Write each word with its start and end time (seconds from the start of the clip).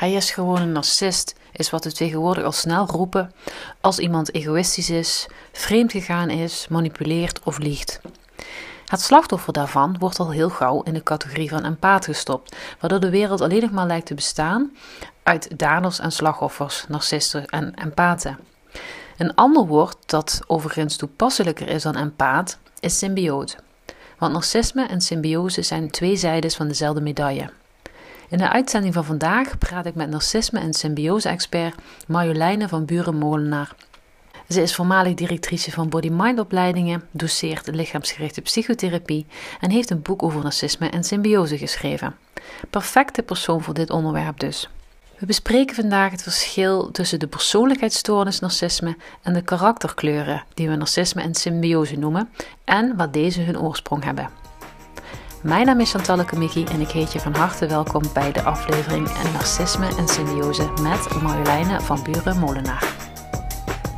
Hij 0.00 0.12
is 0.12 0.30
gewoon 0.30 0.60
een 0.60 0.72
narcist, 0.72 1.34
is 1.52 1.70
wat 1.70 1.84
we 1.84 1.92
tegenwoordig 1.92 2.44
al 2.44 2.52
snel 2.52 2.86
roepen 2.86 3.32
als 3.80 3.98
iemand 3.98 4.34
egoïstisch 4.34 4.90
is, 4.90 5.26
vreemd 5.52 5.92
gegaan 5.92 6.30
is, 6.30 6.66
manipuleert 6.68 7.40
of 7.44 7.58
liegt. 7.58 8.00
Het 8.86 9.00
slachtoffer 9.00 9.52
daarvan 9.52 9.96
wordt 9.98 10.18
al 10.18 10.30
heel 10.30 10.48
gauw 10.48 10.82
in 10.82 10.94
de 10.94 11.02
categorie 11.02 11.48
van 11.48 11.64
empaat 11.64 12.04
gestopt, 12.04 12.56
waardoor 12.80 13.00
de 13.00 13.10
wereld 13.10 13.40
alleen 13.40 13.60
nog 13.60 13.70
maar 13.70 13.86
lijkt 13.86 14.06
te 14.06 14.14
bestaan 14.14 14.76
uit 15.22 15.58
daders 15.58 15.98
en 15.98 16.12
slachtoffers, 16.12 16.84
narcisten 16.88 17.46
en 17.46 17.74
empaten. 17.74 18.38
Een 19.18 19.34
ander 19.34 19.66
woord 19.66 19.96
dat 20.06 20.40
overigens 20.46 20.96
toepasselijker 20.96 21.68
is 21.68 21.82
dan 21.82 21.96
empaat, 21.96 22.58
is 22.78 22.98
symbioot. 22.98 23.56
Want 24.18 24.32
narcisme 24.32 24.86
en 24.86 25.00
symbiose 25.00 25.62
zijn 25.62 25.90
twee 25.90 26.16
zijdes 26.16 26.56
van 26.56 26.68
dezelfde 26.68 27.00
medaille. 27.00 27.50
In 28.30 28.38
de 28.38 28.50
uitzending 28.50 28.94
van 28.94 29.04
vandaag 29.04 29.58
praat 29.58 29.86
ik 29.86 29.94
met 29.94 30.10
narcisme- 30.10 30.60
en 30.60 30.72
symbiose-expert 30.72 31.74
Marjoleine 32.06 32.68
van 32.68 32.84
Buren-Molenaar. 32.84 33.74
Ze 34.48 34.62
is 34.62 34.74
voormalig 34.74 35.14
directrice 35.14 35.70
van 35.70 35.88
Body-Mind 35.88 36.38
opleidingen, 36.38 37.02
doseert 37.10 37.66
lichaamsgerichte 37.66 38.40
psychotherapie 38.40 39.26
en 39.60 39.70
heeft 39.70 39.90
een 39.90 40.02
boek 40.02 40.22
over 40.22 40.42
narcisme 40.42 40.88
en 40.88 41.04
symbiose 41.04 41.58
geschreven. 41.58 42.16
Perfecte 42.70 43.22
persoon 43.22 43.62
voor 43.62 43.74
dit 43.74 43.90
onderwerp 43.90 44.40
dus. 44.40 44.68
We 45.18 45.26
bespreken 45.26 45.74
vandaag 45.74 46.10
het 46.10 46.22
verschil 46.22 46.90
tussen 46.90 47.18
de 47.18 47.26
persoonlijkheidsstoornis 47.26 48.40
narcisme 48.40 48.96
en 49.22 49.32
de 49.32 49.42
karakterkleuren 49.42 50.44
die 50.54 50.68
we 50.68 50.76
narcisme 50.76 51.22
en 51.22 51.34
symbiose 51.34 51.96
noemen 51.96 52.28
en 52.64 52.96
waar 52.96 53.10
deze 53.10 53.40
hun 53.40 53.60
oorsprong 53.60 54.04
hebben. 54.04 54.39
Mijn 55.42 55.66
naam 55.66 55.80
is 55.80 55.90
Chantal 55.90 56.24
Kamiki 56.24 56.64
en 56.64 56.80
ik 56.80 56.88
heet 56.88 57.12
je 57.12 57.20
van 57.20 57.34
harte 57.34 57.66
welkom 57.66 58.02
bij 58.14 58.32
de 58.32 58.42
aflevering 58.42 59.06
Narcisme 59.32 59.96
en 59.96 60.08
Symbiose 60.08 60.72
met 60.82 61.22
Marjoleine 61.22 61.80
van 61.80 62.02
Buren 62.02 62.38
Molenaar. 62.38 62.94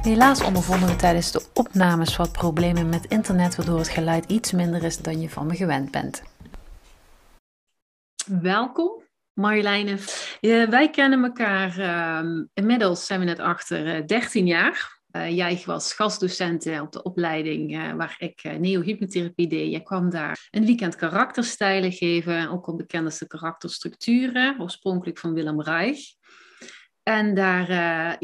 Helaas 0.03 0.43
ondervonden 0.43 0.89
we 0.89 0.97
tijdens 0.97 1.33
de 1.33 1.47
opnames 1.55 2.17
wat 2.17 2.33
problemen 2.33 2.89
met 2.89 3.07
internet, 3.07 3.57
waardoor 3.57 3.79
het 3.79 3.89
geluid 3.89 4.25
iets 4.25 4.53
minder 4.53 4.85
is 4.85 4.99
dan 4.99 5.21
je 5.21 5.29
van 5.29 5.47
me 5.47 5.57
gewend 5.57 5.91
bent. 5.91 6.23
Welkom, 8.27 9.03
Marjoleine. 9.33 9.99
wij 10.71 10.91
kennen 10.91 11.25
elkaar, 11.25 11.79
uh, 11.79 12.45
inmiddels 12.55 13.07
zijn 13.07 13.21
we 13.21 13.27
net 13.27 13.39
achter, 13.39 14.07
13 14.07 14.43
eh, 14.43 14.49
jaar. 14.49 15.01
Uh, 15.13 15.37
jij 15.37 15.63
was 15.65 15.93
gastdocent 15.93 16.81
op 16.81 16.93
de 16.93 17.03
opleiding 17.03 17.77
uh, 17.77 17.93
waar 17.93 18.15
ik 18.19 18.45
uh, 18.45 18.55
neohypnotherapie 18.55 19.47
deed. 19.47 19.71
Jij 19.71 19.83
kwam 19.83 20.11
daar 20.11 20.49
een 20.51 20.67
weekend 20.67 20.97
karakterstijlen 20.97 21.93
geven, 21.93 22.51
ook 22.51 22.67
al 22.67 22.77
bekendste 22.77 23.27
karakterstructuren, 23.27 24.61
oorspronkelijk 24.61 25.19
van 25.19 25.35
Willem 25.35 25.63
Reich. 25.63 26.01
En 27.03 27.35
daar, 27.35 27.71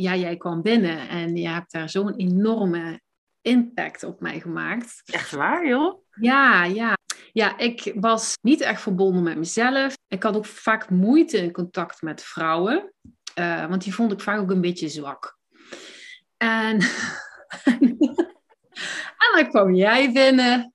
ja, 0.00 0.16
jij 0.16 0.36
kwam 0.36 0.62
binnen 0.62 1.08
en 1.08 1.36
je 1.36 1.48
hebt 1.48 1.72
daar 1.72 1.90
zo'n 1.90 2.16
enorme 2.16 3.00
impact 3.40 4.02
op 4.02 4.20
mij 4.20 4.40
gemaakt. 4.40 5.02
Echt 5.04 5.30
waar, 5.30 5.66
joh? 5.66 6.04
Ja, 6.20 6.64
ja. 6.64 6.96
Ja, 7.32 7.58
ik 7.58 7.92
was 7.94 8.36
niet 8.40 8.60
echt 8.60 8.82
verbonden 8.82 9.22
met 9.22 9.36
mezelf. 9.36 9.96
Ik 10.08 10.22
had 10.22 10.36
ook 10.36 10.46
vaak 10.46 10.90
moeite 10.90 11.38
in 11.38 11.52
contact 11.52 12.02
met 12.02 12.22
vrouwen, 12.22 12.92
want 13.68 13.84
die 13.84 13.94
vond 13.94 14.12
ik 14.12 14.20
vaak 14.20 14.40
ook 14.40 14.50
een 14.50 14.60
beetje 14.60 14.88
zwak. 14.88 15.37
En, 16.38 16.80
en 19.22 19.30
dan 19.34 19.48
kwam 19.48 19.74
jij 19.74 20.12
binnen. 20.12 20.72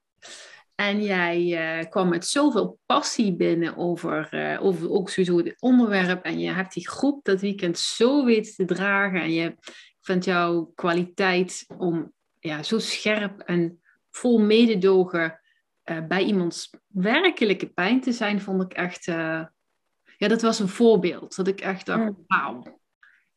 En 0.76 1.04
jij 1.04 1.42
uh, 1.82 1.90
kwam 1.90 2.10
met 2.10 2.26
zoveel 2.26 2.80
passie 2.86 3.36
binnen 3.36 3.78
over, 3.78 4.28
uh, 4.32 4.64
over 4.64 4.92
ook 4.92 5.10
sowieso 5.10 5.38
het 5.38 5.56
onderwerp. 5.62 6.24
En 6.24 6.40
je 6.40 6.52
hebt 6.52 6.74
die 6.74 6.88
groep 6.88 7.24
dat 7.24 7.42
weekend 7.42 7.78
zo 7.78 8.26
weten 8.26 8.54
te 8.56 8.66
dragen. 8.66 9.22
En 9.22 9.34
je 9.34 9.56
vindt 10.02 10.26
jouw 10.26 10.72
kwaliteit 10.76 11.66
om 11.78 12.14
ja, 12.40 12.64
zo 12.64 12.80
scherp 12.80 13.40
en 13.40 13.82
vol 14.12 14.40
mededogen 14.40 15.40
uh, 15.86 16.08
bij 16.08 16.24
iemands 16.24 16.70
werkelijke 16.88 17.68
pijn 17.68 18.02
te 18.02 18.12
zijn, 18.12 18.42
vond 18.42 18.64
ik 18.64 18.74
echt... 18.74 19.06
ja, 19.06 20.28
dat 20.28 20.42
was 20.42 20.60
een 20.60 20.68
voorbeeld. 20.68 21.36
Dat 21.36 21.48
ik 21.48 21.62
echt 21.62 21.86
dacht, 21.86 22.04
mm. 22.04 22.24
wauw 22.28 22.82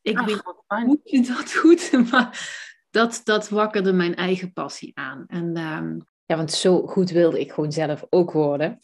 ik 0.07 0.19
weet 0.19 0.41
hoe 0.67 0.99
je 1.03 1.21
dat 1.21 1.51
doet, 1.61 2.09
maar 2.09 2.55
dat, 2.89 3.21
dat 3.23 3.49
wakkerde 3.49 3.93
mijn 3.93 4.15
eigen 4.15 4.53
passie 4.53 4.91
aan. 4.93 5.23
En, 5.27 5.55
ehm, 5.55 5.97
Ja, 6.25 6.35
want 6.35 6.51
zo 6.51 6.87
goed 6.87 7.09
wilde 7.09 7.39
ik 7.39 7.51
gewoon 7.51 7.71
zelf 7.71 8.05
ook 8.09 8.31
worden. 8.31 8.79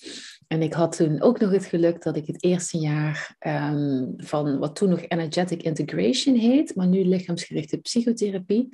En 0.47 0.61
ik 0.61 0.73
had 0.73 0.95
toen 0.95 1.21
ook 1.21 1.39
nog 1.39 1.51
het 1.51 1.65
geluk 1.65 2.03
dat 2.03 2.15
ik 2.15 2.27
het 2.27 2.43
eerste 2.43 2.77
jaar 2.77 3.35
ehm, 3.39 4.05
van 4.17 4.57
wat 4.59 4.75
toen 4.75 4.89
nog 4.89 5.01
Energetic 5.07 5.63
Integration 5.63 6.35
heet, 6.35 6.75
maar 6.75 6.87
nu 6.87 7.05
lichaamsgerichte 7.05 7.77
psychotherapie, 7.77 8.69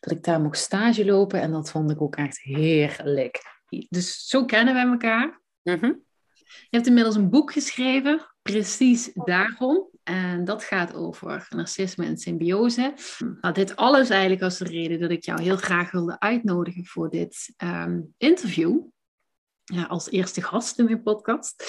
dat 0.00 0.12
ik 0.12 0.22
daar 0.22 0.40
mocht 0.40 0.58
stage 0.58 1.04
lopen 1.04 1.40
en 1.40 1.52
dat 1.52 1.70
vond 1.70 1.90
ik 1.90 2.02
ook 2.02 2.16
echt 2.16 2.40
heerlijk. 2.40 3.42
Dus 3.88 4.26
zo 4.28 4.44
kennen 4.44 4.74
wij 4.74 4.86
elkaar. 4.86 5.40
Mhm. 5.62 5.92
Je 6.46 6.76
hebt 6.76 6.86
inmiddels 6.86 7.16
een 7.16 7.30
boek 7.30 7.52
geschreven, 7.52 8.26
precies 8.42 9.10
daarom. 9.14 9.88
En 10.04 10.44
dat 10.44 10.64
gaat 10.64 10.94
over 10.94 11.46
narcisme 11.50 12.04
en 12.04 12.16
symbiose. 12.16 12.94
Nou, 13.40 13.54
dit 13.54 13.76
alles 13.76 14.08
eigenlijk 14.08 14.42
als 14.42 14.58
de 14.58 14.64
reden 14.64 15.00
dat 15.00 15.10
ik 15.10 15.24
jou 15.24 15.42
heel 15.42 15.56
graag 15.56 15.90
wilde 15.90 16.20
uitnodigen 16.20 16.86
voor 16.86 17.10
dit 17.10 17.54
um, 17.64 18.14
interview. 18.18 18.80
Ja, 19.64 19.82
als 19.82 20.10
eerste 20.10 20.42
gast 20.42 20.78
in 20.78 20.84
mijn 20.84 21.02
podcast. 21.02 21.64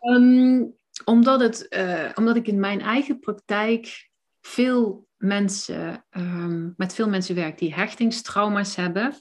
um, 0.00 0.74
omdat, 1.04 1.40
het, 1.40 1.66
uh, 1.70 2.10
omdat 2.14 2.36
ik 2.36 2.46
in 2.46 2.60
mijn 2.60 2.80
eigen 2.80 3.18
praktijk 3.18 4.10
veel 4.40 5.06
mensen, 5.16 6.04
um, 6.10 6.74
met 6.76 6.94
veel 6.94 7.08
mensen 7.08 7.34
werk 7.34 7.58
die 7.58 7.74
hechtingstrauma's 7.74 8.76
hebben. 8.76 9.12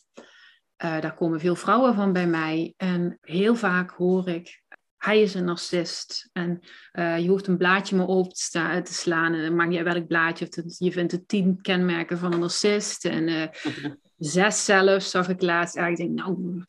Uh, 0.84 1.02
daar 1.02 1.14
komen 1.14 1.40
veel 1.40 1.56
vrouwen 1.56 1.96
van 1.96 2.14
bij 2.14 2.28
mij. 2.28 2.74
En 2.78 3.18
heel 3.22 3.56
vaak 3.56 3.92
hoor 3.92 4.30
ik 4.30 4.62
hij 4.98 5.22
is 5.22 5.34
een 5.34 5.46
narcist. 5.46 6.30
En 6.34 6.60
uh, 6.94 7.20
je 7.20 7.28
hoeft 7.28 7.48
een 7.48 7.58
blaadje 7.58 7.96
maar 7.96 8.08
open 8.08 8.34
te, 8.34 8.42
sta, 8.42 8.82
te 8.82 8.94
slaan. 8.94 9.34
En 9.34 9.56
maakt 9.56 9.70
niet 9.70 9.82
welk 9.82 10.08
blaadje. 10.08 10.48
Of 10.48 10.64
je 10.78 10.92
vindt 10.92 11.12
de 11.12 11.26
tien 11.26 11.62
kenmerken 11.62 12.18
van 12.18 12.34
een 12.34 12.40
narcist. 12.40 13.06
En 13.06 13.28
uh, 13.28 13.48
zes 14.18 14.66
zelfs 14.66 15.10
zag 15.10 15.30
ik 15.30 15.42
laatst. 15.42 15.78
Ik 15.78 15.96
denk, 15.96 16.12
nou... 16.12 16.64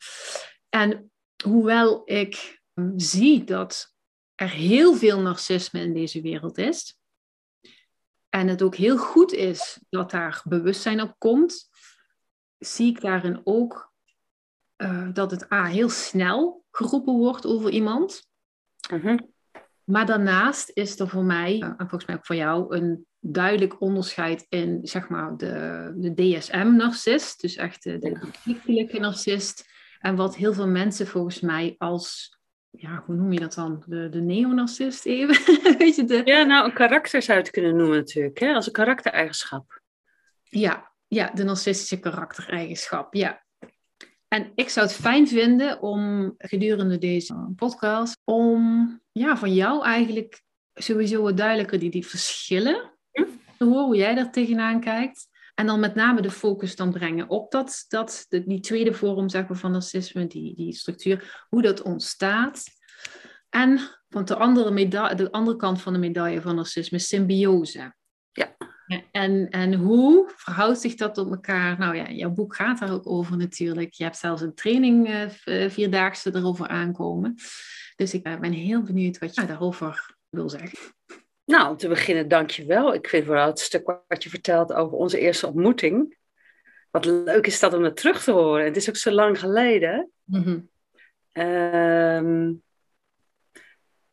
En 0.69 1.11
hoewel 1.43 2.01
ik 2.05 2.61
zie 2.95 3.43
dat 3.43 3.93
er 4.35 4.49
heel 4.49 4.95
veel 4.95 5.19
narcisme 5.19 5.79
in 5.79 5.93
deze 5.93 6.21
wereld 6.21 6.57
is. 6.57 6.97
En 8.29 8.47
het 8.47 8.61
ook 8.61 8.75
heel 8.75 8.97
goed 8.97 9.33
is 9.33 9.79
dat 9.89 10.11
daar 10.11 10.41
bewustzijn 10.43 11.01
op 11.01 11.15
komt. 11.17 11.69
Zie 12.57 12.89
ik 12.89 13.01
daarin 13.01 13.41
ook 13.43 13.93
uh, 14.77 15.07
dat 15.13 15.31
het 15.31 15.51
A, 15.51 15.65
heel 15.65 15.89
snel 15.89 16.58
geroepen 16.71 17.13
wordt 17.13 17.45
over 17.45 17.69
iemand. 17.69 18.27
Mhm. 18.91 19.17
Maar 19.83 20.05
daarnaast 20.05 20.71
is 20.73 20.99
er 20.99 21.09
voor 21.09 21.23
mij, 21.23 21.59
en 21.59 21.75
volgens 21.77 22.05
mij 22.05 22.15
ook 22.15 22.25
voor 22.25 22.35
jou, 22.35 22.75
een 22.75 23.05
duidelijk 23.19 23.81
onderscheid 23.81 24.45
in 24.49 24.79
zeg 24.83 25.09
maar, 25.09 25.37
de, 25.37 25.91
de 25.95 26.13
DSM-narcist, 26.13 27.41
dus 27.41 27.55
echt 27.55 27.83
de, 27.83 27.97
de 27.97 28.19
conflictelijke 28.19 28.99
narcist. 28.99 29.67
En 29.99 30.15
wat 30.15 30.35
heel 30.35 30.53
veel 30.53 30.67
mensen 30.67 31.07
volgens 31.07 31.39
mij 31.39 31.75
als, 31.77 32.37
ja, 32.69 33.03
hoe 33.05 33.15
noem 33.15 33.31
je 33.31 33.39
dat 33.39 33.53
dan? 33.53 33.83
De, 33.87 34.09
de 34.09 34.21
neonarcist 34.21 35.05
even? 35.05 35.57
Weet 35.77 35.95
je, 35.95 36.03
de... 36.03 36.21
Ja, 36.25 36.43
nou, 36.43 36.65
een 36.65 36.73
karakter 36.73 37.21
zou 37.21 37.37
je 37.37 37.43
het 37.43 37.53
kunnen 37.53 37.75
noemen 37.75 37.97
natuurlijk, 37.97 38.39
hè? 38.39 38.53
als 38.53 38.67
een 38.67 38.73
karaktereigenschap. 38.73 39.81
Ja, 40.43 40.91
ja, 41.07 41.31
de 41.33 41.43
narcistische 41.43 41.99
karaktereigenschap, 41.99 43.13
ja. 43.13 43.43
En 44.29 44.51
ik 44.55 44.69
zou 44.69 44.85
het 44.87 44.95
fijn 44.95 45.27
vinden 45.27 45.81
om 45.81 46.33
gedurende 46.37 46.97
deze 46.97 47.53
podcast, 47.55 48.21
om 48.23 49.01
ja, 49.11 49.37
van 49.37 49.53
jou 49.53 49.83
eigenlijk 49.83 50.41
sowieso 50.73 51.21
wat 51.21 51.37
duidelijker 51.37 51.79
die, 51.79 51.89
die 51.89 52.07
verschillen 52.07 52.91
te 53.57 53.65
horen, 53.65 53.85
hoe 53.85 53.95
jij 53.95 54.15
daar 54.15 54.31
tegenaan 54.31 54.79
kijkt. 54.79 55.27
En 55.55 55.65
dan 55.65 55.79
met 55.79 55.95
name 55.95 56.21
de 56.21 56.31
focus 56.31 56.75
dan 56.75 56.91
brengen 56.91 57.29
op 57.29 57.51
dat, 57.51 57.85
dat, 57.87 58.25
die 58.29 58.59
tweede 58.59 58.93
vorm 58.93 59.29
zeg 59.29 59.47
maar, 59.47 59.57
van 59.57 59.71
narcisme, 59.71 60.27
die, 60.27 60.55
die 60.55 60.73
structuur, 60.73 61.45
hoe 61.49 61.61
dat 61.61 61.81
ontstaat. 61.81 62.63
En 63.49 63.79
van 64.09 64.25
de 64.25 64.35
andere, 64.35 64.87
de 65.15 65.31
andere 65.31 65.57
kant 65.57 65.81
van 65.81 65.93
de 65.93 65.99
medaille 65.99 66.41
van 66.41 66.55
narcisme, 66.55 66.99
symbiose. 66.99 67.93
Ja. 68.31 68.55
En, 69.11 69.49
en 69.49 69.73
hoe 69.73 70.31
verhoudt 70.35 70.79
zich 70.79 70.95
dat 70.95 71.13
tot 71.13 71.29
elkaar? 71.29 71.79
Nou 71.79 71.95
ja, 71.95 72.09
jouw 72.11 72.29
boek 72.29 72.55
gaat 72.55 72.79
daar 72.79 72.91
ook 72.91 73.07
over 73.09 73.37
natuurlijk. 73.37 73.93
Je 73.93 74.03
hebt 74.03 74.17
zelfs 74.17 74.41
een 74.41 74.53
training 74.53 75.09
uh, 75.09 75.69
vierdaagse 75.69 76.35
erover 76.35 76.67
aankomen. 76.67 77.35
Dus 77.95 78.13
ik 78.13 78.23
ben 78.23 78.51
heel 78.51 78.81
benieuwd 78.81 79.17
wat 79.17 79.35
je 79.35 79.45
daarover 79.45 80.15
wil 80.29 80.49
zeggen. 80.49 80.79
Nou, 81.45 81.69
om 81.69 81.77
te 81.77 81.87
beginnen, 81.87 82.27
dankjewel. 82.27 82.93
Ik 82.93 83.09
vind 83.09 83.25
vooral 83.25 83.47
het 83.47 83.59
stuk 83.59 84.01
wat 84.07 84.23
je 84.23 84.29
vertelt 84.29 84.73
over 84.73 84.97
onze 84.97 85.19
eerste 85.19 85.47
ontmoeting. 85.47 86.17
Wat 86.91 87.05
leuk 87.05 87.47
is 87.47 87.59
dat 87.59 87.73
om 87.73 87.83
het 87.83 87.95
terug 87.95 88.23
te 88.23 88.31
horen. 88.31 88.65
Het 88.65 88.75
is 88.75 88.89
ook 88.89 88.95
zo 88.95 89.11
lang 89.11 89.39
geleden. 89.39 90.11
Mm 90.23 90.69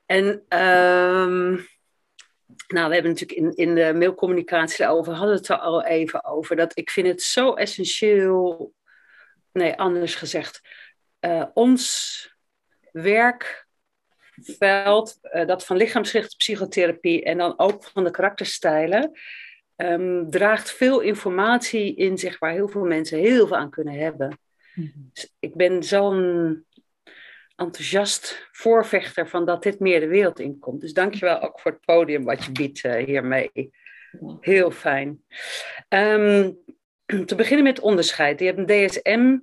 En 0.06 0.44
ehm, 0.48 1.58
nou, 2.66 2.88
we 2.88 2.94
hebben 2.94 3.12
natuurlijk 3.12 3.40
in, 3.40 3.56
in 3.68 3.74
de 3.74 3.94
mailcommunicatie 3.94 4.84
daarover, 4.84 5.12
hadden 5.12 5.36
het 5.36 5.48
er 5.48 5.58
al 5.58 5.84
even 5.84 6.24
over, 6.24 6.56
dat 6.56 6.78
ik 6.78 6.90
vind 6.90 7.06
het 7.06 7.22
zo 7.22 7.54
essentieel, 7.54 8.72
nee, 9.52 9.74
anders 9.74 10.14
gezegd, 10.14 10.60
uh, 11.20 11.44
ons 11.54 12.34
werkveld, 12.92 13.68
uh, 15.22 15.46
dat 15.46 15.64
van 15.64 15.76
lichaamsgerichte 15.76 16.36
psychotherapie 16.36 17.24
en 17.24 17.38
dan 17.38 17.58
ook 17.58 17.84
van 17.84 18.04
de 18.04 18.10
karakterstijlen, 18.10 19.12
um, 19.76 20.30
draagt 20.30 20.72
veel 20.72 21.00
informatie 21.00 21.94
in 21.94 22.18
zich 22.18 22.38
waar 22.38 22.52
heel 22.52 22.68
veel 22.68 22.84
mensen 22.84 23.18
heel 23.18 23.46
veel 23.46 23.56
aan 23.56 23.70
kunnen 23.70 23.94
hebben. 23.94 24.38
Mm-hmm. 24.74 25.10
Dus 25.12 25.34
ik 25.38 25.54
ben 25.54 25.82
zo'n 25.82 26.64
enthousiast 27.56 28.48
voorvechter 28.52 29.28
van 29.28 29.44
dat 29.44 29.62
dit 29.62 29.80
meer 29.80 30.00
de 30.00 30.06
wereld 30.06 30.40
inkomt. 30.40 30.80
Dus 30.80 30.92
dankjewel 30.92 31.40
ook 31.40 31.60
voor 31.60 31.70
het 31.70 31.84
podium 31.84 32.24
wat 32.24 32.44
je 32.44 32.52
biedt 32.52 32.84
uh, 32.84 33.04
hiermee. 33.04 33.70
Heel 34.40 34.70
fijn. 34.70 35.22
Um, 35.88 36.58
te 37.26 37.34
beginnen 37.34 37.64
met 37.64 37.80
onderscheid. 37.80 38.40
Je 38.40 38.46
hebt 38.46 38.58
een 38.58 38.88
DSM 38.88 39.38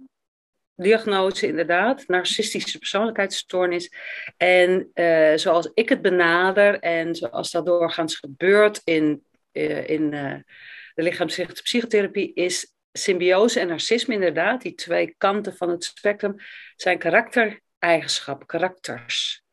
diagnose 0.76 1.48
inderdaad, 1.48 2.08
narcistische 2.08 2.78
persoonlijkheidsstoornis. 2.78 3.94
En 4.38 4.92
uh, 4.94 5.34
zoals 5.36 5.72
ik 5.74 5.90
het 5.90 6.02
benader 6.02 6.80
en 6.80 7.16
zoals 7.16 7.52
dat 7.52 7.66
doorgaans 7.66 8.16
gebeurt 8.16 8.82
in, 8.84 9.24
uh, 9.52 9.90
in 9.90 10.10
de 10.94 11.04
lichaamsgerichte 11.04 11.62
psychotherapie, 11.62 12.34
is 12.34 12.74
symbiose 12.92 13.60
en 13.60 13.68
narcisme 13.68 14.14
inderdaad, 14.14 14.62
die 14.62 14.74
twee 14.74 15.16
kanten 15.18 15.56
van 15.56 15.70
het 15.70 15.84
spectrum, 15.84 16.36
zijn 16.76 16.98
karaktereigenschappen, 17.84 18.48
karakters. 18.48 19.44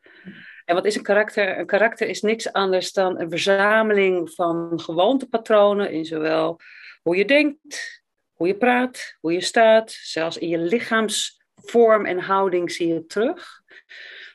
En 0.65 0.75
wat 0.75 0.85
is 0.85 0.95
een 0.95 1.03
karakter? 1.03 1.59
Een 1.59 1.65
karakter 1.65 2.07
is 2.07 2.21
niks 2.21 2.51
anders 2.51 2.91
dan 2.91 3.19
een 3.19 3.29
verzameling 3.29 4.31
van 4.33 4.79
gewoontepatronen 4.79 5.91
in 5.91 6.05
zowel 6.05 6.59
hoe 7.01 7.15
je 7.15 7.25
denkt, 7.25 8.01
hoe 8.33 8.47
je 8.47 8.57
praat, 8.57 9.17
hoe 9.19 9.33
je 9.33 9.41
staat, 9.41 9.91
zelfs 9.91 10.37
in 10.37 10.47
je 10.47 10.57
lichaamsvorm 10.57 12.05
en 12.05 12.19
houding 12.19 12.71
zie 12.71 12.87
je 12.87 13.05
terug. 13.05 13.61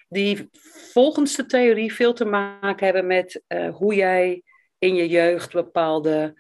Die 0.09 0.49
volgens 0.93 1.37
de 1.37 1.47
theorie 1.47 1.95
veel 1.95 2.13
te 2.13 2.25
maken 2.25 2.85
hebben 2.85 3.07
met 3.07 3.43
uh, 3.49 3.75
hoe 3.75 3.95
jij 3.95 4.43
in 4.79 4.95
je 4.95 5.09
jeugd 5.09 5.53
bepaalde 5.53 6.35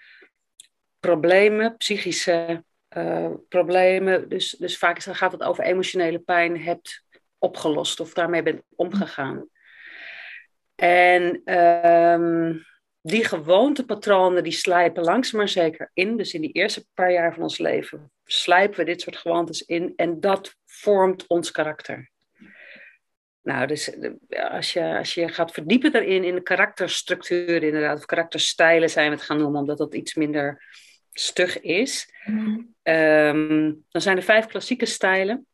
problemen, 1.00 1.76
psychische 1.76 2.64
uh, 2.96 3.30
problemen, 3.48 4.28
dus, 4.28 4.50
dus 4.50 4.78
vaak 4.78 5.02
gaat 5.02 5.32
het 5.32 5.42
over 5.42 5.64
emotionele 5.64 6.18
pijn, 6.18 6.60
hebt 6.60 7.04
opgelost 7.46 8.00
of 8.00 8.12
daarmee 8.12 8.42
bent 8.42 8.62
omgegaan. 8.76 9.48
En 10.74 11.54
um, 11.58 12.64
die 13.00 13.24
gewoontepatronen 13.24 14.42
die 14.42 14.52
slijpen 14.52 15.02
langzaam 15.02 15.38
maar 15.38 15.48
zeker 15.48 15.90
in. 15.94 16.16
Dus 16.16 16.34
in 16.34 16.40
die 16.40 16.52
eerste 16.52 16.86
paar 16.94 17.12
jaar 17.12 17.34
van 17.34 17.42
ons 17.42 17.58
leven 17.58 18.12
slijpen 18.24 18.78
we 18.78 18.84
dit 18.84 19.00
soort 19.00 19.16
gewoontes 19.16 19.62
in 19.62 19.92
en 19.96 20.20
dat 20.20 20.56
vormt 20.64 21.26
ons 21.26 21.50
karakter. 21.50 22.10
Nou, 23.42 23.66
dus 23.66 23.90
eh, 23.90 24.50
als 24.50 24.72
je, 24.72 24.96
als 24.98 25.14
je 25.14 25.28
gaat 25.28 25.52
verdiepen 25.52 25.92
daarin, 25.92 26.24
in 26.24 26.34
de 26.34 26.42
karakterstructuur 26.42 27.62
inderdaad, 27.62 27.98
of 27.98 28.04
karakterstijlen 28.04 28.90
zijn 28.90 29.10
we 29.10 29.16
het 29.16 29.24
gaan 29.24 29.38
noemen, 29.38 29.60
omdat 29.60 29.78
dat 29.78 29.94
iets 29.94 30.14
minder 30.14 30.64
stug 31.12 31.60
is. 31.60 32.12
Mm. 32.24 32.74
Um, 32.82 33.84
dan 33.90 34.02
zijn 34.02 34.16
er 34.16 34.22
vijf 34.22 34.46
klassieke 34.46 34.86
stijlen, 34.86 35.46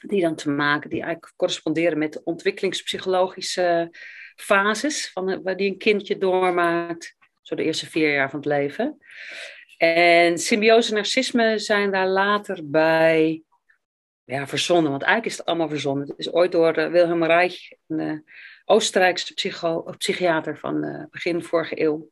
die 0.00 0.20
dan 0.20 0.34
te 0.34 0.50
maken, 0.50 0.90
die 0.90 1.02
eigenlijk 1.02 1.32
corresponderen 1.36 1.98
met 1.98 2.12
de 2.12 2.24
ontwikkelingspsychologische 2.24 3.90
fases 4.36 5.10
van, 5.12 5.42
die 5.56 5.70
een 5.70 5.78
kindje 5.78 6.18
doormaakt, 6.18 7.16
zo 7.42 7.54
de 7.54 7.64
eerste 7.64 7.90
vier 7.90 8.12
jaar 8.12 8.30
van 8.30 8.38
het 8.38 8.48
leven. 8.48 8.98
En 9.76 10.38
symbiose 10.38 10.88
en 10.88 10.94
narcisme 10.94 11.58
zijn 11.58 11.90
daar 11.90 12.08
later 12.08 12.70
bij 12.70 13.42
ja, 14.24 14.46
verzonnen, 14.46 14.90
want 14.90 15.02
eigenlijk 15.02 15.32
is 15.32 15.38
het 15.38 15.46
allemaal 15.46 15.68
verzonnen. 15.68 16.08
Het 16.08 16.18
is 16.18 16.32
ooit 16.32 16.52
door 16.52 16.78
uh, 16.78 16.90
Wilhelm 16.90 17.24
Reich, 17.24 17.70
een 17.86 18.00
uh, 18.00 18.18
Oostenrijkse 18.64 19.34
psycho, 19.34 19.82
psychiater 19.98 20.58
van 20.58 20.84
uh, 20.84 21.04
begin 21.10 21.42
vorige 21.42 21.80
eeuw, 21.82 22.10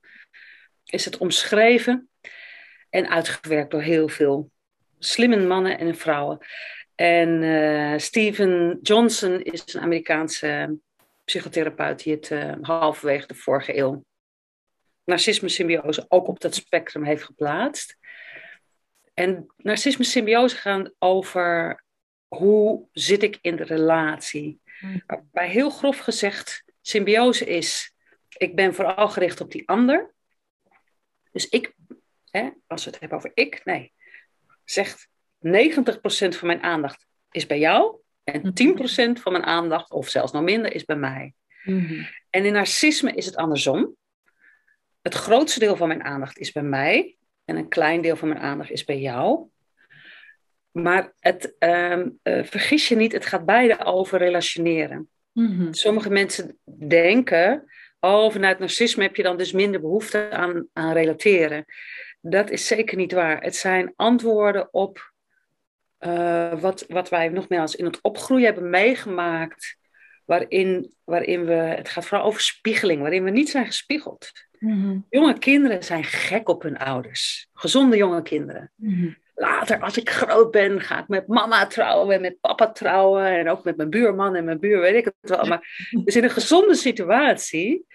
is 0.84 1.04
het 1.04 1.18
omschreven 1.18 2.08
en 2.90 3.08
uitgewerkt 3.08 3.70
door 3.70 3.82
heel 3.82 4.08
veel 4.08 4.50
slimme 4.98 5.46
mannen 5.46 5.78
en 5.78 5.96
vrouwen. 5.96 6.38
En 6.96 8.00
Stephen 8.00 8.78
Johnson 8.82 9.42
is 9.42 9.74
een 9.74 9.80
Amerikaanse 9.80 10.78
psychotherapeut 11.24 12.02
die 12.02 12.14
het 12.14 12.30
uh, 12.30 12.52
halverwege 12.60 13.26
de 13.26 13.34
vorige 13.34 13.78
eeuw 13.78 14.04
narcisme-symbiose 15.04 16.04
ook 16.08 16.28
op 16.28 16.40
dat 16.40 16.54
spectrum 16.54 17.04
heeft 17.04 17.24
geplaatst. 17.24 17.96
En 19.14 19.46
narcisme-symbiose 19.56 20.56
gaan 20.56 20.92
over 20.98 21.84
hoe 22.28 22.88
zit 22.92 23.22
ik 23.22 23.38
in 23.40 23.56
de 23.56 23.64
relatie. 23.64 24.60
Mm. 24.80 25.02
Bij 25.32 25.48
heel 25.48 25.70
grof 25.70 25.98
gezegd, 25.98 26.64
symbiose 26.80 27.46
is, 27.46 27.94
ik 28.36 28.56
ben 28.56 28.74
vooral 28.74 29.08
gericht 29.08 29.40
op 29.40 29.50
die 29.50 29.68
ander. 29.68 30.14
Dus 31.32 31.48
ik, 31.48 31.74
hè, 32.30 32.50
als 32.66 32.84
we 32.84 32.90
het 32.90 33.00
hebben 33.00 33.18
over 33.18 33.30
ik, 33.34 33.64
nee, 33.64 33.92
zegt 34.64 35.08
90% 35.46 35.48
van 36.36 36.46
mijn 36.46 36.62
aandacht 36.62 37.06
is 37.30 37.46
bij 37.46 37.58
jou. 37.58 37.96
En 38.24 38.42
10% 38.42 38.74
mhm. 38.74 39.16
van 39.16 39.32
mijn 39.32 39.44
aandacht, 39.44 39.90
of 39.90 40.08
zelfs 40.08 40.32
nog 40.32 40.42
minder, 40.42 40.74
is 40.74 40.84
bij 40.84 40.96
mij. 40.96 41.34
Mhm. 41.64 42.04
En 42.30 42.44
in 42.44 42.52
narcisme 42.52 43.12
is 43.12 43.26
het 43.26 43.36
andersom. 43.36 43.96
Het 45.02 45.14
grootste 45.14 45.58
deel 45.58 45.76
van 45.76 45.88
mijn 45.88 46.04
aandacht 46.04 46.38
is 46.38 46.52
bij 46.52 46.62
mij. 46.62 47.16
En 47.44 47.56
een 47.56 47.68
klein 47.68 48.02
deel 48.02 48.16
van 48.16 48.28
mijn 48.28 48.40
aandacht 48.40 48.70
is 48.70 48.84
bij 48.84 48.98
jou. 48.98 49.48
Maar 50.70 51.12
het, 51.18 51.54
uh, 51.58 52.06
vergis 52.22 52.88
je 52.88 52.96
niet, 52.96 53.12
het 53.12 53.26
gaat 53.26 53.44
beide 53.44 53.84
over 53.84 54.18
relationeren. 54.18 55.08
Mhm. 55.32 55.72
Sommige 55.72 56.10
mensen 56.10 56.58
denken, 56.88 57.64
oh, 58.00 58.30
vanuit 58.30 58.58
narcisme 58.58 59.02
heb 59.02 59.16
je 59.16 59.22
dan 59.22 59.36
dus 59.36 59.52
minder 59.52 59.80
behoefte 59.80 60.30
aan, 60.30 60.68
aan 60.72 60.92
relateren. 60.92 61.64
Dat 62.20 62.50
is 62.50 62.66
zeker 62.66 62.96
niet 62.96 63.12
waar. 63.12 63.42
Het 63.42 63.56
zijn 63.56 63.92
antwoorden 63.96 64.68
op 64.72 65.14
uh, 66.06 66.60
wat, 66.60 66.84
wat 66.88 67.08
wij 67.08 67.28
nogmaals 67.28 67.74
in 67.74 67.84
het 67.84 68.00
opgroeien 68.00 68.44
hebben 68.44 68.70
meegemaakt, 68.70 69.76
waarin, 70.24 70.94
waarin 71.04 71.44
we, 71.44 71.52
het 71.52 71.88
gaat 71.88 72.06
vooral 72.06 72.26
over 72.26 72.40
spiegeling, 72.40 73.00
waarin 73.00 73.24
we 73.24 73.30
niet 73.30 73.50
zijn 73.50 73.66
gespiegeld. 73.66 74.30
Mhm. 74.58 74.98
Jonge 75.10 75.38
kinderen 75.38 75.84
zijn 75.84 76.04
gek 76.04 76.48
op 76.48 76.62
hun 76.62 76.78
ouders, 76.78 77.48
gezonde 77.54 77.96
jonge 77.96 78.22
kinderen. 78.22 78.72
Mhm. 78.74 79.10
Later, 79.34 79.80
als 79.80 79.96
ik 79.96 80.10
groot 80.10 80.50
ben, 80.50 80.80
ga 80.80 81.00
ik 81.00 81.08
met 81.08 81.26
mama 81.26 81.66
trouwen 81.66 82.14
en 82.14 82.20
met 82.20 82.40
papa 82.40 82.72
trouwen 82.72 83.26
en 83.26 83.48
ook 83.48 83.64
met 83.64 83.76
mijn 83.76 83.90
buurman 83.90 84.34
en 84.34 84.44
mijn 84.44 84.60
buur, 84.60 84.80
weet 84.80 84.94
ik 84.94 85.04
het 85.04 85.30
wel. 85.30 85.46
Maar, 85.46 85.86
dus 86.04 86.16
in 86.16 86.24
een 86.24 86.30
gezonde 86.30 86.74
situatie, 86.74 87.86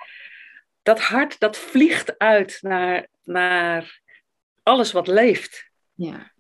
dat 0.82 1.00
hart 1.00 1.40
dat 1.40 1.58
vliegt 1.58 2.18
uit 2.18 2.58
naar, 2.62 3.08
naar 3.24 4.02
alles 4.64 4.92
wat 4.92 5.08
leeft. 5.08 5.70
Ja 5.94 6.31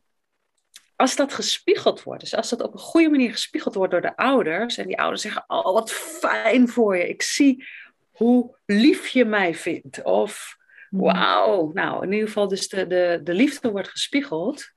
als 1.02 1.16
dat 1.16 1.34
gespiegeld 1.34 2.04
wordt, 2.04 2.22
dus 2.22 2.36
als 2.36 2.50
dat 2.50 2.62
op 2.62 2.74
een 2.74 2.80
goede 2.80 3.10
manier 3.10 3.32
gespiegeld 3.32 3.76
wordt 3.76 3.92
door 3.92 4.02
de 4.02 4.16
ouders, 4.16 4.78
en 4.78 4.88
die 4.88 5.00
ouders 5.00 5.22
zeggen: 5.22 5.44
Oh, 5.48 5.74
wat 5.74 5.92
fijn 5.92 6.68
voor 6.68 6.98
je, 6.98 7.10
ik 7.10 7.22
zie 7.22 7.68
hoe 8.12 8.58
lief 8.66 9.08
je 9.08 9.26
mij 9.26 9.56
vindt. 9.56 10.04
Of 10.04 10.58
hmm. 10.90 11.00
wauw, 11.00 11.72
nou 11.74 12.04
in 12.04 12.12
ieder 12.12 12.28
geval, 12.28 12.48
dus 12.48 12.68
de, 12.68 12.88
de, 12.88 13.20
de 13.24 13.34
liefde 13.34 13.72
wordt 13.72 13.88
gespiegeld, 13.88 14.72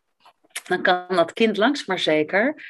dan 0.67 0.83
kan 0.83 1.07
dat 1.09 1.33
kind 1.33 1.57
langs 1.57 1.87
maar 1.87 1.99
zeker 1.99 2.65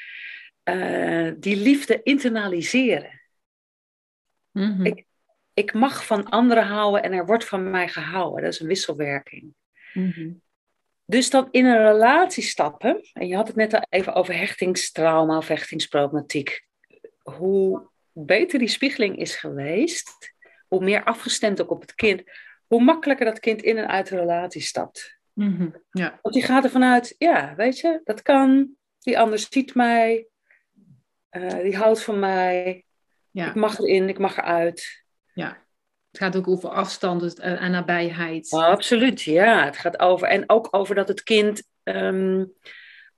uh, 0.65 1.33
die 1.37 1.57
liefde 1.57 2.03
internaliseren. 2.03 3.23
Mm-hmm. 4.51 4.87
ik, 4.87 5.05
ik 5.55 5.73
mag 5.73 6.07
van 6.07 6.29
anderen 6.29 6.67
houden 6.67 7.03
en 7.03 7.13
er 7.13 7.27
wordt 7.27 7.45
van 7.45 7.71
mij 7.71 7.89
gehouden. 7.89 8.43
Dat 8.43 8.53
is 8.53 8.61
een 8.61 8.67
wisselwerking. 8.67 9.55
Mm-hmm. 9.93 10.43
Dus 11.07 11.31
dan 11.31 11.49
in 11.51 11.65
een 11.65 11.83
relatie 11.83 12.43
stappen, 12.43 13.01
en 13.13 13.27
je 13.27 13.37
had 13.37 13.47
het 13.47 13.57
net 13.57 13.75
al 13.75 13.87
even 13.89 14.15
over 14.15 14.37
hechtingstrauma 14.39 15.37
of 15.37 15.49
hechtingsproblematiek. 15.49 16.67
Hoe 17.23 17.89
beter 18.13 18.59
die 18.59 18.69
spiegeling 18.69 19.19
is 19.19 19.37
geweest, 19.37 20.35
hoe 20.69 20.85
meer 20.85 21.05
afgestemd 21.05 21.63
ook 21.63 21.71
op 21.71 21.81
het 21.81 21.95
kind, 21.95 22.23
hoe 22.67 22.83
makkelijker 22.83 23.27
dat 23.27 23.41
kind 23.41 23.63
in 23.63 23.77
en 23.77 23.89
uit 23.89 24.09
de 24.09 24.17
relatie 24.17 24.63
stapt. 24.63 25.19
Mm 25.33 25.83
ja. 25.91 26.19
Want 26.23 26.35
die 26.35 26.45
gaat 26.45 26.65
ervan 26.65 26.85
uit, 26.85 27.15
ja, 27.19 27.55
weet 27.57 27.79
je, 27.79 28.01
dat 28.05 28.23
kan, 28.23 28.77
die 28.99 29.19
ander 29.19 29.39
ziet 29.39 29.75
mij, 29.75 30.27
uh, 31.31 31.63
die 31.63 31.77
houdt 31.77 32.03
van 32.03 32.19
mij, 32.19 32.85
ja. 33.31 33.49
ik 33.49 33.55
mag 33.55 33.79
erin, 33.79 34.09
ik 34.09 34.19
mag 34.19 34.37
eruit. 34.37 35.05
Ja. 35.35 35.64
Het 36.15 36.23
gaat 36.23 36.37
ook 36.37 36.49
over 36.49 36.69
afstand 36.69 37.39
en 37.39 37.59
eh, 37.59 37.69
nabijheid. 37.69 38.53
Oh, 38.53 38.65
absoluut, 38.65 39.23
ja. 39.23 39.65
Het 39.65 39.77
gaat 39.77 39.99
over, 39.99 40.29
en 40.29 40.45
ook 40.47 40.69
over 40.71 40.95
dat 40.95 41.09
het 41.09 41.23
kind, 41.23 41.63
um, 41.83 42.53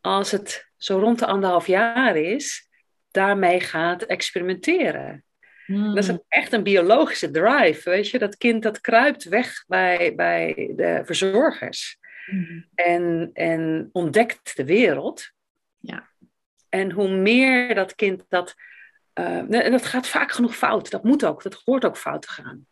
als 0.00 0.30
het 0.30 0.68
zo 0.76 0.98
rond 0.98 1.18
de 1.18 1.26
anderhalf 1.26 1.66
jaar 1.66 2.16
is, 2.16 2.68
daarmee 3.10 3.60
gaat 3.60 4.02
experimenteren. 4.02 5.24
Dat 5.66 5.96
is 5.96 6.10
echt 6.28 6.52
een 6.52 6.62
biologische 6.62 7.30
drive, 7.30 7.90
weet 7.90 8.08
je. 8.08 8.18
Dat 8.18 8.36
kind 8.36 8.62
dat 8.62 8.80
kruipt 8.80 9.24
weg 9.24 9.64
bij, 9.66 10.14
bij 10.14 10.72
de 10.76 11.02
verzorgers. 11.04 11.98
Mm. 12.26 12.66
En, 12.74 13.30
en 13.32 13.88
ontdekt 13.92 14.56
de 14.56 14.64
wereld. 14.64 15.30
Ja. 15.78 16.08
En 16.68 16.90
hoe 16.90 17.08
meer 17.08 17.74
dat 17.74 17.94
kind 17.94 18.24
dat... 18.28 18.54
Uh, 19.14 19.64
en 19.64 19.70
dat 19.70 19.86
gaat 19.86 20.08
vaak 20.08 20.32
genoeg 20.32 20.56
fout. 20.56 20.90
Dat 20.90 21.04
moet 21.04 21.24
ook. 21.24 21.42
Dat 21.42 21.62
hoort 21.64 21.84
ook 21.84 21.96
fout 21.96 22.22
te 22.22 22.30
gaan. 22.30 22.66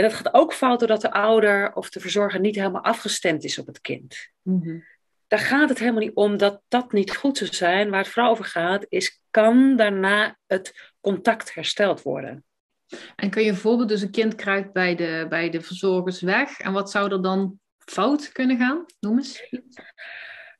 En 0.00 0.08
dat 0.08 0.18
gaat 0.18 0.34
ook 0.34 0.54
fout 0.54 0.78
doordat 0.78 1.00
de 1.00 1.12
ouder 1.12 1.74
of 1.74 1.90
de 1.90 2.00
verzorger 2.00 2.40
niet 2.40 2.54
helemaal 2.54 2.82
afgestemd 2.82 3.44
is 3.44 3.58
op 3.58 3.66
het 3.66 3.80
kind. 3.80 4.16
Mm 4.42 4.84
Daar 5.26 5.38
gaat 5.38 5.68
het 5.68 5.78
helemaal 5.78 6.00
niet 6.00 6.14
om 6.14 6.36
dat 6.36 6.62
dat 6.68 6.92
niet 6.92 7.16
goed 7.16 7.38
zou 7.38 7.54
zijn. 7.54 7.90
Waar 7.90 8.02
het 8.02 8.08
vooral 8.08 8.30
over 8.30 8.44
gaat, 8.44 8.86
is 8.88 9.22
kan 9.30 9.76
daarna 9.76 10.38
het 10.46 10.92
contact 11.00 11.54
hersteld 11.54 12.02
worden. 12.02 12.44
En 13.16 13.30
kun 13.30 13.42
je 13.42 13.50
bijvoorbeeld, 13.50 13.88
dus 13.88 14.02
een 14.02 14.10
kind 14.10 14.34
kruipt 14.34 14.72
bij 14.72 14.94
de, 14.94 15.26
bij 15.28 15.50
de 15.50 15.60
verzorgers 15.60 16.20
weg. 16.20 16.58
En 16.58 16.72
wat 16.72 16.90
zou 16.90 17.12
er 17.12 17.22
dan 17.22 17.58
fout 17.78 18.32
kunnen 18.32 18.56
gaan? 18.58 18.84
Noem 19.00 19.16
eens. 19.16 19.48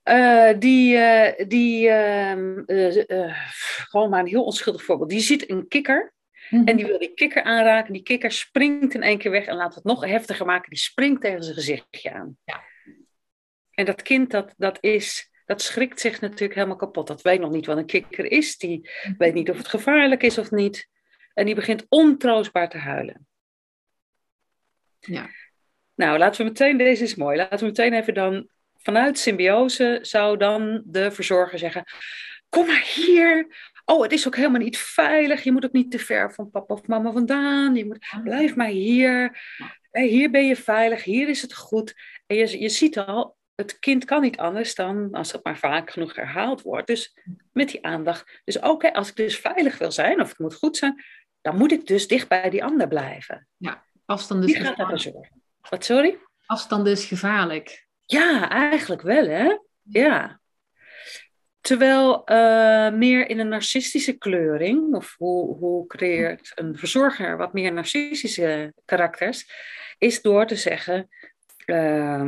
Uh, 0.05 0.59
die, 0.59 0.97
uh, 0.97 1.49
die 1.49 1.89
uh, 1.89 3.47
gewoon 3.89 4.11
maar 4.11 4.21
een 4.21 4.27
heel 4.27 4.45
onschuldig 4.45 4.85
voorbeeld. 4.85 5.11
Die 5.11 5.21
ziet 5.21 5.51
een 5.51 5.69
kikker 5.69 6.13
Mhm. 6.51 6.67
En 6.67 6.77
die 6.77 6.87
wil 6.87 6.99
die 6.99 7.15
kikker 7.15 7.43
aanraken. 7.43 7.93
Die 7.93 8.03
kikker 8.03 8.33
springt 8.33 8.95
in 8.95 9.03
één 9.03 9.19
keer 9.19 9.31
weg 9.31 9.45
en 9.45 9.57
laat 9.57 9.75
het 9.75 9.85
nog 9.85 10.05
heftiger 10.05 10.47
maken. 10.47 10.71
Die 10.71 10.79
springt 10.79 11.21
tegen 11.21 11.43
zijn 11.43 11.55
gezichtje 11.55 12.13
aan. 12.13 12.37
Ja. 12.45 12.63
En 13.71 13.85
dat 13.85 14.03
kind, 14.03 14.31
dat, 14.31 14.55
dat, 14.57 14.79
is, 14.81 15.31
dat 15.47 15.63
schrikt 15.63 16.01
zich 16.01 16.21
natuurlijk 16.21 16.55
helemaal 16.55 16.77
kapot. 16.77 17.07
Dat 17.07 17.23
weet 17.23 17.41
nog 17.41 17.51
niet 17.51 17.67
wat 17.67 17.77
een 17.77 17.87
kikker 17.87 18.25
is. 18.25 18.59
Die 18.59 18.91
mhm. 19.03 19.15
weet 19.19 19.35
niet 19.35 19.51
of 19.51 19.57
het 19.57 19.69
gevaarlijk 19.69 20.23
is 20.23 20.39
of 20.39 20.51
niet. 20.51 20.89
En 21.35 21.47
die 21.47 21.55
begint 21.55 21.87
ontroostbaar 21.89 22.69
te 22.69 22.79
huilen. 22.79 23.27
Ja. 25.01 25.29
Nou, 25.95 26.19
laten 26.19 26.45
we 26.45 26.49
meteen, 26.49 26.77
deze 26.77 27.03
is 27.03 27.15
mooi. 27.15 27.37
Laten 27.37 27.59
we 27.59 27.65
meteen 27.65 27.93
even 27.93 28.15
dan, 28.15 28.49
vanuit 28.77 29.19
symbiose 29.19 29.99
zou 30.03 30.37
dan 30.37 30.83
de 30.85 31.11
verzorger 31.11 31.59
zeggen: 31.59 31.85
Kom 32.51 32.67
maar 32.67 32.91
hier, 32.95 33.47
oh, 33.85 34.03
het 34.03 34.13
is 34.13 34.27
ook 34.27 34.37
helemaal 34.37 34.61
niet 34.61 34.79
veilig. 34.79 35.43
Je 35.43 35.53
moet 35.53 35.65
ook 35.65 35.73
niet 35.73 35.91
te 35.91 35.99
ver 35.99 36.33
van 36.33 36.51
papa 36.51 36.75
of 36.75 36.87
mama 36.87 37.13
vandaan. 37.13 37.75
Je 37.75 37.87
moet, 37.87 38.07
ah. 38.11 38.23
blijf 38.23 38.57
maar 38.57 38.69
hier. 38.69 39.39
Hier 39.91 40.31
ben 40.31 40.47
je 40.47 40.57
veilig, 40.57 41.05
hier 41.05 41.29
is 41.29 41.43
het 41.43 41.55
goed. 41.55 41.95
En 42.27 42.37
je, 42.37 42.61
je 42.61 42.69
ziet 42.69 42.99
al, 42.99 43.37
het 43.55 43.79
kind 43.79 44.05
kan 44.05 44.21
niet 44.21 44.39
anders 44.39 44.75
dan 44.75 45.13
als 45.13 45.33
het 45.33 45.45
maar 45.45 45.59
vaak 45.59 45.91
genoeg 45.91 46.15
herhaald 46.15 46.63
wordt. 46.63 46.87
Dus 46.87 47.17
met 47.53 47.69
die 47.69 47.85
aandacht. 47.85 48.41
Dus 48.45 48.59
oké, 48.59 48.93
als 48.93 49.09
ik 49.09 49.17
dus 49.17 49.39
veilig 49.39 49.79
wil 49.79 49.93
zijn 49.93 50.21
of 50.21 50.31
ik 50.31 50.39
moet 50.39 50.55
goed 50.55 50.77
zijn, 50.77 51.05
dan 51.41 51.57
moet 51.57 51.73
ik 51.73 51.87
dus 51.87 52.09
dicht 52.09 52.29
bij 52.29 52.51
die 52.51 52.65
ander 52.65 52.89
blijven. 52.89 53.49
Ja, 53.57 53.85
afstand 54.05 54.45
is 54.45 54.53
die 54.53 54.65
gaat 54.65 55.01
zorgen. 55.01 55.43
Wat, 55.69 55.85
sorry? 55.85 56.19
Afstand 56.47 56.87
is 56.87 57.05
gevaarlijk. 57.05 57.87
Ja, 58.07 58.49
eigenlijk 58.49 59.03
wel, 59.03 59.27
hè? 59.27 59.59
Ja. 59.83 60.41
Terwijl 61.71 62.23
uh, 62.27 62.91
meer 62.91 63.29
in 63.29 63.39
een 63.39 63.49
narcistische 63.49 64.13
kleuring, 64.13 64.95
of 64.95 65.15
hoe, 65.19 65.57
hoe 65.57 65.87
creëert 65.87 66.53
een 66.55 66.77
verzorger 66.77 67.37
wat 67.37 67.53
meer 67.53 67.73
narcistische 67.73 68.75
karakters, 68.85 69.51
is 69.99 70.23
door 70.23 70.47
te 70.47 70.57
zeggen: 70.57 71.09
uh, 71.67 72.23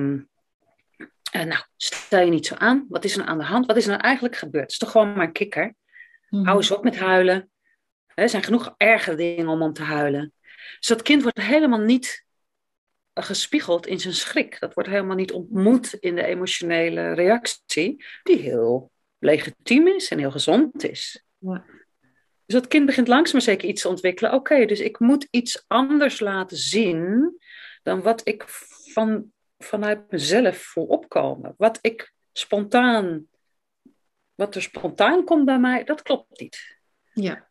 Nou, 1.32 1.62
stel 1.76 2.20
je 2.20 2.30
niet 2.30 2.46
zo 2.46 2.54
aan. 2.54 2.86
Wat 2.88 3.04
is 3.04 3.16
er 3.16 3.24
aan 3.24 3.38
de 3.38 3.44
hand? 3.44 3.66
Wat 3.66 3.76
is 3.76 3.84
er 3.84 3.90
nou 3.90 4.02
eigenlijk 4.02 4.36
gebeurd? 4.36 4.62
Het 4.62 4.72
is 4.72 4.78
toch 4.78 4.90
gewoon 4.90 5.12
maar 5.12 5.26
een 5.26 5.32
kikker? 5.32 5.74
Mm 6.28 6.44
Hou 6.44 6.56
eens 6.56 6.70
op 6.70 6.84
met 6.84 6.98
huilen. 6.98 7.50
Er 8.14 8.28
zijn 8.28 8.42
genoeg 8.42 8.74
ergere 8.76 9.16
dingen 9.16 9.48
om 9.48 9.62
om 9.62 9.72
te 9.72 9.82
huilen. 9.82 10.32
Dus 10.78 10.88
dat 10.88 11.02
kind 11.02 11.22
wordt 11.22 11.42
helemaal 11.42 11.80
niet 11.80 12.24
gespiegeld 13.14 13.86
in 13.86 14.00
zijn 14.00 14.14
schrik. 14.14 14.60
Dat 14.60 14.74
wordt 14.74 14.88
helemaal 14.88 15.16
niet 15.16 15.32
ontmoet 15.32 15.92
in 15.92 16.14
de 16.14 16.24
emotionele 16.24 17.12
reactie, 17.12 18.04
die 18.22 18.38
heel 18.38 18.91
legitiem 19.22 19.88
is 19.88 20.10
en 20.10 20.18
heel 20.18 20.30
gezond 20.30 20.84
is. 20.84 21.24
Ja. 21.38 21.64
Dus 22.46 22.60
dat 22.60 22.68
kind 22.68 22.86
begint 22.86 23.08
langzaam 23.08 23.32
maar 23.32 23.42
zeker 23.42 23.68
iets 23.68 23.82
te 23.82 23.88
ontwikkelen. 23.88 24.32
Oké, 24.32 24.64
dus 24.66 24.80
ik 24.80 24.98
moet 24.98 25.28
iets 25.30 25.64
anders 25.66 26.20
laten 26.20 26.56
zien 26.56 27.36
dan 27.82 28.02
wat 28.02 28.28
ik 28.28 28.44
van, 28.92 29.32
vanuit 29.58 30.10
mezelf 30.10 30.56
voel 30.56 30.86
opkomen. 30.86 31.54
Wat 31.56 31.78
ik 31.80 32.12
spontaan, 32.32 33.26
wat 34.34 34.54
er 34.54 34.62
spontaan 34.62 35.24
komt 35.24 35.44
bij 35.44 35.58
mij, 35.58 35.84
dat 35.84 36.02
klopt 36.02 36.40
niet. 36.40 36.80
Ja. 37.12 37.50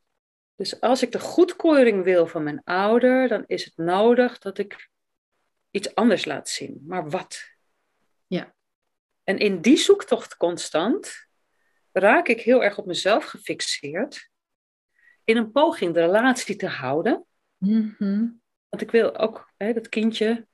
Dus 0.56 0.82
als 0.82 1.02
ik 1.02 1.12
de 1.12 1.20
goedkeuring 1.20 2.04
wil 2.04 2.28
van 2.28 2.44
mijn 2.44 2.62
ouder, 2.64 3.28
dan 3.28 3.44
is 3.48 3.66
het 3.66 3.78
nodig 3.78 4.38
dat 4.38 4.58
ik 4.58 4.90
iets 5.72 5.96
anders 5.96 6.26
laat 6.26 6.50
zien. 6.50 6.84
Maar 6.88 7.10
wat? 7.10 7.50
Ja. 8.28 8.56
En 9.24 9.38
in 9.38 9.62
die 9.62 9.78
zoektocht 9.78 10.38
constant 10.38 11.30
raak 11.92 12.28
ik 12.28 12.42
heel 12.42 12.64
erg 12.64 12.78
op 12.78 12.86
mezelf 12.86 13.26
gefixeerd. 13.26 14.30
In 15.24 15.38
een 15.38 15.52
poging 15.52 15.94
de 15.94 16.00
relatie 16.00 16.56
te 16.56 16.68
houden. 16.68 17.26
Mm 17.58 18.42
Want 18.70 18.82
ik 18.82 18.92
wil 18.92 19.18
ook, 19.18 19.54
hè, 19.58 19.74
dat 19.74 19.90
kindje, 19.90 20.48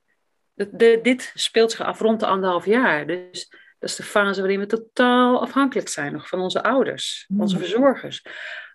de, 0.54 0.98
dit 1.02 1.32
speelt 1.34 1.70
zich 1.70 1.80
af 1.80 2.00
rond 2.00 2.20
de 2.20 2.26
anderhalf 2.26 2.64
jaar. 2.64 3.06
Dus 3.06 3.48
dat 3.78 3.90
is 3.90 3.96
de 3.96 4.02
fase 4.02 4.40
waarin 4.40 4.60
we 4.60 4.66
totaal 4.66 5.40
afhankelijk 5.40 5.88
zijn 5.88 6.12
nog 6.12 6.28
van 6.28 6.40
onze 6.40 6.62
ouders, 6.62 7.24
mm 7.28 7.40
onze 7.40 7.58
verzorgers. 7.58 8.24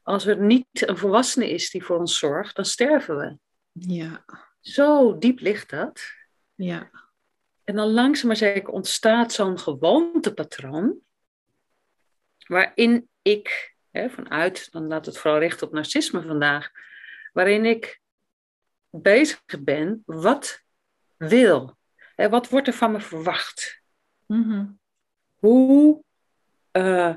Als 0.03 0.25
er 0.25 0.37
niet 0.37 0.65
een 0.71 0.97
volwassene 0.97 1.49
is 1.49 1.69
die 1.69 1.83
voor 1.83 1.97
ons 1.99 2.17
zorgt, 2.17 2.55
dan 2.55 2.65
sterven 2.65 3.17
we. 3.17 3.37
Ja. 3.71 4.25
Zo 4.59 5.17
diep 5.17 5.39
ligt 5.39 5.69
dat. 5.69 6.01
Ja. 6.55 6.89
En 7.63 7.75
dan 7.75 7.91
langzaam 7.91 8.27
maar 8.27 8.35
zeker 8.35 8.73
ontstaat 8.73 9.33
zo'n 9.33 9.59
gewoontepatroon 9.59 10.97
waarin 12.47 13.09
ik, 13.21 13.75
hè, 13.91 14.09
vanuit, 14.09 14.71
dan 14.71 14.87
laat 14.87 15.05
het 15.05 15.17
vooral 15.17 15.39
richten 15.39 15.67
op 15.67 15.73
narcisme 15.73 16.21
vandaag, 16.21 16.71
waarin 17.33 17.65
ik 17.65 18.01
bezig 18.89 19.43
ben, 19.59 20.03
wat 20.05 20.61
wil? 21.17 21.77
Hè, 22.15 22.29
wat 22.29 22.49
wordt 22.49 22.67
er 22.67 22.73
van 22.73 22.91
me 22.91 22.99
verwacht? 22.99 23.81
Mhm. 24.25 24.65
Hoe. 25.35 26.03
Uh, 26.71 27.15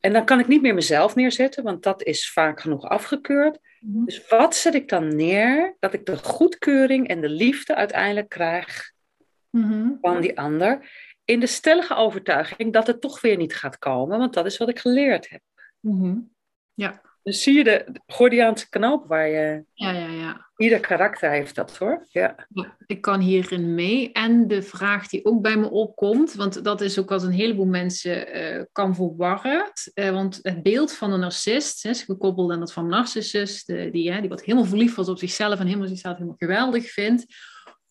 en 0.00 0.12
dan 0.12 0.24
kan 0.24 0.40
ik 0.40 0.48
niet 0.48 0.62
meer 0.62 0.74
mezelf 0.74 1.14
neerzetten, 1.14 1.62
want 1.62 1.82
dat 1.82 2.02
is 2.02 2.32
vaak 2.32 2.60
genoeg 2.60 2.84
afgekeurd. 2.84 3.58
Mhm. 3.80 4.04
Dus 4.04 4.28
wat 4.28 4.56
zet 4.56 4.74
ik 4.74 4.88
dan 4.88 5.16
neer 5.16 5.76
dat 5.78 5.92
ik 5.92 6.06
de 6.06 6.16
goedkeuring 6.16 7.08
en 7.08 7.20
de 7.20 7.28
liefde 7.28 7.74
uiteindelijk 7.74 8.28
krijg 8.28 8.92
mhm. 9.50 9.90
van 10.00 10.20
die 10.20 10.38
ander? 10.38 10.90
In 11.24 11.40
de 11.40 11.46
stellige 11.46 11.94
overtuiging 11.94 12.72
dat 12.72 12.86
het 12.86 13.00
toch 13.00 13.20
weer 13.20 13.36
niet 13.36 13.54
gaat 13.54 13.78
komen, 13.78 14.18
want 14.18 14.34
dat 14.34 14.46
is 14.46 14.56
wat 14.56 14.68
ik 14.68 14.78
geleerd 14.78 15.28
heb. 15.28 15.40
Mhm. 15.80 16.18
Ja. 16.74 17.00
Dus 17.22 17.42
zie 17.42 17.54
je 17.54 17.64
de 17.64 18.00
Gordiaanse 18.06 18.68
knoop 18.68 19.06
waar 19.06 19.28
je. 19.28 19.64
Ja, 19.72 19.90
ja, 19.90 20.06
ja. 20.06 20.50
Ieder 20.56 20.80
karakter 20.80 21.30
heeft 21.30 21.54
dat 21.54 21.78
hoor. 21.78 22.06
Ja. 22.08 22.46
ja. 22.48 22.76
Ik 22.86 23.00
kan 23.00 23.20
hierin 23.20 23.74
mee. 23.74 24.12
En 24.12 24.48
de 24.48 24.62
vraag 24.62 25.08
die 25.08 25.24
ook 25.24 25.42
bij 25.42 25.56
me 25.56 25.70
opkomt, 25.70 26.34
want 26.34 26.64
dat 26.64 26.80
is 26.80 26.98
ook 26.98 27.08
wat 27.08 27.22
een 27.22 27.30
heleboel 27.30 27.66
mensen 27.66 28.36
uh, 28.36 28.62
kan 28.72 28.94
verwarren. 28.94 29.72
Uh, 29.94 30.10
want 30.10 30.38
het 30.42 30.62
beeld 30.62 30.92
van 30.92 31.12
een 31.12 31.20
narcist, 31.20 31.84
is 31.84 32.02
gekoppeld 32.02 32.50
aan 32.50 32.60
dat 32.60 32.72
van 32.72 32.86
narcissist, 32.86 33.66
die, 33.66 33.90
die 33.92 34.28
wat 34.28 34.42
helemaal 34.42 34.68
verliefd 34.68 34.96
was 34.96 35.08
op 35.08 35.18
zichzelf 35.18 35.60
en 35.60 35.66
helemaal 35.66 35.88
zichzelf 35.88 36.14
helemaal 36.14 36.36
geweldig 36.38 36.90
vindt 36.90 37.26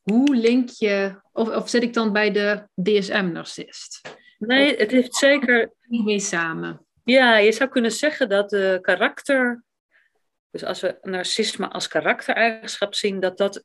hoe 0.02 0.36
link 0.36 0.70
je, 0.70 1.22
of, 1.32 1.50
of 1.56 1.70
zit 1.70 1.84
ik 1.84 1.94
dan 1.94 2.14
bij 2.14 2.32
de 2.32 2.68
DSM-narcist? 2.84 4.02
Nee, 4.38 4.76
het 4.76 4.92
heeft 4.92 5.16
zeker. 5.16 5.74
Niet 5.88 6.06
mee 6.06 6.20
samen. 6.20 6.86
Ja, 7.04 7.38
je 7.38 7.52
zou 7.52 7.70
kunnen 7.70 7.92
zeggen 7.92 8.30
dat 8.30 8.50
de 8.50 8.80
karakter, 8.82 9.64
dus 10.50 10.64
als 10.64 10.82
we 10.82 10.98
narcisme 11.02 11.70
als 11.70 11.88
karaktereigenschap 11.88 12.96
zien, 12.96 13.20
dat 13.20 13.38
dat, 13.38 13.64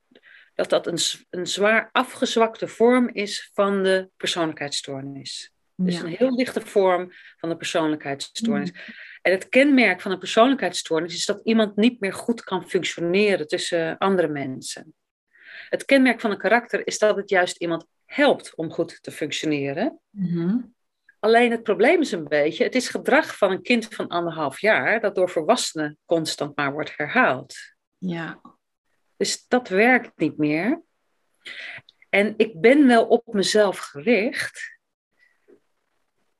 dat, 0.54 0.70
dat 0.70 0.86
een, 0.86 0.98
een 1.30 1.46
zwaar 1.46 1.88
afgezwakte 1.92 2.68
vorm 2.68 3.08
is 3.08 3.50
van 3.54 3.82
de 3.82 4.10
persoonlijkheidsstoornis. 4.16 5.50
Dus 5.74 6.00
een 6.00 6.06
heel 6.06 6.34
lichte 6.34 6.60
vorm 6.60 7.12
van 7.36 7.48
de 7.48 7.56
persoonlijkheidsstoornis. 7.56 8.72
Mm. 8.72 8.94
En 9.22 9.32
het 9.32 9.48
kenmerk 9.48 10.00
van 10.00 10.10
een 10.10 10.18
persoonlijkheidsstoornis 10.18 11.14
is 11.14 11.26
dat 11.26 11.40
iemand 11.44 11.76
niet 11.76 12.00
meer 12.00 12.12
goed 12.12 12.44
kan 12.44 12.68
functioneren 12.68 13.46
tussen 13.46 13.98
andere 13.98 14.28
mensen. 14.28 14.94
Het 15.68 15.84
kenmerk 15.84 16.20
van 16.20 16.30
een 16.30 16.38
karakter 16.38 16.86
is 16.86 16.98
dat 16.98 17.16
het 17.16 17.30
juist 17.30 17.56
iemand 17.56 17.86
helpt 18.04 18.54
om 18.54 18.72
goed 18.72 19.02
te 19.02 19.10
functioneren. 19.10 20.00
Mhm. 20.10 20.58
Alleen 21.20 21.50
het 21.50 21.62
probleem 21.62 22.00
is 22.00 22.12
een 22.12 22.28
beetje, 22.28 22.64
het 22.64 22.74
is 22.74 22.88
gedrag 22.88 23.36
van 23.36 23.50
een 23.50 23.62
kind 23.62 23.94
van 23.94 24.08
anderhalf 24.08 24.60
jaar 24.60 25.00
dat 25.00 25.14
door 25.14 25.30
volwassenen 25.30 25.98
constant 26.04 26.56
maar 26.56 26.72
wordt 26.72 26.96
herhaald. 26.96 27.54
Ja. 27.98 28.40
Dus 29.16 29.46
dat 29.48 29.68
werkt 29.68 30.18
niet 30.18 30.36
meer. 30.36 30.82
En 32.08 32.34
ik 32.36 32.60
ben 32.60 32.86
wel 32.86 33.06
op 33.06 33.34
mezelf 33.34 33.78
gericht, 33.78 34.78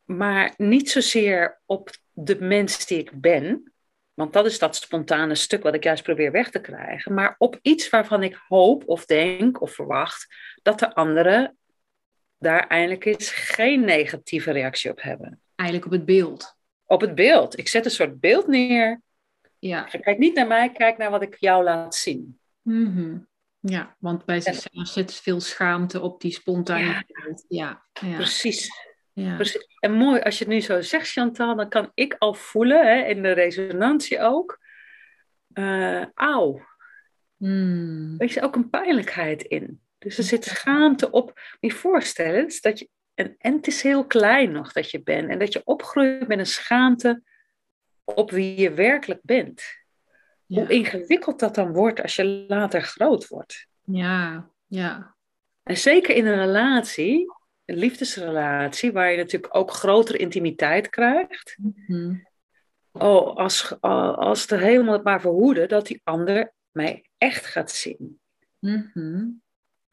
maar 0.05 0.55
niet 0.57 0.91
zozeer 0.91 1.61
op 1.65 1.91
de 2.13 2.41
mens 2.41 2.87
die 2.87 2.99
ik 2.99 3.21
ben, 3.21 3.73
Want 4.17 4.33
dat 4.33 4.47
is 4.47 4.59
dat 4.59 4.77
spontane 4.77 5.35
stuk 5.35 5.63
wat 5.63 5.75
ik 5.75 5.85
juist 5.85 6.03
probeer 6.03 6.33
weg 6.33 6.51
te 6.51 6.61
krijgen. 6.61 7.15
Maar 7.15 7.35
op 7.39 7.59
iets 7.63 7.91
waarvan 7.91 8.23
ik 8.23 8.41
hoop 8.49 8.83
of 8.87 9.05
denk 9.05 9.61
of 9.61 9.75
verwacht 9.75 10.27
dat 10.63 10.79
de 10.79 10.95
anderen 10.95 11.57
daar 12.39 12.67
eindelijk 12.67 13.05
eens 13.05 13.31
geen 13.31 13.85
negatieve 13.85 14.51
reactie 14.51 14.91
op 14.91 15.03
hebben. 15.03 15.41
Eigenlijk 15.55 15.89
op 15.93 15.99
het 15.99 16.05
beeld. 16.05 16.57
Op 16.85 17.01
het 17.01 17.15
beeld. 17.15 17.59
Ik 17.59 17.69
zet 17.69 17.85
een 17.85 17.91
soort 17.91 18.21
beeld 18.21 18.47
neer. 18.47 19.01
Ja. 19.59 19.83
Kijk 19.83 20.19
niet 20.19 20.35
naar 20.35 20.47
mij, 20.47 20.73
kijk 20.73 20.97
naar 20.97 21.11
wat 21.11 21.23
ik 21.23 21.37
jou 21.39 21.65
laat 21.65 21.95
zien. 21.95 22.39
Mhm. 22.63 23.19
Ja, 23.61 23.97
want 23.99 24.25
bij 24.25 24.41
zichzelf 24.41 24.89
zit 24.89 25.15
veel 25.15 25.41
schaamte 25.41 26.01
op 26.01 26.21
die 26.21 26.33
spontaniteit. 26.33 27.45
Ja, 27.49 27.87
ja. 27.93 28.17
Precies. 28.17 28.71
Ja. 29.17 29.35
Precies. 29.35 29.67
En 29.79 29.93
mooi, 29.93 30.21
als 30.21 30.39
je 30.39 30.45
het 30.45 30.53
nu 30.53 30.61
zo 30.61 30.81
zegt, 30.81 31.11
Chantal, 31.11 31.57
dan 31.57 31.69
kan 31.69 31.91
ik 31.95 32.15
al 32.19 32.35
voelen, 32.35 32.87
hè, 32.87 33.05
in 33.05 33.23
de 33.23 33.33
resonantie 33.33 34.21
ook, 34.21 34.59
eh 35.53 36.05
auw. 36.15 36.61
Hmm. 37.37 38.15
Er 38.19 38.27
is 38.27 38.41
ook 38.41 38.55
een 38.55 38.71
pijnlijkheid 38.71 39.43
in. 39.43 39.81
Dus 39.99 40.19
er 40.19 40.25
zit 40.25 40.45
schaamte 40.45 41.11
op. 41.11 41.27
Moet 41.61 41.73
je 41.73 41.79
voorstellen 41.79 42.45
dus 42.45 42.61
dat 42.61 42.79
je, 42.79 42.89
en, 43.15 43.35
en 43.39 43.53
het 43.53 43.67
is 43.67 43.83
heel 43.83 44.07
klein 44.07 44.53
nog 44.53 44.73
dat 44.73 44.91
je 44.91 45.03
bent, 45.03 45.31
en 45.31 45.39
dat 45.39 45.53
je 45.53 45.65
opgroeit 45.65 46.29
met 46.29 46.39
een 46.39 46.47
schaamte 46.47 47.23
op 48.05 48.31
wie 48.31 48.61
je 48.61 48.73
werkelijk 48.73 49.21
bent. 49.23 49.63
Ja. 50.47 50.61
Hoe 50.61 50.69
ingewikkeld 50.69 51.41
dat 51.41 51.55
dan 51.55 51.73
wordt 51.73 52.03
als 52.03 52.17
je 52.17 52.25
later 52.49 52.83
groot 52.83 53.29
wordt. 53.29 53.67
ja, 53.85 54.51
ja. 54.67 55.15
En 55.63 55.77
zeker 55.77 56.17
in 56.17 56.27
een 56.27 56.39
relatie, 56.39 57.27
een 57.67 57.77
liefdesrelatie, 57.77 58.93
waar 58.93 59.11
je 59.11 59.17
natuurlijk 59.17 59.57
ook 59.57 59.71
grotere 59.71 60.19
intimiteit 60.19 60.89
krijgt. 60.89 61.57
Mhm. 61.87 62.15
Oh, 62.93 63.37
als, 63.37 63.81
als 63.81 64.47
er 64.51 64.59
helemaal 64.61 64.93
het 64.95 65.05
maar 65.05 65.21
verhoeden 65.21 65.69
dat 65.69 65.87
die 65.87 66.01
ander 66.05 66.53
mij 66.71 67.05
echt 67.19 67.47
gaat 67.47 67.71
zien. 67.71 68.21
Mhm. 68.59 69.27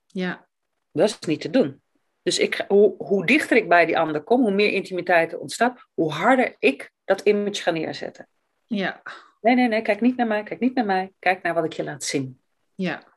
Ja, 0.07 0.47
Dat 0.91 1.09
is 1.09 1.19
niet 1.19 1.41
te 1.41 1.49
doen. 1.49 1.81
Dus 2.21 2.39
ik, 2.39 2.65
hoe, 2.67 2.95
hoe 2.97 3.25
dichter 3.25 3.57
ik 3.57 3.69
bij 3.69 3.85
die 3.85 3.97
ander 3.99 4.21
kom, 4.21 4.41
hoe 4.41 4.51
meer 4.53 4.71
intimiteit 4.71 5.31
er 5.31 5.39
ontstaat, 5.39 5.87
hoe 5.93 6.11
harder 6.11 6.55
ik 6.59 6.91
dat 7.03 7.21
image 7.21 7.61
ga 7.61 7.71
neerzetten. 7.71 8.27
ja, 8.67 9.01
Nee, 9.41 9.55
nee, 9.55 9.67
nee, 9.67 9.81
kijk 9.81 10.01
niet 10.01 10.15
naar 10.17 10.27
mij, 10.27 10.43
kijk 10.43 10.59
niet 10.59 10.75
naar 10.75 10.85
mij, 10.85 11.13
kijk 11.19 11.41
naar 11.41 11.53
wat 11.53 11.65
ik 11.65 11.73
je 11.73 11.83
laat 11.83 12.03
zien. 12.03 12.39
ja. 12.75 13.11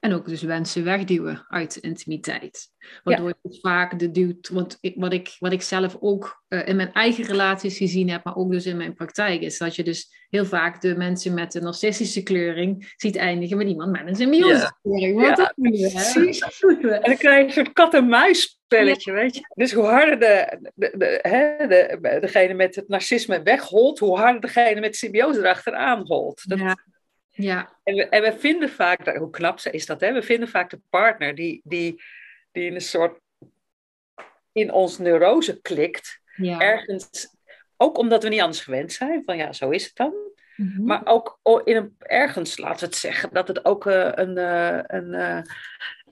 En 0.00 0.12
ook 0.12 0.28
dus 0.28 0.42
wensen 0.42 0.84
wegduwen 0.84 1.44
uit 1.48 1.76
intimiteit. 1.76 2.68
Waardoor 3.02 3.34
je 3.42 3.58
vaak 3.60 3.98
de 3.98 4.10
duwt, 4.10 4.48
want 4.48 4.78
ik, 4.80 4.94
wat, 4.96 5.12
ik, 5.12 5.36
wat 5.38 5.52
ik 5.52 5.62
zelf 5.62 5.96
ook 6.00 6.42
eh, 6.48 6.68
in 6.68 6.76
mijn 6.76 6.92
eigen 6.92 7.24
relaties 7.24 7.76
gezien 7.76 8.10
heb, 8.10 8.24
maar 8.24 8.36
ook 8.36 8.50
dus 8.50 8.66
in 8.66 8.76
mijn 8.76 8.94
praktijk, 8.94 9.40
is 9.40 9.58
dat 9.58 9.76
je 9.76 9.82
dus 9.82 10.26
heel 10.28 10.44
vaak 10.44 10.80
de 10.80 10.96
mensen 10.96 11.34
met 11.34 11.54
een 11.54 11.62
narcistische 11.62 12.22
kleuring 12.22 12.92
ziet 12.96 13.16
eindigen 13.16 13.56
met 13.56 13.68
iemand 13.68 13.92
met 13.92 14.06
een 14.06 14.16
symbiose 14.16 14.74
kleuring. 14.82 15.20
Ja, 15.20 15.52
doen 15.56 15.72
we, 15.72 15.90
precies. 15.92 16.40
En 16.60 17.00
dan 17.02 17.16
krijg 17.16 17.38
je 17.38 17.44
een 17.44 17.52
soort 17.52 17.72
kat-en-muis 17.72 18.42
spelletje, 18.42 19.12
weet 19.12 19.34
je. 19.34 19.42
Dus 19.54 19.72
hoe 19.72 19.84
harder 19.84 20.18
de, 20.18 20.58
de, 20.74 20.94
de, 20.96 21.18
hè, 21.22 21.66
de, 21.66 22.18
degene 22.20 22.54
met 22.54 22.74
het 22.74 22.88
narcisme 22.88 23.42
wegholt, 23.42 23.98
hoe 23.98 24.18
harder 24.18 24.40
degene 24.40 24.80
met 24.80 24.96
symbiose 24.96 25.38
erachteraan 25.38 26.06
holt. 26.06 26.48
Dat, 26.48 26.58
Ja, 26.58 26.76
ja, 27.36 27.78
en, 27.82 27.94
we, 27.94 28.08
en 28.08 28.22
we 28.22 28.38
vinden 28.38 28.70
vaak, 28.70 29.16
hoe 29.16 29.30
knap 29.30 29.60
is 29.60 29.86
dat, 29.86 30.00
hè? 30.00 30.12
we 30.12 30.22
vinden 30.22 30.48
vaak 30.48 30.70
de 30.70 30.80
partner 30.90 31.34
die, 31.34 31.60
die, 31.64 32.02
die 32.52 32.66
in 32.66 32.74
een 32.74 32.80
soort 32.80 33.20
in 34.52 34.72
ons 34.72 34.98
neurose 34.98 35.60
klikt, 35.60 36.20
ja. 36.36 36.60
ergens, 36.60 37.28
ook 37.76 37.98
omdat 37.98 38.22
we 38.22 38.28
niet 38.28 38.40
anders 38.40 38.60
gewend 38.60 38.92
zijn, 38.92 39.24
van 39.24 39.36
ja, 39.36 39.52
zo 39.52 39.70
is 39.70 39.84
het 39.84 39.96
dan. 39.96 40.14
Mhm. 40.56 40.84
Maar 40.84 41.00
ook 41.04 41.40
in 41.64 41.76
een, 41.76 41.94
ergens, 41.98 42.58
laten 42.58 42.80
we 42.80 42.86
het 42.86 42.94
zeggen, 42.94 43.30
dat 43.32 43.48
het 43.48 43.64
ook 43.64 43.86
eh, 43.86 44.10
een, 44.14 44.38
eh, 44.38 44.80
een, 44.86 45.14
eh, 45.14 45.42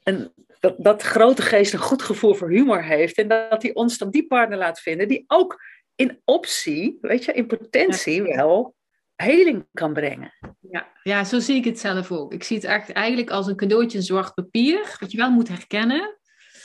een 0.02 0.32
dat, 0.60 0.74
dat 0.78 1.02
grote 1.02 1.42
geest 1.42 1.72
een 1.72 1.78
goed 1.78 2.02
gevoel 2.02 2.34
voor 2.34 2.50
humor 2.50 2.84
heeft. 2.84 3.18
En 3.18 3.28
dat 3.28 3.62
hij 3.62 3.74
ons 3.74 3.98
dan 3.98 4.10
die 4.10 4.26
partner 4.26 4.58
laat 4.58 4.80
vinden 4.80 5.08
die 5.08 5.24
ook 5.26 5.62
in 5.94 6.20
optie, 6.24 6.98
weet 7.00 7.24
je, 7.24 7.32
in 7.32 7.46
potentie 7.46 8.22
wel 8.22 8.74
heling 9.22 9.66
kan 9.72 9.92
brengen. 9.92 10.32
Ja, 10.70 10.92
ja, 11.02 11.24
zo 11.24 11.38
zie 11.38 11.56
ik 11.56 11.64
het 11.64 11.78
zelf 11.78 12.12
ook. 12.12 12.32
Ik 12.32 12.44
zie 12.44 12.56
het 12.56 12.66
echt 12.66 12.92
eigenlijk 12.92 13.30
als 13.30 13.46
een 13.46 13.56
cadeautje 13.56 13.98
in 13.98 14.04
zwart 14.04 14.34
papier, 14.34 14.96
wat 15.00 15.10
je 15.10 15.16
wel 15.16 15.30
moet 15.30 15.48
herkennen. 15.48 16.18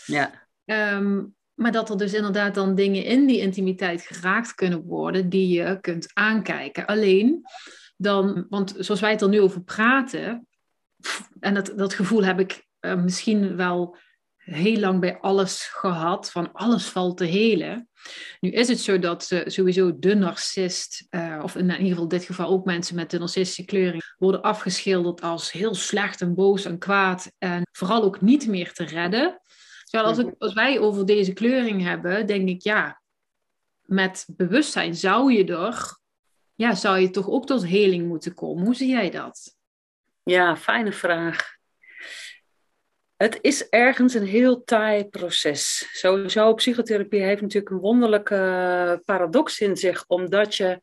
Ja, 0.05 0.47
Ehm, 0.67 1.23
maar 1.53 1.71
dat 1.71 1.89
er 1.89 1.97
dus 1.97 2.13
inderdaad 2.13 2.55
dan 2.55 2.75
dingen 2.75 3.03
in 3.03 3.25
die 3.25 3.39
intimiteit 3.39 4.01
geraakt 4.01 4.53
kunnen 4.53 4.83
worden 4.83 5.29
die 5.29 5.47
je 5.47 5.77
kunt 5.81 6.09
aankijken. 6.13 6.85
Alleen 6.85 7.41
dan, 7.97 8.45
want 8.49 8.75
zoals 8.77 9.01
wij 9.01 9.11
het 9.11 9.21
er 9.21 9.29
nu 9.29 9.41
over 9.41 9.63
praten, 9.63 10.47
en 11.39 11.53
dat, 11.53 11.73
dat 11.75 11.93
gevoel 11.93 12.23
heb 12.23 12.39
ik 12.39 12.65
eh, 12.79 13.03
misschien 13.03 13.55
wel 13.55 13.97
heel 14.51 14.79
lang 14.79 14.99
bij 14.99 15.17
alles 15.17 15.63
gehad, 15.63 16.31
van 16.31 16.51
alles 16.53 16.85
valt 16.85 17.17
te 17.17 17.25
helen. 17.25 17.89
Nu 18.39 18.49
is 18.49 18.67
het 18.67 18.79
zo 18.79 18.99
dat 18.99 19.43
sowieso 19.45 19.99
de 19.99 20.15
narcist, 20.15 21.05
eh, 21.09 21.39
of 21.43 21.55
in 21.55 21.69
ieder 21.69 21.87
geval 21.87 22.07
dit 22.07 22.23
geval 22.23 22.49
ook 22.49 22.65
mensen 22.65 22.95
met 22.95 23.11
de 23.11 23.19
narcistische 23.19 23.65
kleuring, 23.65 24.15
worden 24.17 24.41
afgeschilderd 24.41 25.21
als 25.21 25.51
heel 25.51 25.75
slecht 25.75 26.21
en 26.21 26.35
boos 26.35 26.65
en 26.65 26.77
kwaad 26.77 27.31
en 27.37 27.67
vooral 27.71 28.03
ook 28.03 28.21
niet 28.21 28.47
meer 28.47 28.73
te 28.73 28.83
redden. 28.83 29.41
Terwijl 29.83 30.09
als, 30.09 30.17
ik, 30.17 30.35
als 30.37 30.53
wij 30.53 30.79
over 30.79 31.05
deze 31.05 31.33
kleuring 31.33 31.83
hebben, 31.83 32.27
denk 32.27 32.49
ik 32.49 32.61
ja, 32.61 33.01
met 33.81 34.25
bewustzijn 34.35 34.95
zou 34.95 35.33
je 35.33 35.45
er, 35.45 35.97
ja, 36.55 36.75
zou 36.75 36.99
je 36.99 37.09
toch 37.09 37.29
ook 37.29 37.45
tot 37.45 37.65
heling 37.65 38.07
moeten 38.07 38.33
komen. 38.33 38.65
Hoe 38.65 38.75
zie 38.75 38.89
jij 38.89 39.09
dat? 39.09 39.55
ja 40.27 40.55
fijne 40.55 40.91
vraag. 40.91 41.56
Het 43.17 43.37
is 43.41 43.69
ergens 43.69 44.13
een 44.13 44.25
heel 44.25 44.63
taai 44.63 45.05
proces. 45.05 45.89
Sowieso, 45.91 46.53
psychotherapie 46.53 47.21
heeft 47.21 47.41
natuurlijk 47.41 47.73
een 47.73 47.79
wonderlijke 47.79 49.01
paradox 49.05 49.59
in 49.59 49.77
zich, 49.77 50.05
omdat 50.07 50.55
je 50.55 50.81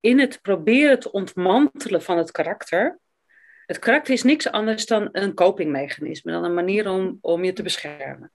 in 0.00 0.18
het 0.18 0.38
proberen 0.42 1.00
te 1.00 1.12
ontmantelen 1.12 2.02
van 2.02 2.18
het 2.18 2.30
karakter. 2.30 2.98
Het 3.66 3.78
karakter 3.78 4.14
is 4.14 4.22
niks 4.22 4.50
anders 4.50 4.86
dan 4.86 5.08
een 5.12 5.34
copingmechanisme, 5.34 6.32
dan 6.32 6.44
een 6.44 6.54
manier 6.54 6.90
om, 6.90 7.18
om 7.20 7.44
je 7.44 7.52
te 7.52 7.62
beschermen. 7.62 8.30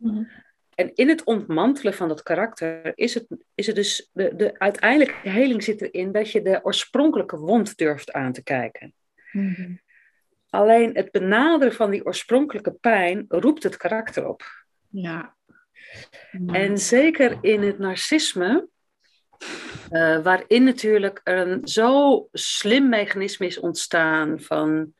En 0.75 0.93
in 0.93 1.09
het 1.09 1.23
ontmantelen 1.23 1.93
van 1.93 2.07
dat 2.07 2.23
karakter 2.23 2.91
is 2.95 3.13
het, 3.13 3.27
is 3.55 3.67
het 3.67 3.75
dus, 3.75 4.09
de, 4.13 4.35
de 4.35 4.59
uiteindelijke 4.59 5.29
heling 5.29 5.63
zit 5.63 5.81
erin 5.81 6.11
dat 6.11 6.31
je 6.31 6.41
de 6.41 6.59
oorspronkelijke 6.63 7.37
wond 7.37 7.77
durft 7.77 8.11
aan 8.11 8.31
te 8.31 8.43
kijken. 8.43 8.93
Alleen 10.53 10.95
het 10.95 11.11
benaderen 11.11 11.73
van 11.73 11.91
die 11.91 12.05
oorspronkelijke 12.05 12.73
pijn 12.73 13.25
roept 13.27 13.63
het 13.63 13.77
karakter 13.77 14.27
op. 14.27 14.43
Ja. 14.89 15.35
En 16.47 16.77
zeker 16.77 17.37
in 17.41 17.61
het 17.61 17.79
narcisme, 17.79 18.67
eh, 19.89 20.23
waarin 20.23 20.63
natuurlijk 20.63 21.21
een 21.23 21.67
zo 21.67 22.27
slim 22.31 22.89
mechanisme 22.89 23.45
is 23.45 23.59
ontstaan 23.59 24.39
van 24.39 24.93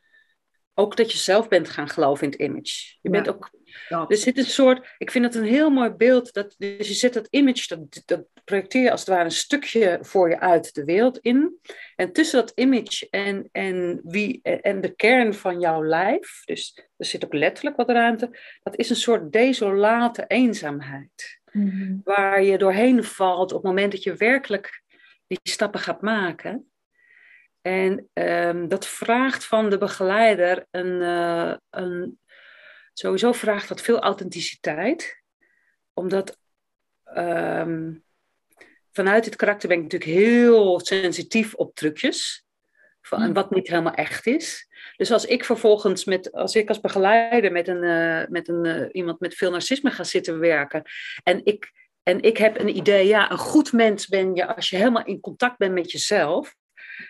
ook 0.74 0.96
dat 0.96 1.12
je 1.12 1.18
zelf 1.18 1.48
bent 1.48 1.68
gaan 1.68 1.88
geloven 1.88 2.24
in 2.24 2.30
het 2.30 2.40
image. 2.40 2.96
Je 3.00 3.10
bent 3.10 3.28
ook, 3.28 3.50
Ja. 3.88 4.04
er 4.08 4.16
zit 4.16 4.38
een 4.38 4.44
soort, 4.44 4.94
ik 4.98 5.10
vind 5.10 5.24
het 5.24 5.34
een 5.34 5.44
heel 5.44 5.70
mooi 5.70 5.90
beeld, 5.90 6.32
dat, 6.32 6.54
dus 6.58 6.88
je 6.88 6.94
zet 6.94 7.14
dat 7.14 7.26
image, 7.30 7.76
dat, 7.76 8.02
dat 8.04 8.26
projecteer 8.44 8.82
je 8.82 8.90
als 8.90 9.00
het 9.00 9.08
ware 9.08 9.24
een 9.24 9.30
stukje 9.30 9.98
voor 10.00 10.28
je 10.28 10.40
uit 10.40 10.74
de 10.74 10.84
wereld 10.84 11.18
in. 11.18 11.60
En 11.96 12.12
tussen 12.12 12.40
dat 12.40 12.52
image 12.54 13.08
en, 13.10 13.48
en, 13.52 14.00
wie, 14.04 14.42
en 14.42 14.80
de 14.80 14.94
kern 14.94 15.34
van 15.34 15.60
jouw 15.60 15.84
lijf, 15.84 16.42
dus 16.44 16.88
er 16.96 17.06
zit 17.06 17.24
ook 17.24 17.34
letterlijk 17.34 17.76
wat 17.76 17.90
ruimte, 17.90 18.38
dat 18.62 18.76
is 18.76 18.90
een 18.90 18.96
soort 18.96 19.32
desolate 19.32 20.24
eenzaamheid 20.26 21.42
Mhm. 21.54 21.96
waar 22.04 22.42
je 22.42 22.58
doorheen 22.58 23.04
valt 23.04 23.52
op 23.52 23.62
het 23.62 23.66
moment 23.66 23.92
dat 23.92 24.02
je 24.02 24.14
werkelijk 24.14 24.82
die 25.26 25.38
stappen 25.42 25.80
gaat 25.80 26.00
maken. 26.00 26.70
En 27.60 28.08
ehm, 28.12 28.68
dat 28.68 28.86
vraagt 28.86 29.44
van 29.44 29.70
de 29.70 29.78
begeleider 29.78 30.66
een, 30.70 31.02
eh, 31.02 31.54
een. 31.70 32.18
Sowieso 32.92 33.32
vraagt 33.32 33.68
dat 33.68 33.80
veel 33.80 33.98
authenticiteit, 33.98 35.22
omdat 35.92 36.38
ehm, 37.04 37.92
vanuit 38.94 39.24
het 39.24 39.36
karakter 39.36 39.68
ben 39.68 39.76
ik 39.76 39.82
natuurlijk 39.82 40.10
heel 40.10 40.80
sensitief 40.80 41.54
op 41.54 41.74
trucjes. 41.74 42.44
Van, 43.00 43.22
Mm. 43.26 43.32
Wat 43.32 43.50
niet 43.50 43.68
helemaal 43.68 43.94
echt 43.94 44.26
is. 44.26 44.68
Dus 44.96 45.10
als 45.12 45.24
ik 45.24 45.44
vervolgens 45.44 46.04
met, 46.04 46.32
als 46.32 46.54
ik 46.54 46.68
als 46.68 46.80
begeleider 46.80 47.52
met, 47.52 47.68
een, 47.68 47.82
eh, 47.82 48.28
met 48.28 48.48
een, 48.48 48.64
eh, 48.64 48.88
iemand 48.92 49.20
met 49.20 49.34
veel 49.34 49.50
narcisme 49.50 49.90
ga 49.90 50.04
zitten 50.04 50.38
werken. 50.38 50.82
En 51.22 51.40
ik, 51.44 51.72
en 52.02 52.22
ik 52.22 52.36
heb 52.36 52.58
een 52.58 52.76
idee, 52.76 53.06
ja, 53.06 53.30
een 53.30 53.38
goed 53.38 53.72
mens 53.72 54.06
ben 54.08 54.34
je 54.34 54.54
als 54.54 54.70
je 54.70 54.76
helemaal 54.76 55.04
in 55.04 55.20
contact 55.20 55.58
bent 55.58 55.72
met 55.72 55.90
jezelf. 55.90 56.54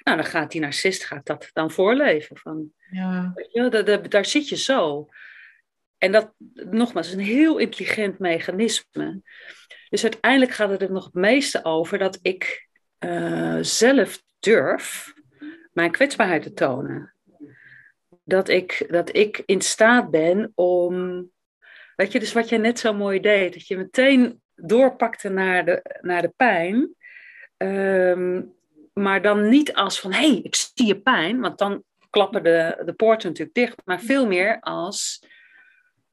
Nou, 0.03 0.17
dan 0.17 0.27
gaat 0.27 0.51
die 0.51 0.61
narcist 0.61 1.05
gaat 1.05 1.27
dat 1.27 1.51
dan 1.53 1.71
voorleven. 1.71 2.37
Van, 2.37 2.73
Ja. 2.91 3.35
daar, 3.53 3.85
daar, 3.85 4.09
daar 4.09 4.25
zit 4.25 4.49
je 4.49 4.57
zo. 4.57 5.09
En 5.99 6.13
dat, 6.13 6.33
nogmaals, 6.55 7.07
is 7.07 7.13
een 7.13 7.19
heel 7.21 7.59
intelligent 7.59 8.19
mechanisme. 8.19 9.23
Dus 9.95 10.03
uiteindelijk 10.03 10.53
gaat 10.53 10.71
het 10.71 10.83
er 10.83 10.93
nog 10.93 11.05
het 11.05 11.15
meeste 11.15 11.65
over 11.65 11.99
dat 11.99 12.19
ik 12.23 12.69
eh, 12.99 13.59
zelf 13.61 14.23
durf 14.39 15.13
mijn 15.73 15.91
kwetsbaarheid 15.91 16.43
te 16.43 16.53
tonen. 16.53 17.15
Dat 18.25 18.49
ik, 18.49 18.87
dat 18.89 19.17
ik 19.17 19.43
in 19.47 19.61
staat 19.61 20.11
ben 20.11 20.53
om. 20.55 21.31
Weet 21.97 22.13
je, 22.13 22.19
dus 22.19 22.33
wat 22.33 22.49
jij 22.49 22.59
net 22.59 22.79
zo 22.79 22.95
mooi 22.95 23.21
deed, 23.21 23.53
dat 23.53 23.67
je 23.67 23.77
meteen 23.77 24.43
doorpakte 24.55 25.29
naar 25.29 25.65
de, 25.65 25.99
naar 26.01 26.23
de 26.23 26.33
pijn. 26.37 26.95
Ehm, 27.57 28.43
maar 28.93 29.23
dan 29.23 29.49
niet 29.49 29.75
als 29.75 30.01
van, 30.01 30.13
hé, 30.13 30.29
hey, 30.29 30.41
ik 30.43 30.55
zie 30.55 30.87
je 30.87 31.01
pijn, 31.01 31.41
want 31.41 31.59
dan 31.59 31.85
klappen 32.11 32.43
de, 32.43 32.83
de 32.85 32.93
poorten 32.93 33.29
natuurlijk 33.29 33.57
dicht. 33.57 33.83
Maar 33.85 34.01
veel 34.01 34.27
meer 34.27 34.61
als, 34.61 35.27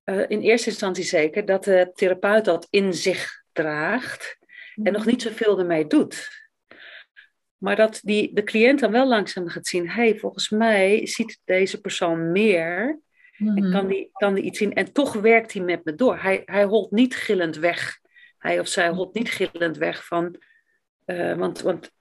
uh, 0.06 0.30
in 0.30 0.42
eerste 0.42 0.70
instantie 0.70 1.04
zeker, 1.04 1.46
dat 1.46 1.64
de 1.64 1.92
therapeut 1.94 2.46
dat 2.46 2.68
in 2.70 2.94
zich 2.94 3.40
draagt 3.54 4.38
en 4.84 4.94
nog 4.94 5.06
niet 5.06 5.22
zoveel 5.22 5.60
ermee 5.60 5.88
doet. 5.88 6.40
Maar 7.58 7.76
dat 7.76 8.00
die, 8.04 8.34
de 8.34 8.44
cliënt 8.44 8.80
dan 8.80 8.92
wel 8.92 9.08
langzaam 9.08 9.48
gaat 9.48 9.68
zien, 9.68 9.90
hé, 9.90 10.10
hey, 10.10 10.20
volgens 10.20 10.50
mij 10.50 11.08
ziet 11.08 11.40
deze 11.46 11.82
persoon 11.82 12.32
meer 12.32 13.00
en 13.38 13.54
mhm. 13.54 13.72
kan 13.72 13.88
die, 13.88 14.10
kan 14.12 14.34
die 14.34 14.44
iets 14.44 14.58
zien. 14.58 14.74
En 14.74 14.92
toch 14.92 15.14
werkt 15.14 15.54
hij 15.54 15.62
met 15.62 15.86
me 15.86 15.96
door. 15.96 16.18
Hij, 16.18 16.42
hij 16.46 16.64
holt 16.64 16.92
niet 16.92 17.16
gillend 17.16 17.58
weg. 17.58 18.00
Hij 18.38 18.60
of 18.60 18.68
zij 18.68 18.90
holt 18.90 19.14
niet 19.14 19.32
gillend 19.32 19.78
weg 19.78 20.06
van, 20.06 20.36
uh, 21.06 21.36
want, 21.36 21.62
want 21.62 21.92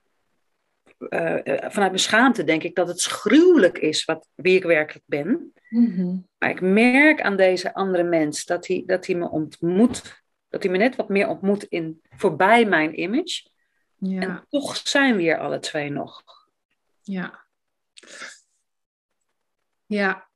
uh, 0.99 1.37
vanuit 1.45 1.75
mijn 1.75 1.99
schaamte 1.99 2.45
denk 2.45 2.63
ik 2.63 2.75
dat 2.75 2.89
het 2.89 3.03
gruwelijk 3.03 3.79
is 3.79 4.05
wat, 4.05 4.29
wie 4.35 4.57
ik 4.57 4.63
werkelijk 4.65 5.05
ben. 5.07 5.53
Mhm. 5.69 6.17
Maar 6.39 6.51
ik 6.51 6.61
merk 6.61 7.21
aan 7.21 7.37
deze 7.37 7.75
andere 7.75 8.03
mens 8.03 8.45
dat 8.45 8.67
hij, 8.67 8.83
dat 8.87 9.07
hij 9.07 9.15
me 9.15 9.31
ontmoet, 9.31 10.20
dat 10.51 10.63
hij 10.63 10.73
me 10.73 10.79
net 10.79 10.97
wat 10.97 11.09
meer 11.09 11.29
ontmoet 11.29 11.65
in, 11.65 12.01
voorbij 12.11 12.65
mijn 12.65 13.01
image. 13.01 13.49
Ja. 13.99 14.21
En 14.21 14.47
toch 14.49 14.77
zijn 14.77 15.17
we 15.17 15.23
hier 15.23 15.39
alle 15.39 15.59
twee 15.59 15.91
nog. 15.91 16.23
Ja. 17.03 17.45
Ja. 19.87 20.29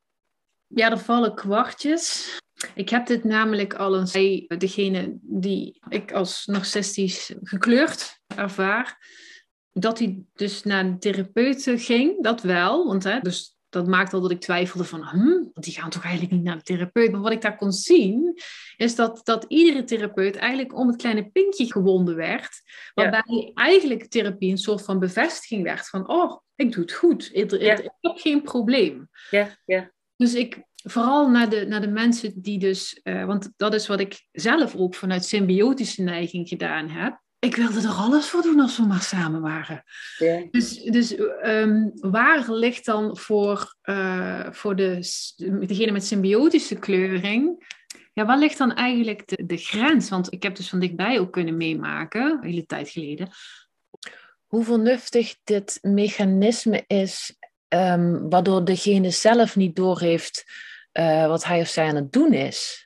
Ja, 0.67 0.91
er 0.91 0.99
vallen 0.99 1.35
kwartjes. 1.35 2.39
Ik 2.75 2.89
heb 2.89 3.07
dit 3.07 3.25
namelijk 3.25 3.75
al 3.75 3.99
eens 3.99 4.13
bij 4.13 4.47
degene 4.59 5.19
die 5.21 5.81
ik 5.89 6.13
als 6.13 6.47
narcistisch 6.47 7.35
gekleurd 7.43 8.21
ervaar 8.27 8.99
dat 9.75 9.99
hij 9.99 10.23
dus 10.35 10.63
naar 10.63 10.85
een 10.85 10.99
therapeut 10.99 11.71
ging, 11.75 12.23
dat 12.23 12.43
wel. 12.43 12.87
Want 12.87 13.05
hè, 13.05 13.21
dus 13.21 13.54
dat 13.75 13.87
maakte 13.87 14.17
al 14.17 14.23
dat 14.23 14.31
ik 14.31 14.41
twijfelde 14.41 14.85
van, 14.85 15.03
hm, 15.03 15.61
die 15.61 15.73
gaan 15.73 15.91
toch 15.91 16.03
eigenlijk 16.03 16.33
niet 16.33 16.43
naar 16.43 16.57
de 16.57 16.63
therapeut. 16.63 17.13
Maar 17.13 17.21
wat 17.21 17.33
ik 17.33 17.41
daar 17.41 17.57
kon 17.57 17.73
zien, 17.73 18.39
is 18.77 18.95
dat, 18.95 19.21
dat 19.25 19.45
iedere 19.49 19.85
therapeut 19.85 20.37
eigenlijk 20.37 20.75
om 20.79 20.87
het 20.87 20.97
kleine 20.97 21.31
pinkje 21.31 21.73
gewonden 21.73 22.17
werd. 22.17 22.63
Waarbij 22.95 23.51
eigenlijk 23.55 24.07
therapie 24.07 24.51
een 24.51 24.59
soort 24.59 24.83
van 24.83 24.99
bevestiging 24.99 25.63
werd 25.63 25.89
van, 25.89 26.09
oh, 26.09 26.41
ik 26.55 26.73
doe 26.73 26.83
het 26.83 26.93
goed. 26.93 27.31
Ik, 27.33 27.53
ik, 27.53 27.91
heb 28.01 28.17
geen 28.17 28.43
probleem. 28.43 29.09
Ja, 29.31 29.59
ja. 29.65 29.91
Dus 30.17 30.35
ik, 30.35 30.63
vooral 30.75 31.31
naar 31.31 31.51
de, 31.51 31.67
naar 31.67 31.81
de 31.81 31.89
mensen 31.89 32.43
die 32.43 32.59
dus, 32.59 33.01
uh, 33.03 33.25
want 33.25 33.53
dat 33.57 33.75
is 33.75 33.87
wat 33.87 34.01
ik 34.01 34.27
zelf 34.33 34.77
ook 34.77 34.95
vanuit 34.95 35.25
symbiotische 35.25 36.03
neiging 36.03 36.49
gedaan 36.49 36.89
heb 36.89 37.23
ik 37.45 37.57
wilde 37.57 37.81
er 37.81 37.95
alles 37.95 38.29
voor 38.29 38.43
doen 38.43 38.61
als 38.61 38.77
we 38.77 38.87
maar 38.87 39.03
samen 39.03 39.41
waren. 39.41 39.85
Ja. 40.19 40.43
Dus, 40.51 40.83
dus 40.83 41.19
um, 41.45 41.93
waar 41.95 42.53
ligt 42.53 42.85
dan 42.85 43.17
voor, 43.17 43.75
uh, 43.85 44.47
voor 44.51 44.77
de, 44.77 44.99
degene 45.67 45.93
met 45.93 46.05
symbiotische 46.05 46.75
kleuring, 46.75 47.73
ja, 48.13 48.25
waar 48.25 48.39
ligt 48.39 48.59
dan 48.59 48.75
eigenlijk 48.75 49.27
de, 49.27 49.47
de 49.47 49.57
grens? 49.57 50.09
Want 50.09 50.33
ik 50.33 50.43
heb 50.43 50.57
dus 50.57 50.69
van 50.69 50.81
dichtbij 50.81 51.21
ook 51.21 51.33
kunnen 51.33 51.57
meemaken, 51.57 52.31
een 52.31 52.49
hele 52.49 52.67
tijd 52.67 52.89
geleden, 52.89 53.29
hoe 54.47 54.65
vernuftig 54.65 55.37
dit 55.45 55.79
mechanisme 55.83 56.85
is, 56.87 57.37
um, 57.69 58.31
waardoor 58.31 58.65
degene 58.65 59.11
zelf 59.11 59.57
niet 59.57 59.77
doorheeft 59.77 60.45
uh, 60.93 61.27
wat 61.27 61.45
hij 61.45 61.61
of 61.61 61.69
zij 61.69 61.89
aan 61.89 61.97
het 61.97 62.13
doen 62.13 62.33
is 62.33 62.84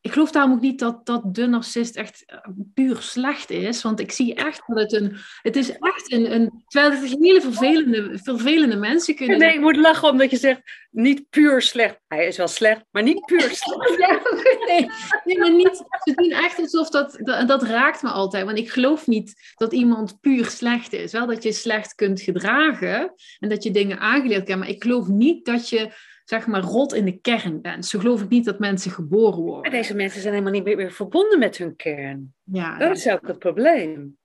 ik 0.00 0.12
geloof 0.12 0.30
daarom 0.30 0.52
ook 0.52 0.60
niet 0.60 0.78
dat, 0.78 1.06
dat 1.06 1.34
de 1.34 1.46
narcist 1.46 1.96
echt 1.96 2.24
eh, 2.26 2.38
puur 2.74 2.96
slecht 2.96 3.50
is. 3.50 3.82
Want 3.82 4.00
ik 4.00 4.12
zie 4.12 4.34
echt 4.34 4.62
dat 4.66 4.78
het 4.78 4.92
een... 4.92 5.16
Het 5.42 5.56
is 5.56 5.70
echt 5.70 6.12
een... 6.12 6.32
een 6.32 6.64
terwijl 6.66 6.92
het 6.92 7.18
hele 7.20 7.40
vervelende, 7.40 8.18
vervelende 8.22 8.76
mensen 8.76 9.14
kunnen 9.14 9.38
Nee, 9.38 9.54
ik 9.54 9.60
moet 9.60 9.76
lachen 9.76 10.08
omdat 10.08 10.30
je 10.30 10.36
zegt, 10.36 10.60
niet 10.90 11.30
puur 11.30 11.62
slecht. 11.62 12.00
Hij 12.08 12.26
is 12.26 12.36
wel 12.36 12.48
slecht, 12.48 12.84
maar 12.90 13.02
niet 13.02 13.26
puur 13.26 13.40
slecht. 13.52 13.98
ja, 13.98 14.20
nee, 14.66 14.88
nee, 15.24 15.38
maar 15.38 15.54
niet... 15.54 15.76
Ze 16.02 16.12
doen 16.14 16.30
echt 16.30 16.58
alsof 16.58 16.90
dat, 16.90 17.18
dat... 17.22 17.48
Dat 17.48 17.62
raakt 17.62 18.02
me 18.02 18.08
altijd. 18.08 18.44
Want 18.44 18.58
ik 18.58 18.70
geloof 18.70 19.06
niet 19.06 19.52
dat 19.56 19.72
iemand 19.72 20.20
puur 20.20 20.46
slecht 20.46 20.92
is. 20.92 21.12
Wel 21.12 21.26
dat 21.26 21.42
je 21.42 21.52
slecht 21.52 21.94
kunt 21.94 22.20
gedragen 22.20 23.12
en 23.38 23.48
dat 23.48 23.62
je 23.62 23.70
dingen 23.70 23.98
aangeleerd 23.98 24.48
hebt. 24.48 24.60
Maar 24.60 24.68
ik 24.68 24.82
geloof 24.82 25.06
niet 25.06 25.44
dat 25.44 25.68
je 25.68 25.92
zeg 26.28 26.46
maar, 26.46 26.62
rot 26.62 26.94
in 26.94 27.04
de 27.04 27.18
kern 27.20 27.60
bent. 27.60 27.86
Zo 27.86 27.98
geloof 27.98 28.22
ik 28.22 28.28
niet 28.28 28.44
dat 28.44 28.58
mensen 28.58 28.90
geboren 28.90 29.42
worden. 29.42 29.60
Maar 29.60 29.80
deze 29.80 29.94
mensen 29.94 30.20
zijn 30.20 30.32
helemaal 30.32 30.52
niet 30.52 30.76
meer, 30.76 30.92
verbonden 30.92 31.38
met 31.38 31.56
hun 31.56 31.76
kern. 31.76 32.34
Ja, 32.44 32.78
dat 32.78 32.96
is 32.96 33.08
ook 33.08 33.26
het 33.26 33.38
probleem. 33.38 34.18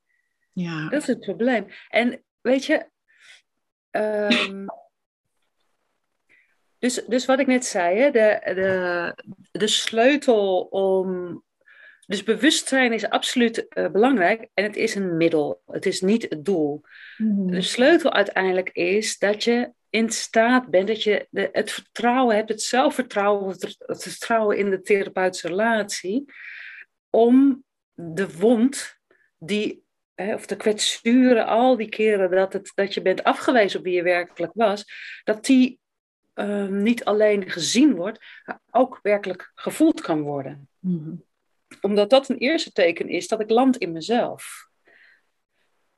Ja. 0.51 0.89
Dat 0.89 1.01
is 1.01 1.07
het 1.07 1.19
probleem. 1.19 1.65
En 1.89 2.23
weet 2.41 2.65
je, 2.65 2.85
um, 3.91 4.65
dus, 6.79 7.03
dus 7.07 7.25
wat 7.25 7.39
ik 7.39 7.47
net 7.47 7.65
zei, 7.65 7.99
hè, 7.99 8.11
de, 8.11 8.41
de, 8.43 9.15
de 9.51 9.67
sleutel 9.67 10.61
om. 10.61 11.43
Dus 12.05 12.23
bewustzijn 12.23 12.93
is 12.93 13.09
absoluut 13.09 13.65
uh, 13.69 13.89
belangrijk 13.89 14.49
en 14.53 14.63
het 14.63 14.75
is 14.75 14.95
een 14.95 15.17
middel. 15.17 15.61
Het 15.67 15.85
is 15.85 16.01
niet 16.01 16.29
het 16.29 16.45
doel. 16.45 16.81
Mm 17.17 17.51
De 17.51 17.61
sleutel 17.61 18.13
uiteindelijk 18.13 18.69
is 18.69 19.17
dat 19.17 19.43
je 19.43 19.71
in 19.93 20.09
staat 20.09 20.69
bent, 20.69 20.87
dat 20.87 21.03
je 21.03 21.27
de, 21.29 21.49
het 21.51 21.71
vertrouwen 21.71 22.35
hebt, 22.35 22.49
het 22.49 22.61
zelfvertrouwen, 22.61 23.49
het, 23.49 23.75
het 23.79 24.03
vertrouwen 24.03 24.57
in 24.57 24.69
de 24.69 24.81
therapeutische 24.81 25.47
relatie, 25.47 26.25
om 27.09 27.63
de 27.93 28.37
wond 28.37 28.97
die, 29.37 29.83
hè, 30.13 30.33
of 30.33 30.45
de 30.45 30.55
kwetsuren, 30.55 31.45
al 31.45 31.77
die 31.77 31.89
keren 31.89 32.31
dat, 32.31 32.53
het, 32.53 32.71
dat 32.75 32.93
je 32.93 33.01
bent 33.01 33.23
afgewezen 33.23 33.79
op 33.79 33.85
wie 33.85 33.95
je 33.95 34.03
werkelijk 34.03 34.51
was, 34.55 34.85
dat 35.23 35.45
die 35.45 35.79
um, 36.33 36.81
niet 36.81 37.03
alleen 37.03 37.49
gezien 37.49 37.95
wordt, 37.95 38.25
maar 38.45 38.59
ook 38.71 38.99
werkelijk 39.01 39.51
gevoeld 39.55 40.01
kan 40.01 40.21
worden. 40.21 40.69
Mm 40.79 41.23
Omdat 41.81 42.09
dat 42.09 42.29
een 42.29 42.37
eerste 42.37 42.71
teken 42.71 43.09
is 43.09 43.27
dat 43.27 43.39
ik 43.39 43.49
land 43.49 43.77
in 43.77 43.91
mezelf. 43.91 44.69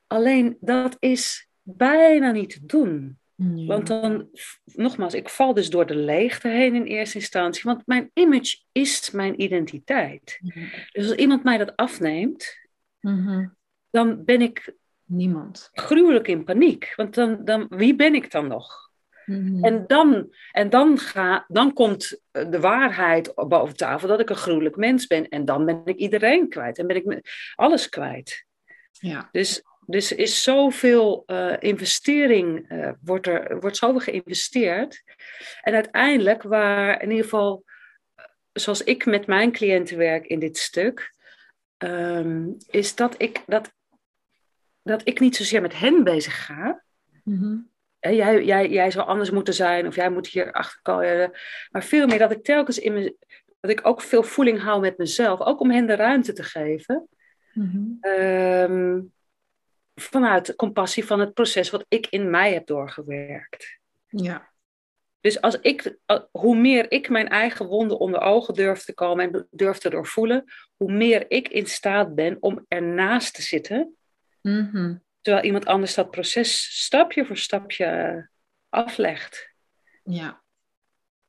Alleen 0.08 0.58
dat 0.60 0.96
is 1.00 1.48
bijna 1.62 2.32
niet 2.32 2.50
te 2.50 2.66
doen. 2.66 3.20
Want 3.38 3.88
dan, 3.88 4.30
nogmaals, 4.66 5.14
ik 5.14 5.30
val 5.30 5.54
dus 5.54 5.70
door 5.70 5.86
de 5.86 5.96
leegte 5.96 6.48
heen 6.48 6.76
in 6.76 6.84
eerste 6.84 7.18
instantie, 7.18 7.62
want 7.64 7.82
mijn 7.86 8.12
image 8.14 8.58
is 8.72 9.12
mijn 9.12 9.42
identiteit. 9.42 10.40
Dus 10.92 11.08
als 11.10 11.16
iemand 11.16 11.44
mij 11.44 11.58
dat 11.58 11.76
afneemt, 11.76 12.58
mhm. 13.00 13.48
dan 13.90 14.26
ben 14.26 14.42
ik 14.42 14.74
niemand. 15.04 15.70
Gruwelijk 15.74 16.28
in 16.28 16.44
paniek, 16.44 16.94
want 16.96 17.16
dan, 17.16 17.46
dan 17.46 17.68
wie 17.70 17.96
ben 17.96 18.16
ik 18.16 18.32
dan 18.32 18.48
nog? 18.48 18.86
Mhm. 19.26 19.64
En, 19.64 19.84
dan, 19.88 20.34
en 20.52 20.70
dan, 20.70 20.98
ga, 20.98 21.46
dan 21.48 21.74
komt 21.74 22.22
de 22.32 22.60
waarheid 22.60 23.34
boven 23.36 23.78
tafel 23.78 24.08
dat 24.08 24.20
ik 24.20 24.30
een 24.30 24.36
gruwelijk 24.36 24.76
mens 24.76 25.08
ben. 25.08 25.30
En 25.30 25.46
dan 25.46 25.66
ben 25.66 25.82
ik 25.86 25.98
iedereen 25.98 26.50
kwijt. 26.50 26.78
En 26.78 26.88
ben 26.88 26.96
ik 26.96 27.30
alles 27.56 27.90
kwijt. 27.90 28.46
Ja. 28.92 29.30
Dus 29.32 29.64
dus 29.86 30.12
er 30.12 30.18
is 30.20 30.44
zoveel 30.44 31.24
uh, 31.28 31.56
investering, 31.60 32.72
uh, 32.72 32.92
wordt 33.02 33.28
er 33.28 33.60
wordt 33.60 33.78
zoveel 33.78 34.00
geïnvesteerd. 34.00 35.04
En 35.62 35.74
uiteindelijk, 35.74 36.44
waar 36.44 37.02
in 37.02 37.10
ieder 37.10 37.24
geval, 37.24 37.64
eh, 38.16 38.26
zoals 38.54 38.84
ik 38.84 39.06
met 39.06 39.28
mijn 39.28 39.52
cliënten 39.52 39.98
werk 39.98 40.26
in 40.26 40.40
dit 40.40 40.58
stuk, 40.58 41.14
um, 41.78 42.58
is 42.70 42.96
dat 42.96 43.16
ik, 43.18 43.44
dat, 43.46 43.72
dat 44.82 45.02
ik 45.04 45.20
niet 45.20 45.36
zozeer 45.36 45.62
met 45.62 45.80
hen 45.80 46.04
bezig 46.04 46.46
ga. 46.46 46.84
Mm-hmm. 47.24 47.74
Jij, 48.00 48.44
jij, 48.44 48.70
jij 48.70 48.92
zou 48.92 49.08
anders 49.08 49.30
moeten 49.32 49.54
zijn, 49.54 49.88
of 49.88 49.96
jij 49.96 50.10
moet 50.10 50.28
hier 50.28 50.52
achter 50.52 50.80
komen. 50.82 51.32
Maar 51.72 51.84
veel 51.84 52.08
meer 52.08 52.20
dat 52.20 52.32
ik 52.32 52.44
telkens 52.44 52.80
in 52.80 52.94
me, 52.94 53.16
dat 53.60 53.72
ik 53.72 53.88
ook 53.88 54.02
veel 54.02 54.24
voeling 54.24 54.62
hou 54.62 54.82
met 54.82 54.98
mezelf, 54.98 55.40
ook 55.40 55.60
om 55.60 55.72
hen 55.72 55.88
de 55.88 55.96
ruimte 55.96 56.34
te 56.34 56.44
geven. 56.44 57.08
Um, 58.02 59.14
vanuit 59.96 60.56
compassie 60.56 61.06
van 61.06 61.20
het 61.20 61.34
proces 61.34 61.70
wat 61.70 61.86
ik 61.88 62.08
in 62.08 62.30
mij 62.30 62.54
heb 62.54 62.68
doorgewerkt. 62.68 63.80
Ja. 64.08 64.54
Dus 65.20 65.42
als 65.42 65.60
ik, 65.60 65.98
hoe 66.32 66.56
meer 66.56 66.92
ik 66.92 67.10
mijn 67.10 67.28
eigen 67.28 67.66
wonden 67.66 68.00
onder 68.00 68.22
ogen 68.22 68.54
durf 68.54 68.84
te 68.84 68.94
komen 68.94 69.34
en 69.34 69.48
durf 69.52 69.78
te 69.78 69.90
doorvoelen, 69.90 70.44
hoe 70.76 70.92
meer 70.92 71.32
ik 71.32 71.48
in 71.48 71.66
staat 71.66 72.16
ben 72.16 72.38
om 72.40 72.66
ernaast 72.68 73.34
te 73.34 73.42
zitten. 73.42 73.96
Mm 74.42 75.04
Terwijl 75.22 75.46
iemand 75.46 75.66
anders 75.66 75.94
dat 75.94 76.12
proces 76.12 76.82
stapje 76.84 77.26
voor 77.26 77.38
stapje 77.38 78.30
aflegt. 78.70 79.54
Ja. 80.04 80.44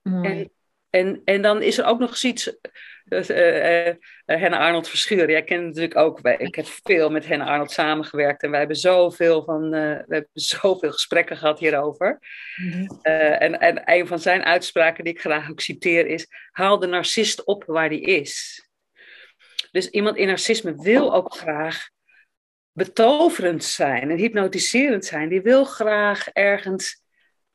Mooi. 0.02 0.40
En, 0.40 0.50
En, 0.96 1.22
en 1.24 1.42
dan 1.42 1.62
is 1.62 1.78
er 1.78 1.84
ook 1.84 1.98
nog 1.98 2.22
iets. 2.22 2.56
Dus, 3.04 3.30
uh, 3.30 3.86
uh, 3.86 3.94
Henne 4.24 4.56
Arnold 4.56 4.88
Verschuren, 4.88 5.30
jij 5.30 5.42
kent 5.44 5.64
natuurlijk 5.64 5.96
ook. 5.96 6.20
Ik 6.20 6.54
heb 6.54 6.66
veel 6.66 7.10
met 7.10 7.26
Henne 7.26 7.44
Arnold 7.44 7.70
samengewerkt 7.70 8.42
en 8.42 8.50
wij 8.50 8.58
hebben 8.58 8.76
zoveel, 8.76 9.44
van, 9.44 9.64
uh, 9.64 9.70
we 9.70 10.14
hebben 10.14 10.30
zoveel 10.32 10.92
gesprekken 10.92 11.36
gehad 11.36 11.58
hierover. 11.58 12.18
Mm-hmm. 12.56 13.00
en, 13.02 13.60
en 13.60 13.82
een 13.84 14.06
van 14.06 14.18
zijn 14.18 14.42
uitspraken 14.42 15.04
die 15.04 15.12
ik 15.12 15.20
graag 15.20 15.50
ook 15.50 15.60
citeer 15.60 16.06
is: 16.06 16.26
haal 16.50 16.78
de 16.78 16.86
narcist 16.86 17.44
op 17.44 17.64
waar 17.64 17.88
die 17.88 18.00
is. 18.00 18.64
Dus 19.70 19.90
iemand 19.90 20.16
in 20.16 20.26
narcisme 20.26 20.74
wil 20.82 21.14
ook 21.14 21.34
graag 21.34 21.88
betoverend 22.72 23.64
zijn 23.64 24.10
en 24.10 24.16
hypnotiserend 24.16 25.04
zijn. 25.04 25.28
Die 25.28 25.42
wil 25.42 25.64
graag 25.64 26.28
ergens 26.28 27.04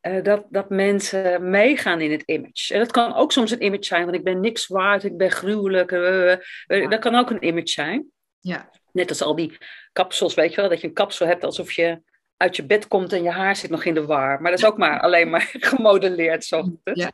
uh, 0.01 0.23
dat, 0.23 0.45
dat 0.49 0.69
mensen 0.69 1.49
meegaan 1.49 2.01
in 2.01 2.11
het 2.11 2.23
image. 2.25 2.73
En 2.73 2.79
dat 2.79 2.91
kan 2.91 3.13
ook 3.13 3.31
soms 3.31 3.51
een 3.51 3.63
image 3.63 3.83
zijn, 3.83 4.03
want 4.03 4.15
ik 4.15 4.23
ben 4.23 4.39
niks 4.39 4.67
waard, 4.67 5.03
ik 5.03 5.17
ben 5.17 5.31
gruwelijk. 5.31 5.91
Uh, 5.91 6.35
uh, 6.67 6.89
dat 6.89 6.99
kan 6.99 7.15
ook 7.15 7.29
een 7.29 7.47
image 7.47 7.67
zijn. 7.67 8.05
Ja. 8.39 8.69
Net 8.91 9.09
als 9.09 9.21
al 9.21 9.35
die 9.35 9.57
kapsels, 9.91 10.33
weet 10.33 10.49
je 10.53 10.61
wel, 10.61 10.69
dat 10.69 10.81
je 10.81 10.87
een 10.87 10.93
kapsel 10.93 11.25
hebt 11.25 11.43
alsof 11.43 11.71
je 11.71 12.01
uit 12.37 12.55
je 12.55 12.65
bed 12.65 12.87
komt 12.87 13.13
en 13.13 13.23
je 13.23 13.29
haar 13.29 13.55
zit 13.55 13.69
nog 13.69 13.83
in 13.83 13.93
de 13.93 14.05
war. 14.05 14.41
Maar 14.41 14.51
dat 14.51 14.59
is 14.59 14.65
ook 14.65 14.77
maar 14.77 14.99
alleen 14.99 15.29
maar 15.29 15.49
gemodelleerd. 15.71 16.45
Zo. 16.45 16.79
Ja. 16.83 17.11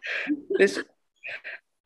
Dus 0.48 0.80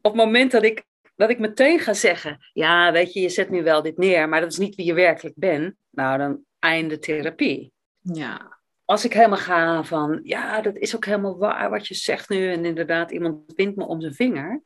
op 0.01 0.11
het 0.11 0.13
moment 0.13 0.51
dat 0.51 0.63
ik, 0.63 0.83
dat 1.15 1.29
ik 1.29 1.39
meteen 1.39 1.79
ga 1.79 1.93
zeggen, 1.93 2.49
ja, 2.53 2.91
weet 2.91 3.13
je, 3.13 3.21
je 3.21 3.29
zet 3.29 3.49
nu 3.49 3.63
wel 3.63 3.81
dit 3.81 3.97
neer, 3.97 4.29
maar 4.29 4.41
dat 4.41 4.51
is 4.51 4.57
niet 4.57 4.75
wie 4.75 4.85
je 4.85 4.93
werkelijk 4.93 5.35
bent, 5.37 5.75
nou 5.89 6.17
dan 6.17 6.43
einde 6.59 6.99
therapie. 6.99 7.71
Ja 8.01 8.59
als 8.91 9.05
ik 9.05 9.13
helemaal 9.13 9.37
ga 9.37 9.83
van, 9.83 10.19
ja, 10.23 10.61
dat 10.61 10.77
is 10.77 10.95
ook 10.95 11.05
helemaal 11.05 11.37
waar 11.37 11.69
wat 11.69 11.87
je 11.87 11.93
zegt 11.93 12.29
nu. 12.29 12.51
En 12.51 12.65
inderdaad, 12.65 13.11
iemand 13.11 13.53
wint 13.55 13.75
me 13.75 13.85
om 13.85 14.01
zijn 14.01 14.13
vinger. 14.13 14.61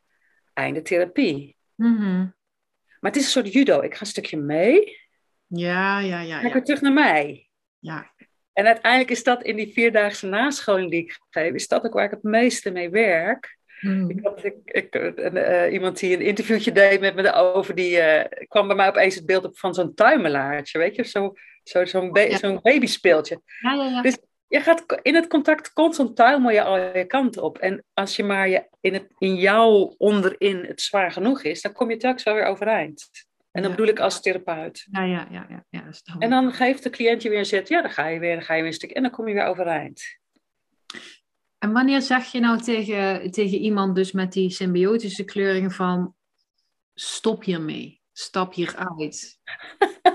Einde 0.54 0.82
therapie. 0.82 1.58
Mm-hmm. 1.76 2.36
Maar 3.00 3.12
het 3.12 3.16
is 3.16 3.24
een 3.24 3.32
soort 3.32 3.54
judo. 3.54 3.82
Ik 3.82 3.94
ga 3.94 4.02
een 4.02 4.08
stukje 4.08 4.38
mee. 4.38 4.98
Ja, 5.48 6.00
ja, 6.00 6.22
ja. 6.22 6.42
Ik 6.42 6.54
ja. 6.54 6.62
terug 6.62 6.82
naar 6.82 6.94
mij. 6.94 7.50
Ja. 7.80 8.14
En 8.54 8.66
uiteindelijk 8.66 9.12
is 9.12 9.24
dat 9.24 9.44
in 9.44 9.56
die 9.56 9.74
vierdaagse 9.74 10.28
nascholing 10.28 10.92
die 10.92 11.04
ik 11.04 11.20
geef, 11.30 11.54
is 11.54 11.68
dat 11.68 11.86
ook 11.86 11.94
waar 11.94 12.06
ik 12.06 12.12
het 12.12 12.24
meeste 12.24 12.72
mee 12.72 12.90
werk. 12.90 13.58
Mm. 13.80 14.10
Ik 14.10 14.20
had 14.24 14.44
ik, 14.44 14.56
ik, 14.64 14.96
uh, 14.96 15.74
iemand 15.74 16.00
die 16.00 16.14
een 16.16 16.22
interviewtje 16.22 16.72
deed 16.72 17.00
met 17.00 17.16
me 17.16 17.34
over, 17.34 17.76
die 17.76 17.98
uh, 17.98 18.24
kwam 18.48 18.68
bij 18.68 18.76
mij 18.76 18.88
opeens 18.88 19.16
het 19.16 19.26
beeld 19.26 19.46
op 19.46 19.58
van 19.58 19.74
zo'n 19.74 19.94
tuimelaartje, 19.94 20.78
weet 20.78 20.96
je, 20.96 21.04
zo, 21.04 21.34
zo, 21.70 21.86
zo'n 21.86 22.12
ba 22.12 22.20
Ja. 22.20 22.38
zo'n 22.38 22.60
babyspeeltje. 22.62 23.42
Ja, 23.62 23.74
ja, 23.74 23.84
ja. 23.84 24.02
Dus 24.02 24.18
je 24.48 24.60
gaat 24.62 25.00
in 25.02 25.16
het 25.16 25.28
contact 25.28 25.74
constant 25.74 26.16
tuimel 26.16 26.52
je 26.52 26.64
al 26.64 26.78
je 26.78 27.06
kanten 27.06 27.44
op. 27.44 27.58
En 27.58 27.84
als 27.94 28.16
je 28.16 28.24
maar 28.24 28.50
je 28.50 28.68
in, 28.82 28.94
het, 28.94 29.06
in 29.18 29.36
jou 29.36 29.94
onderin 29.98 30.64
het 30.66 30.82
zwaar 30.82 31.12
genoeg 31.12 31.44
is, 31.44 31.62
dan 31.62 31.72
kom 31.74 31.90
je 31.90 31.98
telkens 31.98 32.24
wel 32.24 32.34
weer 32.34 32.46
overeind. 32.46 33.10
En 33.52 33.62
dan 33.62 33.72
Ja. 33.72 33.78
bedoel 33.78 33.92
ik 33.94 34.00
als 34.00 34.22
therapeut. 34.22 34.88
Ja, 34.92 35.04
ja, 35.04 35.28
ja, 35.32 35.66
ja, 35.70 35.82
dat 35.82 36.02
En 36.20 36.30
dan 36.30 36.52
geeft 36.54 36.84
de 36.84 36.90
cliënt 36.90 37.22
je 37.22 37.30
weer 37.30 37.40
een 37.40 37.46
zet, 37.46 37.68
ja, 37.68 37.82
dan 37.82 37.92
ga 37.92 38.08
je 38.08 38.20
weer, 38.20 38.34
dan 38.36 38.44
ga 38.44 38.54
je 38.54 38.60
weer 38.62 38.70
een 38.72 38.76
stuk 38.76 38.92
en 38.92 39.02
dan 39.02 39.12
kom 39.12 39.28
je 39.28 39.34
weer 39.34 39.46
overeind. 39.46 40.02
En 41.58 41.72
wanneer 41.72 42.02
zeg 42.02 42.32
je 42.32 42.40
nou 42.40 42.62
tegen, 42.62 43.32
tegen 43.32 43.58
iemand 43.58 43.96
dus 43.96 44.12
met 44.12 44.32
die 44.34 44.50
symbiotische 44.50 45.24
kleuringen 45.24 45.72
van 45.72 46.16
stop 46.94 47.44
hiermee, 47.44 48.02
stap 48.14 48.54
hieruit? 48.54 49.40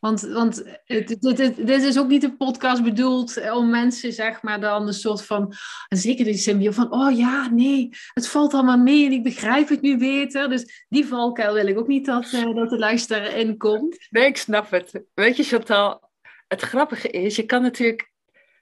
Want 0.00 0.20
want 0.20 0.64
dit, 0.86 1.20
dit, 1.20 1.66
dit 1.66 1.82
is 1.82 1.98
ook 1.98 2.08
niet 2.08 2.24
een 2.24 2.36
podcast 2.36 2.82
bedoeld 2.82 3.50
om 3.50 3.70
mensen 3.70 4.12
zeg 4.12 4.42
maar 4.42 4.60
dan 4.60 4.86
een 4.86 4.92
soort 4.92 5.24
van, 5.24 5.52
en 5.88 5.96
zeker 5.96 6.24
die 6.24 6.36
symbio 6.36 6.70
van 6.70 6.92
oh 6.92 7.16
ja, 7.16 7.48
nee, 7.50 7.88
het 8.12 8.28
valt 8.28 8.54
allemaal 8.54 8.78
mee 8.78 9.06
en 9.06 9.12
ik 9.12 9.22
begrijp 9.22 9.68
het 9.68 9.80
nu 9.80 9.98
beter. 9.98 10.48
Dus 10.48 10.86
die 10.88 11.06
valkuil 11.06 11.54
wil 11.54 11.66
ik 11.66 11.78
ook 11.78 11.86
niet 11.86 12.06
dat, 12.06 12.32
uh, 12.32 12.54
dat 12.54 12.70
de 12.70 12.78
luisteraar 12.78 13.36
in 13.36 13.56
komt. 13.56 14.06
Nee, 14.10 14.26
ik 14.26 14.36
snap 14.36 14.70
het. 14.70 15.02
Weet 15.14 15.36
je 15.36 15.42
Chantal, 15.42 16.10
het 16.48 16.60
grappige 16.60 17.08
is, 17.08 17.36
je 17.36 17.46
kan 17.46 17.62
natuurlijk 17.62 18.10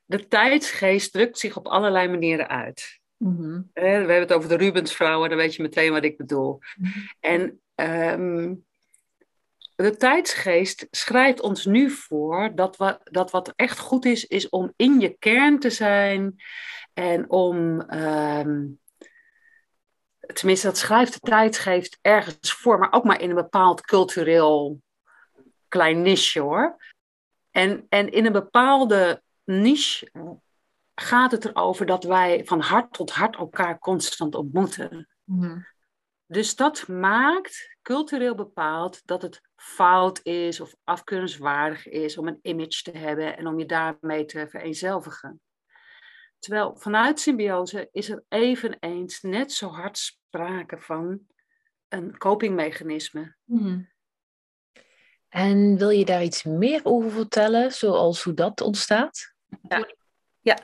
de 0.05 0.29
tijdsgeest 0.29 1.13
drukt 1.13 1.39
zich 1.39 1.57
op 1.57 1.67
allerlei 1.67 2.09
manieren 2.09 2.49
uit. 2.49 3.01
Mm-hmm. 3.17 3.71
We 3.73 3.81
hebben 3.81 4.19
het 4.19 4.33
over 4.33 4.49
de 4.49 4.57
Rubensvrouwen, 4.57 5.29
dan 5.29 5.39
weet 5.39 5.55
je 5.55 5.63
meteen 5.63 5.93
wat 5.93 6.05
ik 6.05 6.17
bedoel. 6.17 6.59
Mm-hmm. 6.77 7.09
En 7.21 7.61
um, 8.21 8.66
de 9.77 9.97
tijdsgeest 9.97 10.87
schrijft 10.91 11.41
ons 11.41 11.65
nu 11.65 11.91
voor 11.91 12.55
dat, 12.55 12.77
we, 12.77 12.99
dat 13.05 13.31
wat 13.31 13.53
echt 13.57 13.79
goed 13.79 14.05
is, 14.05 14.25
is 14.25 14.49
om 14.49 14.73
in 14.77 15.01
je 15.01 15.17
kern 15.19 15.59
te 15.59 15.71
zijn 15.71 16.43
en 16.93 17.31
om. 17.31 17.81
Um, 17.95 18.81
tenminste, 20.19 20.67
dat 20.67 20.79
schrijft 20.79 21.13
de 21.13 21.21
tijdsgeest 21.21 21.99
ergens 22.03 22.53
voor, 22.53 22.79
maar 22.79 22.93
ook 22.93 23.05
maar 23.05 23.21
in 23.21 23.29
een 23.29 23.37
bepaald 23.37 23.81
cultureel 23.81 24.81
klein 25.69 26.03
niche 26.03 26.41
hoor. 26.41 26.77
En, 27.51 27.87
en 27.89 28.11
in 28.11 28.27
een 28.27 28.33
bepaalde 28.33 29.23
niche 29.45 30.11
gaat 30.95 31.31
het 31.31 31.45
erover 31.45 31.87
dat 31.87 32.05
wij 32.05 32.45
van 32.45 32.61
hart 32.61 32.93
tot 32.93 33.11
hart 33.11 33.37
elkaar 33.37 33.79
constant 33.79 34.35
ontmoeten. 34.35 35.09
Mm-hmm. 35.25 35.67
Dus 36.27 36.57
dat 36.57 36.89
maakt 36.89 37.76
cultureel 37.87 38.35
bepaald 38.35 39.03
dat 39.05 39.23
het 39.23 39.41
fout 39.57 40.21
is 40.23 40.61
of 40.61 40.75
afkeurenswaardig 40.85 41.89
is 41.89 42.19
om 42.19 42.27
een 42.27 42.39
image 42.43 42.83
te 42.83 42.99
hebben 42.99 43.37
en 43.37 43.47
om 43.47 43.59
je 43.59 43.67
daarmee 43.67 44.25
te 44.25 44.49
vereenzelvigen. 44.49 45.41
Terwijl 46.39 46.77
vanuit 46.77 47.21
symbiose 47.21 47.89
is 47.93 48.09
er 48.09 48.25
eveneens 48.29 49.21
net 49.21 49.53
zo 49.53 49.69
hard 49.69 49.99
sprake 49.99 50.79
van 50.79 51.21
een 51.89 52.19
copingmechanisme. 52.19 53.37
Mm-hmm. 53.45 53.91
En 55.29 55.79
wil 55.79 55.91
je 55.91 56.05
daar 56.05 56.23
iets 56.23 56.43
meer 56.43 56.81
over 56.85 57.11
vertellen, 57.11 57.73
zoals 57.73 58.23
hoe 58.23 58.35
dat 58.35 58.61
ontstaat? 58.61 59.35
Ja, 59.69 59.87
ja. 60.41 60.59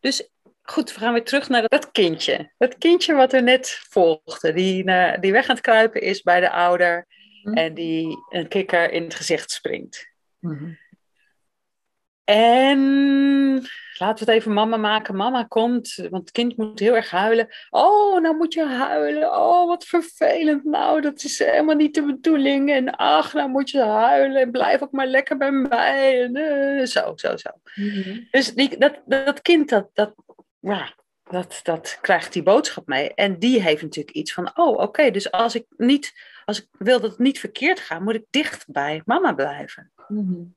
dus 0.00 0.30
goed, 0.70 0.94
we 0.94 1.00
gaan 1.00 1.12
weer 1.12 1.24
terug 1.24 1.48
naar 1.48 1.68
dat 1.68 1.90
kindje. 1.90 2.52
Dat 2.58 2.78
kindje 2.78 3.14
wat 3.14 3.32
er 3.32 3.42
net 3.42 3.80
volgde, 3.88 4.52
die, 4.52 4.84
uh, 4.84 5.12
die 5.20 5.32
weg 5.32 5.48
aan 5.48 5.54
het 5.54 5.64
kruipen 5.64 6.00
is 6.00 6.22
bij 6.22 6.40
de 6.40 6.50
ouder 6.50 7.06
mm. 7.42 7.54
en 7.54 7.74
die 7.74 8.16
een 8.30 8.48
kikker 8.48 8.92
in 8.92 9.02
het 9.02 9.14
gezicht 9.14 9.50
springt. 9.50 10.06
Mm-hmm. 10.38 10.78
En 12.24 12.80
laten 13.98 14.24
we 14.24 14.30
het 14.30 14.40
even 14.40 14.52
mama 14.52 14.76
maken. 14.76 15.16
Mama 15.16 15.42
komt, 15.42 15.94
want 15.94 16.22
het 16.22 16.30
kind 16.30 16.56
moet 16.56 16.78
heel 16.78 16.96
erg 16.96 17.10
huilen. 17.10 17.48
Oh, 17.70 18.20
nou 18.20 18.36
moet 18.36 18.52
je 18.52 18.64
huilen. 18.64 19.32
Oh, 19.32 19.66
wat 19.66 19.84
vervelend. 19.84 20.64
Nou, 20.64 21.00
dat 21.00 21.22
is 21.22 21.38
helemaal 21.38 21.74
niet 21.74 21.94
de 21.94 22.04
bedoeling. 22.04 22.70
En 22.70 22.96
ach, 22.96 23.32
nou 23.32 23.48
moet 23.48 23.70
je 23.70 23.82
huilen. 23.82 24.40
En 24.42 24.50
blijf 24.50 24.82
ook 24.82 24.92
maar 24.92 25.06
lekker 25.06 25.36
bij 25.36 25.50
mij. 25.50 26.22
En, 26.22 26.36
uh, 26.36 26.84
zo, 26.86 27.12
zo, 27.16 27.36
zo. 27.36 27.50
Mm-hmm. 27.74 28.28
Dus 28.30 28.54
die, 28.54 28.78
dat, 28.78 29.00
dat 29.06 29.42
kind, 29.42 29.68
dat, 29.68 29.88
dat, 29.92 30.14
ja, 30.58 30.94
dat, 31.30 31.60
dat 31.62 31.98
krijgt 32.00 32.32
die 32.32 32.42
boodschap 32.42 32.86
mee. 32.86 33.14
En 33.14 33.38
die 33.38 33.62
heeft 33.62 33.82
natuurlijk 33.82 34.16
iets 34.16 34.32
van, 34.32 34.58
oh, 34.58 34.68
oké, 34.68 34.82
okay, 34.82 35.10
dus 35.10 35.30
als 35.30 35.54
ik 35.54 35.66
niet, 35.76 36.12
als 36.44 36.62
ik 36.62 36.68
wil 36.78 37.00
dat 37.00 37.10
het 37.10 37.18
niet 37.18 37.40
verkeerd 37.40 37.80
gaat, 37.80 38.00
moet 38.00 38.14
ik 38.14 38.26
dicht 38.30 38.64
bij 38.68 39.02
mama 39.04 39.32
blijven. 39.32 39.92
Mm-hmm. 40.08 40.56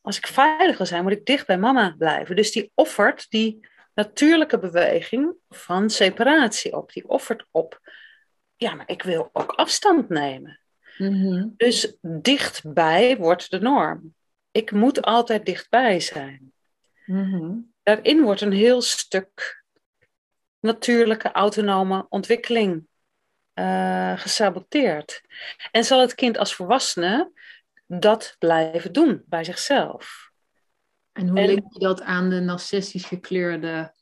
Als 0.00 0.16
ik 0.16 0.26
veilig 0.26 0.76
wil 0.76 0.86
zijn, 0.86 1.02
moet 1.02 1.12
ik 1.12 1.24
dicht 1.24 1.46
bij 1.46 1.58
mama 1.58 1.94
blijven. 1.98 2.36
Dus 2.36 2.52
die 2.52 2.72
offert 2.74 3.26
die 3.30 3.68
natuurlijke 3.94 4.58
beweging 4.58 5.34
van 5.48 5.90
separatie 5.90 6.76
op. 6.76 6.92
Die 6.92 7.08
offert 7.08 7.46
op, 7.50 7.80
ja, 8.56 8.74
maar 8.74 8.88
ik 8.88 9.02
wil 9.02 9.30
ook 9.32 9.52
afstand 9.52 10.08
nemen. 10.08 10.60
Mm-hmm. 10.98 11.54
Dus 11.56 11.96
dichtbij 12.00 13.16
wordt 13.16 13.50
de 13.50 13.60
norm. 13.60 14.14
Ik 14.50 14.72
moet 14.72 15.02
altijd 15.02 15.46
dichtbij 15.46 16.00
zijn. 16.00 16.52
Mm-hmm. 17.06 17.72
Daarin 17.82 18.22
wordt 18.22 18.40
een 18.40 18.52
heel 18.52 18.82
stuk 18.82 19.64
natuurlijke 20.60 21.32
autonome 21.32 22.06
ontwikkeling 22.08 22.86
uh, 23.54 24.18
gesaboteerd. 24.18 25.20
En 25.70 25.84
zal 25.84 26.00
het 26.00 26.14
kind 26.14 26.38
als 26.38 26.54
volwassene 26.54 27.32
dat 27.86 28.36
blijven 28.38 28.92
doen 28.92 29.22
bij 29.26 29.44
zichzelf. 29.44 30.30
En 31.12 31.28
hoe 31.28 31.38
en, 31.38 31.46
link 31.46 31.72
je 31.72 31.78
dat 31.78 32.02
aan 32.02 32.30
de 32.30 32.40
narcistisch 32.40 33.04
gekleurde... 33.04 33.94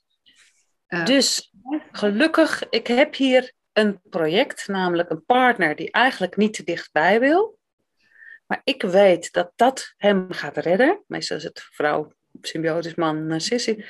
Uh... 0.89 1.05
Dus 1.05 1.53
gelukkig, 1.93 2.69
ik 2.69 2.87
heb 2.87 3.15
hier 3.15 3.53
een 3.73 4.01
project, 4.11 4.69
namelijk 4.69 5.11
een 5.11 5.25
partner 5.25 5.77
die 5.77 5.91
eigenlijk 5.91 6.37
niet 6.37 6.55
te 6.55 6.65
dichtbij 6.65 7.21
wil. 7.21 7.59
Maar 8.47 8.61
ik 8.65 8.83
weet 8.83 9.33
dat 9.33 9.53
dat 9.57 9.95
hem 9.97 10.33
gaat 10.33 10.57
redden. 10.57 11.05
Meestal 11.07 11.37
is 11.37 11.45
het 11.45 11.61
vrouw, 11.61 12.13
symbiotisch 12.41 12.95
man, 12.95 13.27
narcissie. 13.27 13.85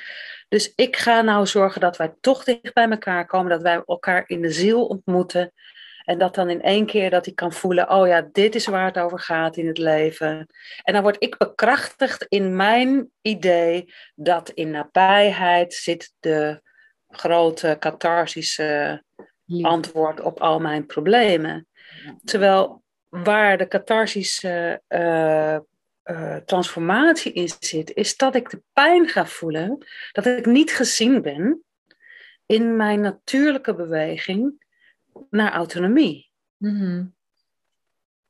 Dus 0.49 0.73
ik 0.75 0.97
ga 0.97 1.21
nou 1.21 1.45
zorgen 1.45 1.81
dat 1.81 1.97
wij 1.97 2.13
toch 2.21 2.43
dicht 2.43 2.73
bij 2.73 2.89
elkaar 2.89 3.25
komen, 3.25 3.49
dat 3.49 3.61
wij 3.61 3.81
elkaar 3.85 4.23
in 4.27 4.41
de 4.41 4.51
ziel 4.51 4.85
ontmoeten. 4.85 5.53
En 6.05 6.17
dat 6.17 6.35
dan 6.35 6.49
in 6.49 6.61
één 6.61 6.85
keer 6.85 7.09
dat 7.09 7.25
hij 7.25 7.33
kan 7.33 7.53
voelen, 7.53 7.89
oh 7.89 8.07
ja, 8.07 8.29
dit 8.31 8.55
is 8.55 8.67
waar 8.67 8.85
het 8.85 8.97
over 8.97 9.19
gaat 9.19 9.57
in 9.57 9.67
het 9.67 9.77
leven. 9.77 10.47
En 10.83 10.93
dan 10.93 11.01
word 11.01 11.15
ik 11.19 11.37
bekrachtigd 11.37 12.25
in 12.29 12.55
mijn 12.55 13.09
idee 13.21 13.93
dat 14.15 14.49
in 14.49 14.71
nabijheid 14.71 15.73
zit 15.73 16.13
de 16.19 16.61
grote 17.09 17.75
catharsische 17.79 19.03
antwoord 19.61 20.21
op 20.21 20.41
al 20.41 20.59
mijn 20.59 20.85
problemen. 20.85 21.67
Terwijl 22.23 22.83
waar 23.09 23.57
de 23.57 23.67
catharsische 23.67 24.81
uh, 24.87 25.57
uh, 26.11 26.35
transformatie 26.35 27.33
in 27.33 27.49
zit, 27.59 27.93
is 27.93 28.17
dat 28.17 28.35
ik 28.35 28.49
de 28.49 28.61
pijn 28.73 29.07
ga 29.07 29.25
voelen, 29.25 29.85
dat 30.11 30.25
ik 30.25 30.45
niet 30.45 30.71
gezien 30.71 31.21
ben 31.21 31.63
in 32.45 32.75
mijn 32.75 33.01
natuurlijke 33.01 33.75
beweging 33.75 34.65
naar 35.29 35.51
autonomie. 35.51 36.31
Mm 36.57 37.17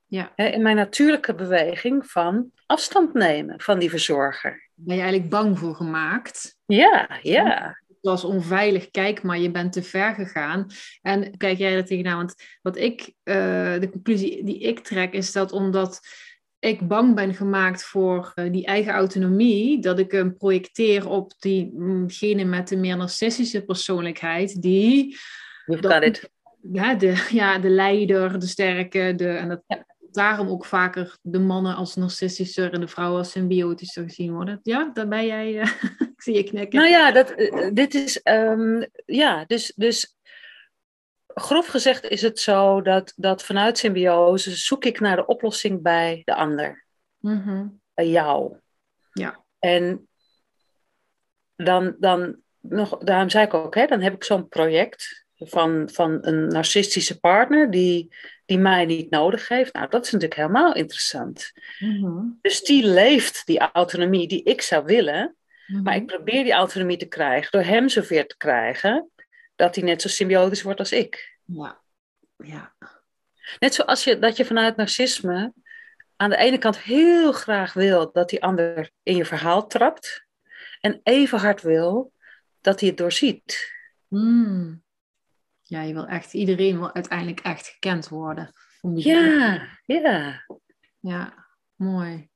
Ja. 0.08 0.36
In 0.36 0.62
mijn 0.62 0.76
natuurlijke 0.76 1.36
beweging 1.36 2.06
van 2.06 2.52
afstand 2.66 3.14
nemen 3.14 3.62
van 3.62 3.80
die 3.80 3.90
verzorger. 3.90 4.70
Ben 4.74 4.96
je 4.96 5.02
eigenlijk 5.02 5.32
bang 5.32 5.60
voor 5.60 5.76
gemaakt? 5.76 6.58
Ja, 6.66 7.20
ja 7.22 7.78
het 8.02 8.10
was 8.12 8.24
onveilig, 8.24 8.92
kijk 8.92 9.24
maar, 9.24 9.40
je 9.40 9.52
bent 9.52 9.74
te 9.74 9.84
ver 9.84 10.14
gegaan. 10.14 10.68
En 11.02 11.38
kijk 11.38 11.58
jij 11.58 11.76
er 11.76 11.86
tegenaan? 11.86 12.18
Want 12.18 12.36
wat 12.62 12.78
ik, 12.78 13.02
uh, 13.02 13.80
de 13.80 13.90
conclusie 13.92 14.44
die 14.44 14.60
ik 14.60 14.80
trek, 14.80 15.14
is 15.14 15.32
dat 15.32 15.52
omdat 15.52 16.00
ik 16.60 16.88
bang 16.88 17.16
ben 17.16 17.34
gemaakt 17.34 17.84
voor 17.84 18.32
uh, 18.36 18.52
die 18.52 18.66
eigen 18.66 18.94
autonomie, 18.94 19.82
dat 19.82 20.00
ik 20.00 20.12
hem 20.12 20.38
projecteer 20.38 21.10
op 21.10 21.34
diegene 21.40 22.44
met 22.44 22.68
de 22.68 22.78
meer 22.78 22.98
narcistische 22.98 23.62
persoonlijkheid, 23.62 24.62
die. 24.62 25.18
dat, 25.66 26.30
Ja, 26.72 26.96
de, 26.96 27.28
ja, 27.32 27.60
de 27.60 27.70
leider, 27.70 28.40
de 28.40 28.48
sterke, 28.48 29.14
de, 29.16 29.30
en 29.30 29.48
dat, 29.48 29.84
daarom 30.12 30.48
ook 30.48 30.66
vaker 30.66 31.18
de 31.22 31.40
mannen 31.40 31.76
als 31.76 31.96
narcistischer 31.96 32.74
en 32.74 32.80
de 32.80 32.88
vrouwen 32.88 33.20
als 33.20 33.32
symbiotischer 33.32 34.04
gezien 34.04 34.34
worden. 34.34 34.60
Ja, 34.64 34.90
daar 34.94 35.08
ben 35.08 35.26
jij, 35.26 35.54
uh, 35.54 35.72
ik 36.16 36.22
zie 36.22 36.36
je 36.36 36.44
knikken. 36.44 36.80
Nou 36.80 36.92
ja, 36.92 37.12
dat, 37.12 37.34
uh, 37.38 37.70
dit 37.74 37.94
is, 37.94 38.22
um, 38.24 38.88
ja, 39.06 39.44
dus, 39.48 39.74
dus 39.76 40.18
grof 41.34 41.68
gezegd 41.68 42.04
is 42.04 42.22
het 42.22 42.40
zo 42.40 42.82
dat, 42.82 43.14
dat 43.16 43.44
vanuit 43.44 43.78
symbiose 43.78 44.52
zoek 44.52 44.86
ik 44.86 45.00
naar 45.00 45.16
de 45.16 45.26
oplossing 45.26 45.82
bij 45.82 46.22
de 46.26 46.36
ander. 46.36 46.86
Mm 47.20 47.42
-hmm. 47.42 47.82
Bij 47.94 48.10
jou. 48.10 48.58
Ja. 49.12 49.44
En 49.60 50.08
dan, 51.56 51.96
dan 52.00 52.38
nog, 52.60 52.98
daarom 52.98 53.30
zei 53.30 53.46
ik 53.46 53.54
ook, 53.54 53.76
hè, 53.76 53.86
dan 53.86 54.02
heb 54.02 54.14
ik 54.14 54.24
zo'n 54.24 54.48
project 54.48 55.26
van, 55.36 55.90
van 55.92 56.18
een 56.22 56.48
narcistische 56.48 57.20
partner 57.20 57.72
die 57.72 58.14
die 58.50 58.60
mij 58.60 58.86
niet 58.86 59.10
nodig 59.10 59.48
heeft. 59.48 59.74
Nou, 59.74 59.90
dat 59.90 60.06
is 60.06 60.12
natuurlijk 60.12 60.40
helemaal 60.40 60.74
interessant. 60.74 61.52
Mm-hmm. 61.80 62.38
Dus 62.42 62.62
die 62.62 62.86
leeft 62.86 63.46
die 63.46 63.60
autonomie 63.60 64.28
die 64.28 64.44
ik 64.44 64.62
zou 64.62 64.86
willen, 64.86 65.36
mm-hmm. 65.66 65.84
maar 65.84 65.96
ik 65.96 66.06
probeer 66.06 66.44
die 66.44 66.54
autonomie 66.54 66.98
te 66.98 67.06
krijgen 67.06 67.52
door 67.52 67.62
hem 67.62 67.90
zover 67.90 68.28
te 68.28 68.38
krijgen 68.38 69.10
dat 69.60 69.76
hij 69.76 69.84
net 69.84 70.02
zo 70.02 70.08
symbiotisch 70.08 70.62
wordt 70.62 70.80
als 70.80 70.92
ik. 70.92 71.40
Ja. 71.46 71.82
ja. 72.38 72.76
Net 73.60 73.74
zoals 73.74 74.04
je, 74.04 74.20
dat 74.20 74.38
je 74.38 74.46
vanuit 74.46 74.76
narcisme 74.76 75.54
aan 76.16 76.30
de 76.30 76.38
ene 76.38 76.58
kant 76.58 76.80
heel 76.80 77.32
graag 77.32 77.74
wil 77.74 78.12
dat 78.12 78.30
die 78.30 78.44
ander 78.44 78.92
in 79.04 79.16
je 79.16 79.26
verhaal 79.26 79.68
trapt, 79.68 80.26
en 80.82 81.00
even 81.04 81.40
hard 81.40 81.62
wil 81.62 82.14
dat 82.62 82.80
hij 82.80 82.90
het 82.90 82.98
doorziet. 82.98 83.74
Mm 84.08 84.84
ja, 85.70 85.82
je 85.82 85.94
wil 85.94 86.08
echt, 86.08 86.34
iedereen 86.34 86.80
wil 86.80 86.94
uiteindelijk 86.94 87.40
echt 87.40 87.68
gekend 87.68 88.08
worden. 88.08 88.54
Ja, 88.94 89.68
ja. 89.86 90.46
Ja, 91.00 91.48
mooi. 91.76 92.30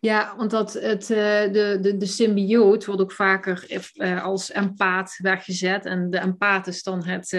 Ja, 0.00 0.34
want 0.36 0.52
het, 0.52 1.10
eh, 1.10 1.52
de, 1.52 1.78
de, 1.80 1.96
de 1.96 2.06
symbioot 2.06 2.84
wordt 2.84 3.00
ook 3.00 3.12
vaker 3.12 3.64
eh, 3.94 4.24
als 4.24 4.52
empaat 4.52 5.18
weggezet. 5.22 5.84
En 5.84 6.10
de 6.10 6.20
empaat 6.20 6.66
is 6.66 6.82
dan 6.82 7.04
het, 7.04 7.30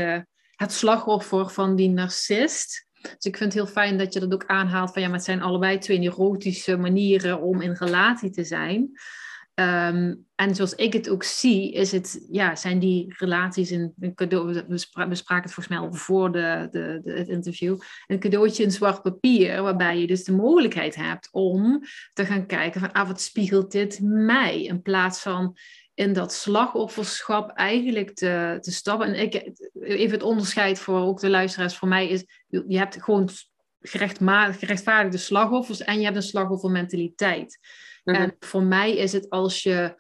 het 0.56 0.72
slachtoffer 0.72 1.50
van 1.50 1.76
die 1.76 1.90
narcist. 1.90 2.90
Dus 3.02 3.26
ik 3.26 3.38
vind 3.38 3.54
het 3.54 3.64
heel 3.64 3.74
fijn 3.74 3.98
dat 3.98 4.14
je 4.14 4.20
dat 4.20 4.34
ook 4.34 4.46
aanhaalt 4.46 4.92
van 4.94 5.02
ja, 5.02 5.08
maar 5.08 5.18
het 5.18 5.26
zijn 5.26 5.42
allebei 5.42 5.78
twee 5.78 6.00
neurotische 6.00 6.78
manieren 6.78 7.42
om 7.42 7.62
in 7.62 7.74
relatie 7.74 8.30
te 8.30 8.44
zijn. 8.44 8.92
Ehm, 9.54 10.16
en 10.36 10.56
zoals 10.56 10.76
ik 10.76 10.94
het 10.94 11.10
ook 11.10 11.24
zie, 11.24 11.72
is 11.72 11.92
het, 11.92 12.26
ja, 12.32 12.56
zijn 12.56 12.80
die 12.80 13.14
relaties 13.18 13.72
in 13.72 13.94
een 14.00 14.16
cadeau. 14.16 14.64
We, 14.68 15.16
spraken 15.16 15.44
het 15.44 15.54
volgens 15.54 15.68
mij 15.68 15.78
al 15.78 15.94
voor 15.94 16.32
de, 16.32 16.68
de, 16.72 17.00
de, 17.04 17.12
het 17.12 17.28
interview. 17.28 17.78
Een 18.08 18.20
cadeautje 18.20 18.64
in 18.64 18.72
zwart 18.72 19.02
papier, 19.02 19.62
waarbij 19.62 20.00
je 20.00 20.08
dus 20.08 20.24
de 20.24 20.32
mogelijkheid 20.32 20.96
hebt 20.96 21.30
om 21.32 21.84
te 22.14 22.26
gaan 22.26 22.46
kijken 22.46 22.80
van, 22.80 22.92
ah, 22.92 23.08
wat 23.08 23.22
spiegelt 23.22 23.72
dit 23.72 24.00
mij? 24.02 24.64
In 24.64 24.82
plaats 24.82 25.22
van 25.22 25.58
in 25.94 26.14
dat 26.14 26.34
slagofferschap 26.34 27.52
eigenlijk 27.52 28.14
te, 28.14 28.58
te 28.60 28.72
stappen. 28.72 29.08
En 29.08 29.22
ik, 29.22 29.52
even 29.80 30.14
het 30.14 30.24
onderscheid 30.24 30.80
voor 30.80 31.00
ook 31.00 31.20
de 31.20 31.30
luisteraars, 31.30 31.78
voor 31.78 31.88
mij 31.88 32.08
is, 32.08 32.26
je 32.48 32.78
hebt 32.78 33.04
gewoon 33.04 33.30
gerechtvaardigde 33.82 35.18
slagoffers 35.18 35.82
en 35.82 35.98
je 35.98 36.04
hebt 36.04 36.16
een 36.16 36.24
slagoffermentaliteit. 38.04 38.16
En 38.16 38.38
mhm. 38.40 38.50
voor 38.50 38.64
mij 38.64 38.96
is 38.96 39.14
het 39.14 39.30
als 39.30 39.64
je, 39.64 39.96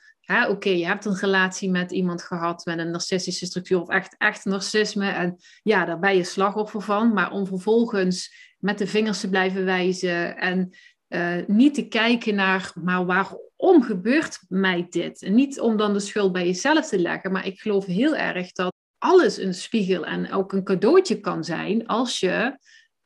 oké, 0.47 0.69
je 0.69 0.85
hebt 0.85 1.05
een 1.05 1.17
relatie 1.17 1.69
met 1.69 1.91
iemand 1.91 2.23
gehad 2.23 2.65
met 2.65 2.79
een 2.79 2.91
narcistische 2.91 3.45
structuur 3.45 3.81
of 3.81 3.89
echt, 3.89 4.15
echt 4.17 4.45
narcisme. 4.45 5.09
En 5.09 5.35
ja, 5.63 5.85
daar 5.85 5.99
ben 5.99 6.15
je 6.15 6.23
slagoffer 6.23 6.81
van. 6.81 7.13
Maar 7.13 7.31
om 7.31 7.47
vervolgens 7.47 8.33
met 8.59 8.77
de 8.77 8.87
vingers 8.87 9.19
te 9.19 9.29
blijven 9.29 9.65
wijzen 9.65 10.37
en 10.37 10.69
uh, 11.09 11.45
niet 11.47 11.73
te 11.73 11.87
kijken 11.87 12.35
naar, 12.35 12.71
maar 12.83 13.05
waarom 13.05 13.83
gebeurt 13.83 14.39
mij 14.47 14.85
dit? 14.89 15.21
En 15.21 15.35
niet 15.35 15.59
om 15.59 15.77
dan 15.77 15.93
de 15.93 15.99
schuld 15.99 16.31
bij 16.31 16.45
jezelf 16.45 16.87
te 16.87 16.99
leggen, 16.99 17.31
maar 17.31 17.45
ik 17.45 17.59
geloof 17.59 17.85
heel 17.85 18.15
erg 18.15 18.51
dat 18.51 18.73
alles 18.97 19.37
een 19.37 19.53
spiegel 19.53 20.05
en 20.05 20.31
ook 20.31 20.53
een 20.53 20.63
cadeautje 20.63 21.19
kan 21.19 21.43
zijn 21.43 21.87
als 21.87 22.19
je 22.19 22.57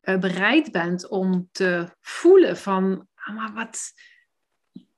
uh, 0.01 0.17
bereid 0.17 0.71
bent 0.71 1.07
om 1.07 1.49
te 1.51 1.95
voelen 2.01 2.57
van, 2.57 3.07
ah, 3.15 3.35
maar 3.35 3.53
wat, 3.53 3.79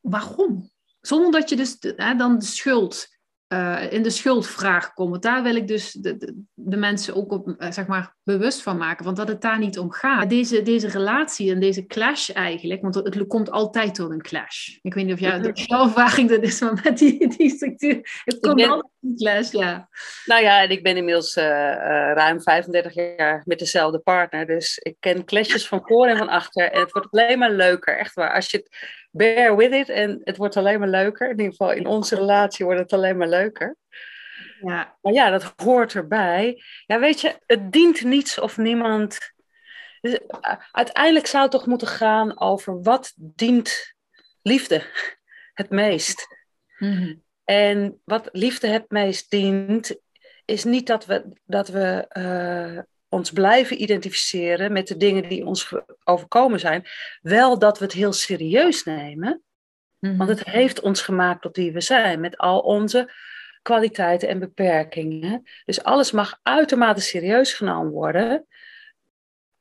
waarom? 0.10 0.70
Zonder 1.02 1.32
dat 1.32 1.50
je 1.50 1.56
dus 1.56 1.78
hè, 1.80 2.16
dan 2.16 2.40
de 2.40 2.46
schuld, 2.46 3.08
uh, 3.54 3.92
in 3.92 4.04
de 4.04 4.10
schuldvraag 4.10 4.94
komt. 4.94 5.22
Daar 5.22 5.44
wil 5.44 5.56
ik 5.56 5.68
dus 5.68 5.92
de, 5.92 6.18
de, 6.18 6.44
de 6.54 6.78
mensen 6.78 7.16
ook 7.16 7.32
op, 7.32 7.48
uh, 7.48 7.72
zeg 7.72 7.88
maar, 7.88 8.16
bewust 8.24 8.62
van 8.62 8.78
maken. 8.78 9.06
Want 9.06 9.18
dat 9.18 9.28
het 9.28 9.42
daar 9.42 9.60
niet 9.60 9.80
om 9.80 9.92
gaat. 9.92 10.30
Deze, 10.30 10.62
deze 10.62 10.88
relatie 10.88 11.52
en 11.52 11.60
deze 11.60 11.86
clash 11.86 12.30
eigenlijk, 12.30 12.82
want 12.82 12.96
het, 12.96 13.14
het 13.14 13.28
komt 13.28 13.52
altijd 13.52 13.96
door 13.96 14.12
een 14.12 14.22
clash. 14.22 14.78
Ik 14.82 14.94
weet 14.94 15.06
niet 15.06 15.14
of 15.14 15.20
jij, 15.20 15.40
de 15.40 15.66
ervaring 15.68 16.30
dat 16.30 16.44
is, 16.44 16.62
maar 16.62 16.80
met 16.84 16.98
die, 16.98 17.28
die 17.38 17.50
structuur, 17.50 18.22
het 18.24 18.40
komt 18.40 18.56
ben, 18.56 18.70
altijd 18.70 18.94
een 19.02 19.16
clash, 19.16 19.52
ja. 19.52 19.90
Nou 20.26 20.42
ja, 20.42 20.62
en 20.62 20.70
ik 20.70 20.84
ben 20.84 20.98
inmiddels 20.98 21.38
uh, 21.38 21.44
ruim 22.14 22.42
35 22.42 22.94
jaar 22.94 23.42
met 23.46 23.60
dezelfde 23.60 24.00
partner. 24.00 24.46
Dus 24.46 24.78
ik 24.78 24.96
ken 25.00 25.26
clashes 25.26 25.68
van 25.68 25.82
voor 25.84 26.08
en 26.08 26.18
van 26.18 26.30
achter. 26.30 26.72
En 26.72 26.80
het 26.80 26.92
wordt 26.92 27.08
alleen 27.12 27.40
maar 27.40 27.52
leuker, 27.52 27.98
echt 27.98 28.14
waar. 28.14 28.34
Als 28.34 28.52
je 28.52 28.58
het 28.58 28.98
bear 29.10 29.56
with 29.56 29.74
it 29.74 29.90
en 29.90 30.22
het 30.24 30.38
wordt 30.38 30.58
alleen 30.58 30.80
maar 30.80 30.88
leuker. 30.88 31.30
In 31.30 31.38
ieder 31.38 31.52
geval 31.52 31.72
in 31.72 31.86
onze 31.86 32.16
relatie 32.16 32.66
wordt 32.66 32.80
het 32.80 32.94
alleen 32.94 33.18
maar 33.18 33.28
leuker. 33.28 33.76
Ja. 34.62 34.98
Maar 35.02 35.14
ja, 35.14 35.30
dat 35.30 35.54
hoort 35.56 35.94
erbij. 35.94 36.64
Ja, 36.86 37.00
weet 37.00 37.22
je, 37.22 37.40
het 37.46 37.72
dient 37.72 38.04
niets 38.04 38.40
of 38.40 38.58
niemand. 38.58 39.20
Dus, 40.02 40.14
uh, 40.14 40.56
uiteindelijk 40.72 41.28
zou 41.28 41.44
het 41.44 41.52
toch 41.52 41.66
moeten 41.66 41.88
gaan 41.88 42.40
over 42.40 42.82
wat 42.82 43.14
dient 43.16 43.96
liefde 44.42 44.84
het 45.54 45.70
meest. 45.70 46.28
Mm-hmm. 46.78 47.24
En 47.44 48.02
wat 48.04 48.30
liefde 48.32 48.68
het 48.68 48.86
meest 48.92 49.30
dient, 49.32 49.96
is 50.46 50.64
niet 50.64 50.88
dat 50.88 51.06
we, 51.06 51.40
dat 51.46 51.68
we 51.68 52.06
uh, 52.18 52.84
ons 53.10 53.32
blijven 53.32 53.82
identificeren 53.82 54.72
met 54.72 54.88
de 54.88 54.98
dingen 54.98 55.30
die 55.30 55.46
ons 55.46 55.74
overkomen 56.04 56.60
zijn. 56.60 56.86
Wel 57.22 57.60
dat 57.60 57.78
we 57.80 57.84
het 57.86 57.94
heel 57.94 58.14
serieus 58.14 58.84
nemen. 58.84 59.42
Mm-hmm. 60.00 60.18
Want 60.18 60.30
het 60.30 60.44
heeft 60.44 60.82
ons 60.82 61.02
gemaakt 61.02 61.42
tot 61.42 61.56
wie 61.56 61.72
we 61.72 61.82
zijn. 61.82 62.20
Met 62.20 62.38
al 62.38 62.60
onze 62.60 63.14
kwaliteiten 63.62 64.28
en 64.28 64.40
beperkingen. 64.40 65.44
Dus 65.66 65.84
alles 65.84 66.12
mag 66.12 66.40
uitermate 66.44 67.02
serieus 67.02 67.54
genomen 67.54 67.92
worden. 67.92 68.48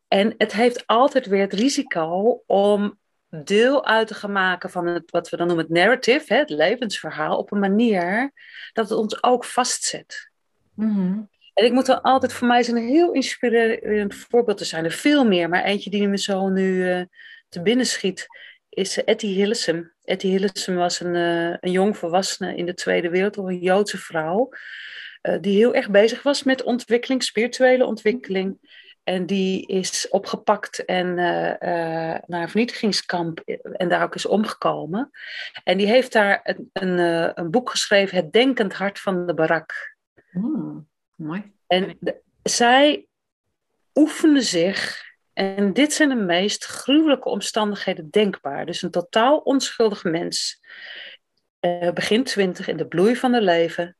En 0.08 0.34
het 0.38 0.52
heeft 0.52 0.86
altijd 0.86 1.26
weer 1.26 1.40
het 1.40 1.52
risico 1.52 2.42
om 2.46 2.98
deel 3.28 3.86
uit 3.86 4.06
te 4.06 4.14
gaan 4.14 4.32
maken 4.32 4.70
van 4.70 4.86
het, 4.86 5.10
wat 5.10 5.28
we 5.28 5.36
dan 5.36 5.46
noemen 5.46 5.64
het 5.64 5.74
narrative, 5.74 6.34
het 6.34 6.50
levensverhaal, 6.50 7.36
op 7.36 7.52
een 7.52 7.58
manier 7.58 8.32
dat 8.72 8.88
het 8.88 8.98
ons 8.98 9.22
ook 9.22 9.44
vastzet. 9.44 10.30
Mm-hmm. 10.74 11.28
En 11.56 11.64
ik 11.64 11.72
moet 11.72 11.88
er 11.88 12.00
altijd, 12.00 12.32
voor 12.32 12.46
mij 12.46 12.60
is 12.60 12.68
een 12.68 12.88
heel 12.88 13.12
inspirerend 13.12 14.14
voorbeeld 14.14 14.58
te 14.58 14.64
zijn. 14.64 14.84
Er 14.84 14.90
veel 14.90 15.24
meer, 15.24 15.48
maar 15.48 15.64
eentje 15.64 15.90
die 15.90 16.08
me 16.08 16.18
zo 16.18 16.48
nu 16.48 16.88
uh, 16.88 17.02
te 17.48 17.62
binnen 17.62 17.86
schiet, 17.86 18.26
is 18.68 19.04
Etty 19.04 19.26
Hillesum. 19.26 19.94
Etty 20.04 20.28
Hillesum 20.28 20.74
was 20.74 21.00
een, 21.00 21.14
uh, 21.14 21.56
een 21.60 21.70
jong 21.70 21.96
volwassene 21.96 22.56
in 22.56 22.66
de 22.66 22.74
Tweede 22.74 23.10
Wereldoorlog, 23.10 23.52
een 23.52 23.60
Joodse 23.60 23.98
vrouw, 23.98 24.48
uh, 25.22 25.36
die 25.40 25.56
heel 25.56 25.74
erg 25.74 25.90
bezig 25.90 26.22
was 26.22 26.42
met 26.42 26.62
ontwikkeling, 26.62 27.22
spirituele 27.22 27.86
ontwikkeling. 27.86 28.58
En 29.04 29.26
die 29.26 29.66
is 29.66 30.08
opgepakt 30.08 30.84
en 30.84 31.14
naar 31.14 32.22
een 32.26 32.48
vernietigingskamp 32.48 33.40
en 33.72 33.88
daar 33.88 34.02
ook 34.02 34.14
is 34.14 34.26
omgekomen. 34.26 35.10
En 35.64 35.78
die 35.78 35.86
heeft 35.86 36.12
daar 36.12 36.40
een, 36.42 36.70
een, 36.72 36.98
een 37.40 37.50
boek 37.50 37.70
geschreven, 37.70 38.16
Het 38.16 38.32
Denkend 38.32 38.72
Hart 38.72 39.00
van 39.00 39.26
de 39.26 39.34
Barak. 39.34 39.96
Mm, 40.30 40.88
mooi. 41.16 41.52
En 41.66 41.96
de, 42.00 42.20
zij 42.42 43.06
oefende 43.94 44.42
zich, 44.42 45.04
en 45.32 45.72
dit 45.72 45.92
zijn 45.92 46.08
de 46.08 46.14
meest 46.14 46.64
gruwelijke 46.64 47.28
omstandigheden 47.28 48.10
denkbaar. 48.10 48.66
Dus 48.66 48.82
een 48.82 48.90
totaal 48.90 49.38
onschuldig 49.38 50.04
mens, 50.04 50.60
begin 51.94 52.24
twintig, 52.24 52.68
in 52.68 52.76
de 52.76 52.86
bloei 52.86 53.16
van 53.16 53.32
haar 53.32 53.42
leven, 53.42 53.96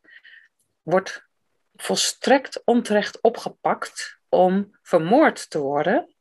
wordt 0.83 1.27
volstrekt 1.75 2.63
onterecht 2.65 3.21
opgepakt 3.21 4.19
om 4.29 4.79
vermoord 4.83 5.51
te 5.51 5.59
worden 5.59 6.15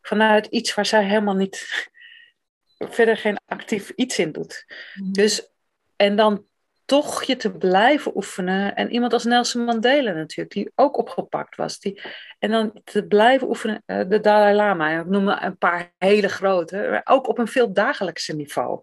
vanuit 0.00 0.46
iets 0.46 0.74
waar 0.74 0.86
zij 0.86 1.04
helemaal 1.04 1.34
niet 1.34 1.88
verder 2.96 3.16
geen 3.16 3.38
actief 3.46 3.90
iets 3.90 4.18
in 4.18 4.32
doet. 4.32 4.64
Mm. 4.94 5.12
Dus 5.12 5.50
en 5.96 6.16
dan 6.16 6.46
toch 6.86 7.22
je 7.22 7.36
te 7.36 7.52
blijven 7.52 8.16
oefenen. 8.16 8.74
En 8.74 8.90
iemand 8.90 9.12
als 9.12 9.24
Nelson 9.24 9.64
Mandela 9.64 10.12
natuurlijk, 10.12 10.54
die 10.54 10.72
ook 10.74 10.98
opgepakt 10.98 11.56
was. 11.56 11.78
Die, 11.78 12.00
en 12.38 12.50
dan 12.50 12.80
te 12.84 13.06
blijven 13.06 13.48
oefenen, 13.48 13.82
uh, 13.86 14.08
de 14.08 14.20
Dalai 14.20 14.54
Lama, 14.54 15.00
ik 15.00 15.06
noem 15.06 15.28
een 15.28 15.58
paar 15.58 15.92
hele 15.98 16.28
grote, 16.28 16.88
maar 16.90 17.00
ook 17.04 17.28
op 17.28 17.38
een 17.38 17.48
veel 17.48 17.72
dagelijkse 17.72 18.34
niveau. 18.34 18.78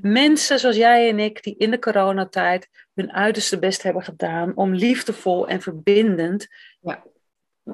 Mm. 0.00 0.12
Mensen 0.12 0.58
zoals 0.58 0.76
jij 0.76 1.08
en 1.08 1.18
ik, 1.18 1.42
die 1.42 1.56
in 1.56 1.70
de 1.70 1.78
coronatijd 1.78 2.68
hun 2.94 3.12
uiterste 3.12 3.58
best 3.58 3.82
hebben 3.82 4.02
gedaan 4.02 4.56
om 4.56 4.74
liefdevol 4.74 5.48
en 5.48 5.60
verbindend 5.60 6.48
ja. 6.80 7.02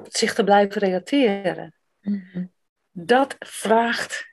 zich 0.07 0.33
te 0.33 0.43
blijven 0.43 0.81
relateren. 0.81 1.75
Mm-hmm. 2.01 2.51
Dat 2.91 3.35
vraagt 3.39 4.29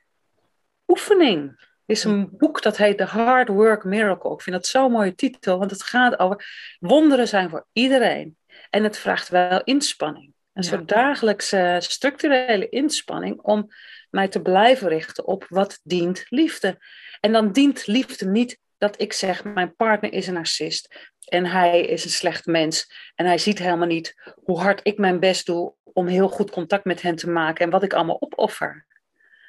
oefening 0.87 1.67
is 1.89 2.03
een 2.03 2.29
boek 2.37 2.61
dat 2.61 2.77
heet 2.77 2.97
The 2.97 3.03
Hard 3.03 3.47
Work 3.47 3.83
Miracle. 3.83 4.33
Ik 4.33 4.41
vind 4.41 4.55
dat 4.55 4.67
zo'n 4.67 4.91
mooie 4.91 5.15
titel, 5.15 5.57
want 5.57 5.71
het 5.71 5.83
gaat 5.83 6.19
over 6.19 6.45
wonderen 6.79 7.27
zijn 7.27 7.49
voor 7.49 7.67
iedereen. 7.73 8.37
En 8.69 8.83
het 8.83 8.97
vraagt 8.97 9.29
wel 9.29 9.63
inspanning. 9.63 10.33
Een 10.53 10.63
soort 10.63 10.87
dagelijkse 10.87 11.77
structurele 11.79 12.69
inspanning 12.69 13.41
om 13.41 13.67
mij 14.09 14.27
te 14.27 14.41
blijven 14.41 14.87
richten 14.87 15.27
op 15.27 15.45
wat 15.47 15.79
dient 15.83 16.25
liefde. 16.29 16.77
En 17.19 17.31
dan 17.31 17.51
dient 17.51 17.87
liefde 17.87 18.25
niet 18.25 18.59
dat 18.77 19.01
ik 19.01 19.13
zeg, 19.13 19.43
mijn 19.43 19.75
partner 19.75 20.13
is 20.13 20.27
een 20.27 20.33
narcist 20.33 21.11
en 21.25 21.45
hij 21.45 21.81
is 21.81 22.03
een 22.03 22.09
slecht 22.09 22.45
mens 22.45 22.91
en 23.15 23.25
hij 23.25 23.37
ziet 23.37 23.59
helemaal 23.59 23.87
niet 23.87 24.33
hoe 24.43 24.59
hard 24.59 24.79
ik 24.83 24.97
mijn 24.97 25.19
best 25.19 25.45
doe 25.45 25.73
om 25.83 26.07
heel 26.07 26.29
goed 26.29 26.51
contact 26.51 26.85
met 26.85 27.01
hem 27.01 27.15
te 27.15 27.29
maken 27.29 27.65
en 27.65 27.71
wat 27.71 27.83
ik 27.83 27.93
allemaal 27.93 28.21
opoffer. 28.21 28.85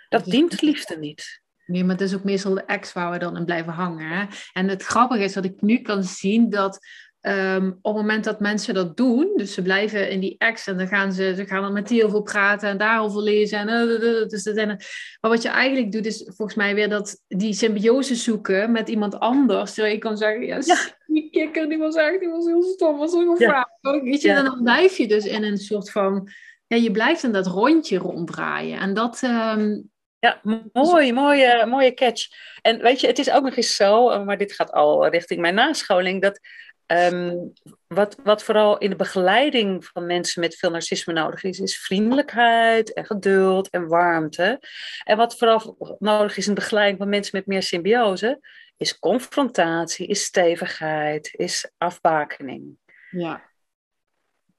Dat 0.09 0.25
dient 0.25 0.61
liefde 0.61 0.99
niet. 0.99 1.43
Nee, 1.71 1.85
maar 1.85 1.97
het 1.97 2.05
is 2.05 2.15
ook 2.15 2.25
meestal 2.25 2.55
de 2.55 2.65
ex 2.65 2.93
waar 2.93 3.11
we 3.11 3.19
dan 3.19 3.37
in 3.37 3.45
blijven 3.45 3.73
hangen. 3.73 4.07
Hè? 4.07 4.25
En 4.53 4.69
het 4.69 4.83
grappige 4.83 5.23
is 5.23 5.33
dat 5.33 5.45
ik 5.45 5.61
nu 5.61 5.79
kan 5.79 6.05
zien 6.05 6.51
dat 6.51 6.79
um, 7.23 7.79
op 7.83 7.95
het 7.95 8.03
moment 8.03 8.25
dat 8.25 8.41
mensen 8.41 8.75
dat 8.75 8.97
doen, 8.97 9.33
dus 9.37 9.55
ze 9.55 9.63
blijven 9.63 10.11
in 10.11 10.21
die 10.21 10.35
ex 10.39 10.67
en 10.67 10.77
dan 10.77 10.87
gaan 10.89 11.13
ze, 11.13 11.35
ze 11.37 11.47
gaan 11.47 11.63
dan 11.63 11.73
met 11.73 11.89
die 11.89 12.05
over 12.05 12.23
praten 12.23 12.69
en 12.69 12.79
daarover 12.79 13.23
lezen. 13.23 13.59
En, 13.59 13.69
uh, 13.69 14.29
dus 14.29 14.43
dat 14.43 14.55
maar 14.57 14.79
wat 15.21 15.43
je 15.43 15.49
eigenlijk 15.49 15.93
doet, 15.93 16.07
is 16.07 16.23
volgens 16.25 16.57
mij 16.57 16.75
weer 16.75 16.89
dat 16.89 17.23
die 17.29 17.53
symbiose 17.53 18.15
zoeken 18.15 18.73
met 18.73 18.89
iemand 18.89 19.19
anders. 19.19 19.75
Terwijl 19.75 19.95
je 19.95 20.01
kan 20.01 20.17
zeggen, 20.17 20.47
ja, 20.47 20.59
ja. 20.65 20.77
die 21.07 21.31
kikker 21.31 21.69
die 21.69 21.79
was 21.79 21.95
echt 21.95 22.21
die 22.21 22.29
was 22.29 22.47
heel 22.47 22.63
stom, 22.63 22.99
was 22.99 23.13
heel 23.13 23.41
ja. 23.41 23.71
Weet 23.81 24.23
je, 24.23 24.29
ja. 24.29 24.37
en 24.37 24.45
dan 24.45 24.63
blijf 24.63 24.97
je 24.97 25.09
dus 25.09 25.25
in 25.25 25.43
een 25.43 25.59
soort 25.59 25.91
van, 25.91 26.29
ja, 26.67 26.77
je 26.77 26.91
blijft 26.91 27.23
in 27.23 27.33
dat 27.33 27.47
rondje 27.47 27.99
ronddraaien. 27.99 28.79
En 28.79 28.95
dat, 28.95 29.23
um, 29.23 29.90
ja, 30.21 30.41
mooi, 30.73 31.13
mooie, 31.13 31.67
mooie 31.67 31.95
catch. 31.95 32.29
En 32.63 32.83
weet 32.83 33.01
je, 33.01 33.07
het 33.07 33.19
is 33.19 33.31
ook 33.31 33.45
nog 33.45 33.57
eens 33.57 33.77
zo, 33.77 34.11
eh, 34.11 34.25
maar 34.25 34.39
dit 34.39 34.53
gaat 34.53 34.73
al 34.73 35.07
richting 35.07 35.41
mijn 35.41 35.55
nascholing, 35.55 36.23
dat 36.23 36.41
um, 36.87 37.53
wat, 37.87 38.17
wat 38.23 38.43
vooral 38.43 38.79
in 38.79 38.91
de 38.91 38.97
begeleiding 38.97 39.85
van 39.85 40.07
mensen 40.07 40.41
met 40.41 40.57
veel 40.57 40.71
narcisme 40.71 41.13
nodig 41.13 41.43
is, 41.43 41.61
is 41.61 41.79
vriendelijkheid 41.79 42.93
en 42.93 43.05
geduld 43.05 43.71
en 43.71 43.89
warmte. 43.89 44.61
En 45.05 45.17
wat 45.17 45.39
vooral 45.39 45.97
nodig 45.99 46.37
is 46.37 46.47
in 46.47 46.55
de 46.55 46.61
begeleiding 46.61 46.99
van 46.99 47.09
mensen 47.09 47.37
met 47.37 47.47
meer 47.47 47.63
symbiose, 47.63 48.41
is 48.77 48.99
confrontatie, 48.99 50.07
is 50.07 50.25
stevigheid, 50.25 51.31
is 51.33 51.71
afbakening. 51.79 52.79
Ja. 53.11 53.43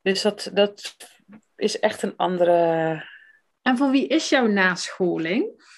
Dus 0.01 0.21
dat, 0.21 0.49
dat 0.53 0.95
is 1.55 1.79
echt 1.79 2.01
een 2.01 2.17
andere 2.17 3.03
en 3.61 3.77
voor 3.77 3.91
wie 3.91 4.07
is 4.07 4.29
jouw 4.29 4.47
nascholing? 4.47 5.69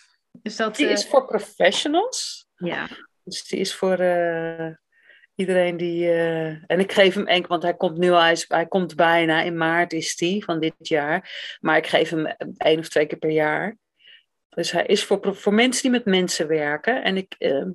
Is 0.41 0.55
dat, 0.55 0.75
die 0.75 0.87
is 0.87 1.03
eh, 1.03 1.09
voor 1.09 1.25
professionals. 1.25 2.47
Ja. 2.55 2.87
Dus 3.23 3.47
die 3.47 3.59
is 3.59 3.75
voor 3.75 3.99
uh, 3.99 4.67
iedereen 5.35 5.77
die. 5.77 6.05
Uh, 6.05 6.47
en 6.47 6.79
ik 6.79 6.91
geef 6.91 7.13
hem 7.13 7.27
enkel, 7.27 7.49
want 7.49 7.63
hij 7.63 7.75
komt 7.75 7.97
nu 7.97 8.11
al, 8.11 8.21
hij, 8.21 8.45
hij 8.47 8.67
komt 8.67 8.95
bijna 8.95 9.41
in 9.41 9.57
maart 9.57 9.93
is 9.93 10.15
die 10.15 10.43
van 10.43 10.59
dit 10.59 10.73
jaar. 10.77 11.57
Maar 11.59 11.77
ik 11.77 11.87
geef 11.87 12.09
hem 12.09 12.25
één 12.57 12.79
of 12.79 12.89
twee 12.89 13.05
keer 13.05 13.17
per 13.17 13.29
jaar. 13.29 13.77
Dus 14.49 14.71
hij 14.71 14.85
is 14.85 15.03
voor, 15.03 15.35
voor 15.35 15.53
mensen 15.53 15.81
die 15.81 15.91
met 15.91 16.05
mensen 16.05 16.47
werken. 16.47 17.03
En 17.03 17.17
ik, 17.17 17.35
uh, 17.39 17.65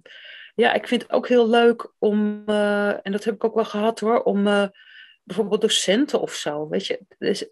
ja, 0.54 0.72
ik 0.72 0.88
vind 0.88 1.02
het 1.02 1.12
ook 1.12 1.28
heel 1.28 1.48
leuk 1.48 1.92
om, 1.98 2.42
en 2.46 3.12
dat 3.12 3.24
heb 3.24 3.34
ik 3.34 3.44
ook 3.44 3.54
wel 3.54 3.64
gehad 3.64 4.00
hoor, 4.00 4.22
om 4.22 4.70
bijvoorbeeld 5.22 5.61
docenten 5.61 6.20
of 6.20 6.34
zo. 6.34 6.68
Weet 6.68 6.86
je, 6.86 7.00
dus, 7.18 7.48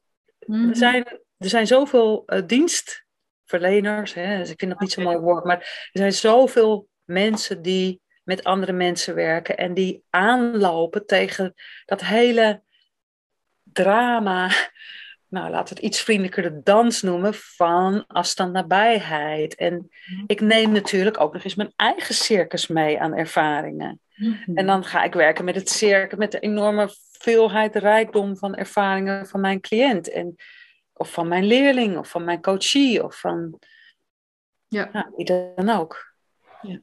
mm 0.46 0.60
-hmm. 0.60 0.68
er 0.68 0.76
zijn 0.76 1.20
er 1.38 1.48
zijn 1.48 1.66
zoveel 1.66 2.22
uh, 2.26 2.42
dienstverleners, 2.46 4.14
hè, 4.14 4.38
dus 4.38 4.50
ik 4.50 4.58
vind 4.58 4.70
dat 4.70 4.80
niet 4.80 4.92
zo'n 4.92 5.04
mooi 5.04 5.18
woord, 5.18 5.44
maar 5.44 5.58
er 5.92 6.00
zijn 6.00 6.12
zoveel 6.12 6.88
mensen 7.04 7.62
die 7.62 8.00
met 8.26 8.44
andere 8.44 8.72
mensen 8.72 9.14
werken 9.14 9.56
en 9.56 9.74
die 9.74 10.04
aanlopen 10.10 11.06
tegen 11.06 11.54
dat 11.84 12.00
hele 12.00 12.62
drama, 13.62 14.50
nou 15.28 15.50
laten 15.50 15.74
we 15.74 15.80
het 15.80 15.92
iets 15.92 16.02
vriendelijker 16.02 16.42
de 16.42 16.60
dans 16.62 17.02
noemen, 17.02 17.34
van 17.34 18.04
afstand 18.06 18.52
nabijheid. 18.52 19.54
En 19.54 19.74
mhm. 19.74 20.24
ik 20.26 20.40
neem 20.40 20.72
natuurlijk 20.72 21.20
ook 21.20 21.32
nog 21.32 21.44
eens 21.44 21.54
mijn 21.54 21.72
eigen 21.76 22.14
circus 22.14 22.66
mee 22.66 23.00
aan 23.00 23.14
ervaringen. 23.14 24.00
Mhm. 24.16 24.56
En 24.56 24.66
dan 24.66 24.84
ga 24.84 25.02
ik 25.02 25.14
werken 25.14 25.44
met 25.44 25.54
het 25.54 25.70
circus, 25.70 26.18
met 26.18 26.32
de 26.32 26.38
enorme 26.38 26.88
veelheid, 27.18 27.76
rijkdom 27.76 28.36
van 28.36 28.54
ervaringen 28.54 29.26
van 29.26 29.40
mijn 29.40 29.60
cliënt. 29.60 30.10
En 30.10 30.36
of 30.96 31.12
van 31.12 31.28
mijn 31.28 31.44
leerling, 31.44 31.98
of 31.98 32.08
van 32.08 32.24
mijn 32.24 32.42
coachie, 32.42 33.04
of 33.04 33.20
van 33.20 33.58
ja. 34.68 34.88
Nou, 34.92 35.06
wie 35.16 35.24
dan 35.24 35.68
ook. 35.68 36.14
Ja. 36.62 36.80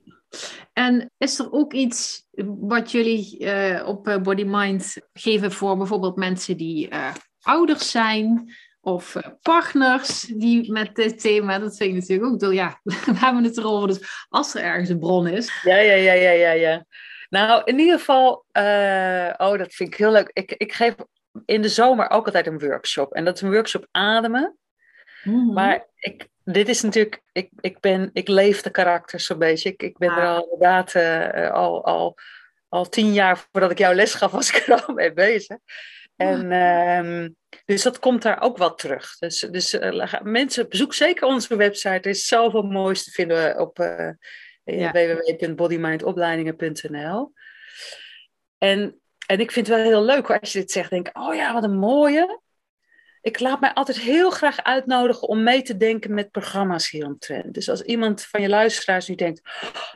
En 0.73 1.11
is 1.17 1.39
er 1.39 1.51
ook 1.51 1.73
iets 1.73 2.27
wat 2.59 2.91
jullie 2.91 3.39
uh, 3.39 3.87
op 3.87 4.07
eh, 4.07 4.21
Body 4.21 4.43
Mind 4.47 4.97
geven 5.13 5.51
voor 5.51 5.77
bijvoorbeeld 5.77 6.15
mensen 6.15 6.57
die 6.57 6.89
uh, 6.89 7.13
ouders 7.41 7.91
zijn 7.91 8.53
of 8.81 9.15
partners 9.41 10.21
die 10.21 10.71
met 10.71 10.95
dit 10.95 11.19
thema, 11.19 11.59
dat 11.59 11.77
vind 11.77 11.89
ik 11.89 11.99
natuurlijk 11.99 12.31
ook, 12.31 12.39
door, 12.39 12.53
ja, 12.53 12.79
we 12.83 13.13
hebben 13.15 13.43
het 13.43 13.57
erover, 13.57 13.87
dus 13.87 14.25
als 14.29 14.55
er 14.55 14.63
ergens 14.63 14.89
een 14.89 14.99
bron 14.99 15.27
is. 15.27 15.61
Ja, 15.61 15.77
ja, 15.77 15.93
ja, 15.93 16.13
ja, 16.13 16.31
ja, 16.31 16.51
ja. 16.51 16.85
Nou, 17.29 17.61
in 17.65 17.79
ieder 17.79 17.97
geval, 17.97 18.45
oh, 19.37 19.57
dat 19.57 19.73
vind 19.73 19.89
ik 19.89 19.95
heel 19.95 20.11
leuk. 20.11 20.29
Ik, 20.33 20.51
ik 20.51 20.73
geef 20.73 20.95
in 21.45 21.61
de 21.61 21.69
zomer 21.69 22.09
ook 22.09 22.25
altijd 22.25 22.47
een 22.47 22.59
workshop. 22.59 23.13
En 23.13 23.25
dat 23.25 23.35
is 23.35 23.41
een 23.41 23.51
workshop 23.51 23.87
ademen. 23.91 24.57
Mhm. 25.23 25.53
Maar 25.53 25.87
ik, 25.95 26.27
dit 26.43 26.69
is 26.69 26.81
natuurlijk, 26.81 27.21
ik, 27.31 27.49
ik, 27.59 27.79
ben, 27.79 28.09
ik 28.13 28.27
leef 28.27 28.61
de 28.61 28.69
karakters 28.69 29.25
zo'n 29.25 29.37
beetje. 29.37 29.69
Ik, 29.69 29.83
ik 29.83 29.97
ben 29.97 30.09
er 30.09 30.27
al 30.27 30.43
inderdaad 30.43 30.93
uh, 30.93 31.51
al, 31.51 31.85
al, 31.85 32.17
al 32.69 32.89
tien 32.89 33.13
jaar 33.13 33.47
voordat 33.51 33.71
ik 33.71 33.77
jouw 33.77 33.93
les 33.93 34.13
gaf, 34.13 34.31
was 34.31 34.49
ik 34.49 34.67
er 34.67 34.85
al 34.85 34.93
mee 34.93 35.13
bezig. 35.13 35.57
En 36.15 36.51
uh, 36.51 37.27
dus 37.65 37.83
dat 37.83 37.99
komt 37.99 38.21
daar 38.21 38.41
ook 38.41 38.57
wel 38.57 38.75
terug. 38.75 39.17
Dus, 39.17 39.39
dus 39.39 39.73
uh, 39.73 40.13
mensen, 40.21 40.69
bezoek 40.69 40.93
zeker 40.93 41.27
onze 41.27 41.55
website. 41.55 41.89
Er 41.89 42.05
is 42.05 42.27
zoveel 42.27 42.61
moois 42.61 43.03
te 43.03 43.11
vinden 43.11 43.59
op 43.59 43.79
uh, 43.79 44.09
ja. 44.63 44.91
www.bodymindopleidingen.nl. 44.91 47.33
En 48.57 49.01
en 49.25 49.39
ik 49.39 49.51
vind 49.51 49.67
het 49.67 49.75
wel 49.75 49.85
heel 49.85 50.03
leuk 50.03 50.31
als 50.31 50.51
je 50.51 50.59
dit 50.59 50.71
zegt. 50.71 50.89
Denk, 50.89 51.09
oh 51.13 51.35
ja, 51.35 51.53
wat 51.53 51.63
een 51.63 51.77
mooie. 51.77 52.41
Ik 53.21 53.39
laat 53.39 53.59
mij 53.59 53.73
altijd 53.73 53.99
heel 53.99 54.29
graag 54.29 54.63
uitnodigen 54.63 55.27
om 55.27 55.43
mee 55.43 55.61
te 55.61 55.77
denken 55.77 56.13
met 56.13 56.31
programma's 56.31 56.89
hieromtrent. 56.89 57.53
Dus 57.53 57.69
als 57.69 57.81
iemand 57.81 58.21
van 58.21 58.41
je 58.41 58.49
luisteraars 58.49 59.07
nu 59.07 59.15
denkt, 59.15 59.41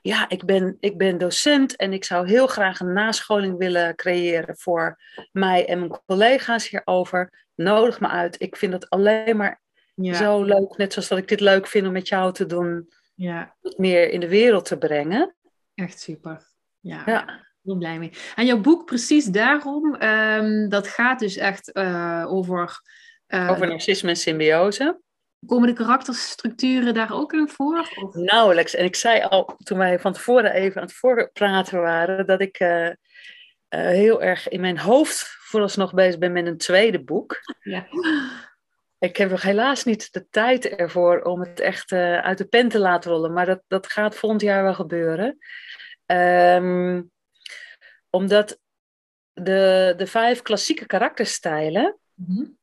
ja, 0.02 0.30
ik 0.30 0.46
ben, 0.46 0.78
ik 0.80 0.98
ben 0.98 1.18
docent 1.18 1.76
en 1.76 1.94
ik 1.94 2.04
zou 2.04 2.28
heel 2.28 2.48
graag 2.48 2.80
een 2.80 2.94
nascholing 2.94 3.58
willen 3.58 3.96
creëren 3.96 4.58
voor 4.58 5.02
mij 5.32 5.68
en 5.68 5.80
mijn 5.80 6.02
collega's 6.06 6.70
hierover, 6.70 7.48
nodig 7.56 8.00
me 8.00 8.08
uit. 8.08 8.42
Ik 8.42 8.56
vind 8.56 8.74
het 8.74 8.90
alleen 8.90 9.38
maar 9.38 9.62
zo 10.02 10.44
leuk, 10.44 10.78
net 10.78 10.94
zoals 10.94 11.08
dat 11.08 11.18
ik 11.18 11.28
dit 11.28 11.40
leuk 11.40 11.68
vind 11.68 11.88
om 11.88 11.94
met 11.94 12.08
jou 12.08 12.34
te 12.34 12.46
doen, 12.46 12.90
ja. 13.16 13.56
meer 13.62 14.10
in 14.10 14.20
de 14.20 14.30
wereld 14.30 14.66
te 14.66 14.78
brengen. 14.78 15.36
Echt 15.74 16.00
super. 16.00 16.48
Ja. 16.80 17.04
ja 17.06 17.47
heel 17.68 17.78
blij 17.78 18.00
mee. 18.00 18.12
En 18.36 18.46
jouw 18.46 18.62
boek 18.62 18.86
precies 18.86 19.26
daarom, 19.26 20.02
um, 20.02 20.70
dat 20.70 20.88
gaat 20.88 21.20
dus 21.20 21.36
echt 21.38 21.70
uh, 21.74 22.26
over 22.28 22.86
Uh, 23.28 23.50
over 23.50 23.68
narcisme 23.68 24.10
en 24.10 24.16
symbiose. 24.16 25.02
Komen 25.46 25.68
de 25.68 25.74
karakterstructuren 25.74 26.94
daar 26.94 27.14
ook 27.14 27.34
in 27.34 27.50
voor? 27.50 27.80
Of? 27.80 28.14
Nauwelijks. 28.14 28.76
En 28.76 28.86
ik 28.86 28.96
zei 28.96 29.22
al 29.22 29.56
toen 29.64 29.78
wij 29.78 30.00
van 30.00 30.14
tevoren 30.14 30.52
even 30.52 30.82
aan 30.82 30.88
het 30.88 30.96
voorpraten 30.96 31.82
waren, 31.82 32.26
dat 32.26 32.42
ik 32.42 32.60
uh, 32.60 32.86
uh, 32.86 32.94
heel 33.70 34.22
erg 34.22 34.48
in 34.48 34.62
mijn 34.62 34.78
hoofd 34.78 35.36
vooralsnog 35.40 35.94
bezig 35.94 36.20
ben 36.20 36.32
met 36.32 36.46
een 36.46 36.58
tweede 36.58 37.04
boek. 37.04 37.40
Ja. 37.62 37.88
Ik 39.00 39.18
heb 39.18 39.30
nog 39.30 39.42
helaas 39.42 39.84
niet 39.84 40.14
de 40.14 40.28
tijd 40.30 40.68
ervoor 40.68 41.22
om 41.22 41.40
het 41.40 41.60
echt 41.60 41.92
uit 41.92 42.38
de 42.38 42.46
pen 42.46 42.70
te 42.70 42.80
laten 42.80 43.12
rollen, 43.12 43.34
maar 43.34 43.46
dat, 43.46 43.62
dat 43.68 43.88
gaat 43.88 44.16
volgend 44.16 44.42
jaar 44.42 44.64
wel 44.64 44.74
gebeuren. 44.74 45.38
Um, 46.06 47.12
omdat 48.18 48.60
de, 49.34 49.94
de 49.98 50.08
vijf 50.08 50.42
klassieke 50.42 50.86
karakterstijlen. 50.86 51.98
Mm 52.14 52.58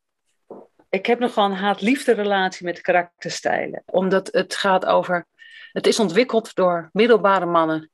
Ik 0.89 1.07
heb 1.07 1.19
nogal 1.19 1.45
een 1.45 1.57
haat-liefde 1.57 2.13
relatie 2.13 2.67
met 2.67 2.81
karakterstijlen. 2.81 3.83
Omdat 3.87 4.29
het 4.33 4.55
gaat 4.55 4.87
over. 4.87 5.27
Het 5.73 5.87
is 5.87 5.99
ontwikkeld 5.99 6.55
door 6.55 6.89
middelbare 6.93 7.47
mannen. 7.47 7.91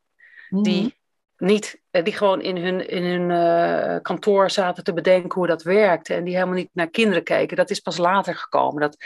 Die 0.48 0.82
mhm 0.82 0.98
niet, 1.40 1.80
eh, 1.90 2.04
die 2.04 2.12
gewoon 2.12 2.42
in 2.42 2.56
hun, 2.56 2.88
in 2.88 3.04
hun 3.04 3.30
uh, 3.30 3.96
kantoor 4.02 4.50
zaten 4.50 4.84
te 4.84 4.92
bedenken 4.92 5.34
hoe 5.34 5.46
dat 5.46 5.62
werkte. 5.62 6.14
En 6.14 6.24
die 6.24 6.34
helemaal 6.34 6.54
niet 6.54 6.70
naar 6.72 6.90
kinderen 6.90 7.22
keken. 7.22 7.56
Dat 7.56 7.70
is 7.70 7.80
pas 7.80 7.96
later 7.96 8.34
gekomen. 8.34 8.80
Dat 8.80 8.96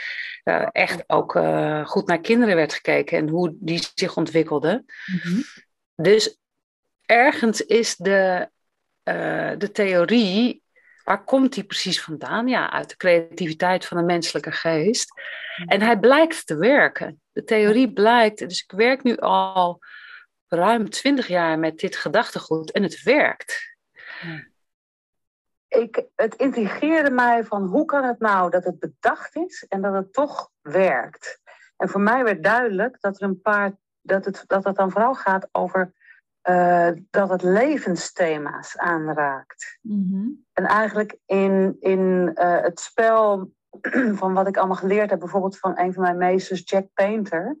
uh, 0.43 0.67
echt 0.71 1.03
ook 1.07 1.35
uh, 1.35 1.85
goed 1.85 2.07
naar 2.07 2.19
kinderen 2.19 2.55
werd 2.55 2.73
gekeken 2.73 3.17
en 3.17 3.29
hoe 3.29 3.55
die 3.59 3.87
zich 3.95 4.17
ontwikkelden. 4.17 4.85
Mm-hmm. 5.05 5.43
Dus 5.95 6.37
ergens 7.05 7.61
is 7.61 7.95
de, 7.95 8.49
de 9.57 9.69
theorie. 9.73 10.63
Waar 11.03 11.23
komt 11.23 11.53
die 11.53 11.63
precies 11.63 12.01
vandaan? 12.01 12.47
Ja, 12.47 12.71
uit 12.71 12.89
de 12.89 12.95
creativiteit 12.95 13.85
van 13.85 13.97
de 13.97 14.03
menselijke 14.03 14.51
geest. 14.51 15.13
Mm-hmm. 15.13 15.67
En 15.67 15.81
hij 15.81 15.99
blijkt 15.99 16.47
te 16.47 16.55
werken. 16.55 17.21
De 17.31 17.43
theorie 17.43 17.93
blijkt. 17.93 18.39
Dus 18.39 18.63
ik 18.63 18.71
werk 18.77 19.03
nu 19.03 19.17
al 19.17 19.79
ruim 20.47 20.89
twintig 20.89 21.27
jaar 21.27 21.59
met 21.59 21.79
dit 21.79 21.95
gedachtegoed 21.95 22.71
en 22.71 22.83
het 22.83 23.03
werkt. 23.03 23.75
Ik, 25.67 26.05
het 26.15 26.35
intrigeerde 26.35 27.11
mij 27.11 27.43
van 27.43 27.63
hoe 27.63 27.85
kan 27.85 28.03
het 28.03 28.19
nou 28.19 28.49
dat 28.49 28.63
het 28.63 28.79
bedacht 28.79 29.35
is 29.35 29.65
en 29.69 29.81
dat 29.81 29.93
het 29.93 30.13
toch 30.13 30.49
werkt. 30.61 31.39
En 31.77 31.89
voor 31.89 32.01
mij 32.01 32.23
werd 32.23 32.43
duidelijk 32.43 33.01
dat 33.01 33.21
er 33.21 33.27
een 33.27 33.41
paar 33.41 33.75
dat 34.01 34.25
het, 34.25 34.43
dat 34.47 34.63
het 34.63 34.75
dan 34.75 34.91
vooral 34.91 35.15
gaat 35.15 35.47
over 35.51 35.93
uh, 36.49 36.89
dat 37.09 37.29
het 37.29 37.41
levensthema's 37.41 38.77
aanraakt. 38.77 39.79
Mm-hmm. 39.81 40.45
En 40.53 40.65
eigenlijk 40.65 41.17
in, 41.25 41.77
in 41.79 42.31
uh, 42.35 42.61
het 42.61 42.79
spel 42.79 43.51
van 44.19 44.33
wat 44.33 44.47
ik 44.47 44.57
allemaal 44.57 44.75
geleerd 44.75 45.09
heb, 45.09 45.19
bijvoorbeeld 45.19 45.59
van 45.59 45.79
een 45.79 45.93
van 45.93 46.03
mijn 46.03 46.17
meesters, 46.17 46.61
Jack 46.65 46.87
Painter, 46.93 47.57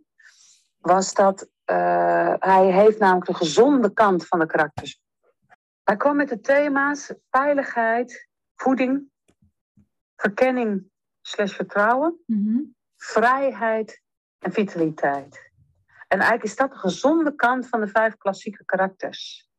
was 0.77 1.13
dat 1.13 1.49
uh, 1.71 2.33
hij 2.39 2.71
heeft 2.71 2.99
namelijk 2.99 3.25
de 3.25 3.33
gezonde 3.33 3.93
kant 3.93 4.27
van 4.27 4.39
de 4.39 4.45
karakters. 4.45 5.01
Hij 5.83 5.97
kwam 5.97 6.15
met 6.15 6.29
de 6.29 6.39
thema's 6.39 7.13
veiligheid, 7.29 8.29
voeding, 8.55 9.09
verkenning 10.15 10.89
slash 11.21 11.55
vertrouwen, 11.55 12.19
mm-hmm. 12.25 12.75
vrijheid 12.95 14.01
en 14.39 14.51
vitaliteit. 14.51 15.51
En 16.07 16.19
eigenlijk 16.19 16.43
is 16.43 16.55
dat 16.55 16.71
de 16.71 16.77
gezonde 16.77 17.35
kant 17.35 17.67
van 17.67 17.79
de 17.79 17.87
vijf 17.87 18.17
klassieke 18.17 18.65
karakters. 18.65 19.49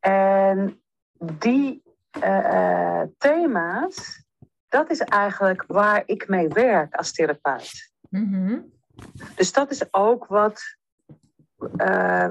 En 0.00 0.82
die 1.18 1.82
uh, 2.24 3.02
thema's, 3.18 4.24
dat 4.68 4.90
is 4.90 5.00
eigenlijk 5.00 5.64
waar 5.66 6.02
ik 6.06 6.28
mee 6.28 6.48
werk 6.48 6.94
als 6.94 7.12
therapeut. 7.12 7.92
Mm-hmm. 8.10 8.72
Dus 9.34 9.52
dat 9.52 9.70
is 9.70 9.92
ook 9.92 10.26
wat 10.26 10.62
uh, 11.76 12.30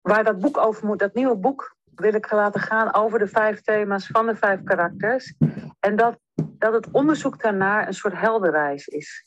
waar 0.00 0.24
dat 0.24 0.38
boek 0.38 0.56
over 0.56 0.86
moet, 0.86 0.98
dat 0.98 1.14
nieuwe 1.14 1.36
boek 1.36 1.76
wil 1.94 2.14
ik 2.14 2.30
laten 2.30 2.60
gaan 2.60 2.94
over 2.94 3.18
de 3.18 3.26
vijf 3.26 3.60
thema's 3.60 4.06
van 4.06 4.26
de 4.26 4.36
vijf 4.36 4.62
karakters. 4.62 5.34
En 5.80 5.96
dat, 5.96 6.18
dat 6.34 6.72
het 6.72 6.90
onderzoek 6.90 7.42
daarnaar 7.42 7.86
een 7.86 7.94
soort 7.94 8.14
helderreis 8.14 8.86
is. 8.86 9.26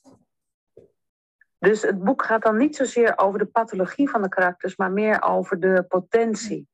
Dus 1.62 1.82
het 1.82 2.04
boek 2.04 2.24
gaat 2.24 2.42
dan 2.42 2.58
niet 2.58 2.76
zozeer 2.76 3.18
over 3.18 3.40
de 3.40 3.46
pathologie 3.46 4.10
van 4.10 4.22
de 4.22 4.30
karakters, 4.30 4.76
maar 4.76 4.92
meer 4.92 5.24
over 5.24 5.60
de 5.60 5.86
potentie. 5.88 6.68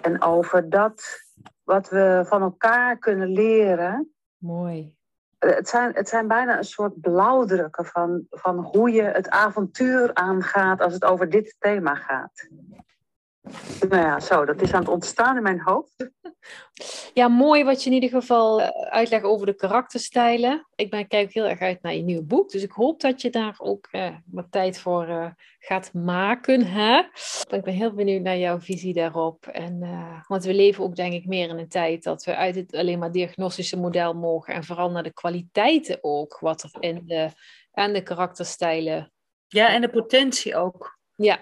En 0.00 0.22
over 0.22 0.70
dat 0.70 1.04
wat 1.62 1.88
we 1.88 2.22
van 2.26 2.42
elkaar 2.42 2.98
kunnen 2.98 3.28
leren. 3.28 4.12
Mooi. 4.36 4.94
Eh, 5.38 5.54
het 5.54 5.68
zijn, 5.68 5.94
het 5.94 6.08
zijn 6.08 6.28
bijna 6.28 6.56
een 6.56 6.64
soort 6.64 7.00
blauwdrukken 7.00 7.84
van, 7.84 8.26
van 8.30 8.58
hoe 8.58 8.90
je 8.90 9.02
het 9.02 9.28
avontuur 9.28 10.14
aangaat 10.14 10.80
als 10.80 10.92
het 10.92 11.04
over 11.04 11.30
dit 11.30 11.56
thema 11.58 11.94
gaat. 11.94 12.48
Nou 13.88 14.02
ja, 14.02 14.20
zo, 14.20 14.44
dat 14.44 14.62
is 14.62 14.72
aan 14.72 14.80
het 14.80 14.88
ontstaan 14.88 15.36
in 15.36 15.42
mijn 15.42 15.60
hoofd. 15.60 15.94
Ja, 17.14 17.28
mooi 17.28 17.64
wat 17.64 17.82
je 17.82 17.88
in 17.88 17.94
ieder 17.94 18.20
geval 18.20 18.60
eh, 18.60 18.68
uitlegt 18.90 19.24
over 19.24 19.46
de 19.46 19.54
karakterstijlen. 19.54 20.66
Ik 20.74 20.90
ben, 20.90 21.08
kijk 21.08 21.32
heel 21.32 21.44
erg 21.44 21.60
uit 21.60 21.82
naar 21.82 21.94
je 21.94 22.02
nieuwe 22.02 22.22
boek, 22.22 22.50
dus 22.50 22.62
ik 22.62 22.70
hoop 22.70 23.00
dat 23.00 23.20
je 23.20 23.30
daar 23.30 23.54
ook 23.58 23.88
uh, 23.92 24.16
wat 24.26 24.46
tijd 24.50 24.78
voor 24.78 25.08
uh, 25.08 25.30
gaat 25.58 25.92
maken. 25.92 26.66
Hè? 26.66 27.02
Ik 27.48 27.62
ben 27.62 27.74
heel 27.74 27.92
benieuwd 27.94 28.22
naar 28.22 28.38
jouw 28.38 28.60
visie 28.60 28.94
daarop. 28.94 29.46
En, 29.46 29.80
want 30.28 30.44
we 30.44 30.54
leven 30.54 30.84
ook 30.84 30.96
denk 30.96 31.12
ik 31.12 31.26
meer 31.26 31.48
in 31.48 31.58
een 31.58 31.68
tijd 31.68 32.02
dat 32.02 32.24
we 32.24 32.36
uit 32.36 32.54
het 32.54 32.74
alleen 32.74 32.98
maar 32.98 33.12
diagnostische 33.12 33.76
model 33.76 34.14
mogen 34.14 34.54
en 34.54 34.64
vooral 34.64 34.90
naar 34.90 35.02
de 35.02 35.12
kwaliteiten 35.12 35.98
ook, 36.00 36.38
wat 36.40 36.62
er 36.62 36.70
in 36.80 37.02
de, 37.06 37.30
en 37.72 37.92
de 37.92 38.02
karakterstijlen. 38.02 39.12
Ja, 39.48 39.68
en 39.74 39.80
de 39.80 39.90
potentie 39.90 40.56
ook. 40.56 40.98
Ja, 41.14 41.38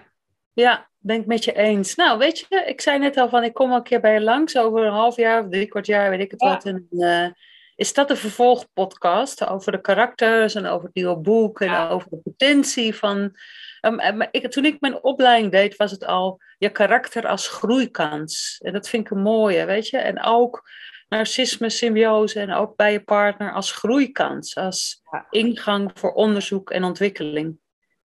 ja, 0.53 0.89
ben 0.97 1.19
ik 1.19 1.25
met 1.25 1.43
je 1.43 1.53
eens. 1.53 1.95
Nou, 1.95 2.17
weet 2.17 2.39
je, 2.39 2.63
ik 2.65 2.81
zei 2.81 2.99
net 2.99 3.17
al 3.17 3.29
van 3.29 3.43
ik 3.43 3.53
kom 3.53 3.69
al 3.69 3.77
een 3.77 3.83
keer 3.83 3.99
bij 3.99 4.13
je 4.13 4.21
langs 4.21 4.57
over 4.57 4.83
een 4.83 4.91
half 4.91 5.15
jaar 5.15 5.43
of 5.43 5.49
drie 5.49 5.67
kwart 5.67 5.85
jaar, 5.85 6.09
weet 6.09 6.19
ik 6.19 6.31
het 6.31 6.41
wat. 6.41 6.65
En, 6.65 6.87
uh, 6.91 7.27
is 7.75 7.93
dat 7.93 8.09
een 8.09 8.17
vervolgpodcast 8.17 9.47
over 9.47 9.71
de 9.71 9.81
karakters 9.81 10.55
en 10.55 10.65
over 10.65 10.85
het 10.85 10.95
nieuwe 10.95 11.17
boek 11.17 11.61
en 11.61 11.87
over 11.87 12.09
de 12.09 12.17
potentie 12.17 12.95
van. 12.95 13.35
Um, 13.81 14.27
ik, 14.31 14.51
toen 14.51 14.65
ik 14.65 14.79
mijn 14.79 15.03
opleiding 15.03 15.51
deed, 15.51 15.75
was 15.75 15.91
het 15.91 16.05
al 16.05 16.39
je 16.57 16.69
karakter 16.69 17.27
als 17.27 17.47
groeikans. 17.47 18.57
En 18.63 18.73
dat 18.73 18.89
vind 18.89 19.05
ik 19.05 19.11
een 19.11 19.21
mooie, 19.21 19.65
weet 19.65 19.87
je. 19.87 19.97
En 19.97 20.23
ook 20.23 20.69
narcisme, 21.09 21.69
symbiose 21.69 22.39
en 22.39 22.53
ook 22.53 22.75
bij 22.75 22.91
je 22.91 23.03
partner 23.03 23.53
als 23.53 23.71
groeikans, 23.71 24.55
als 24.55 25.01
ingang 25.29 25.91
voor 25.93 26.13
onderzoek 26.13 26.69
en 26.69 26.83
ontwikkeling. 26.83 27.57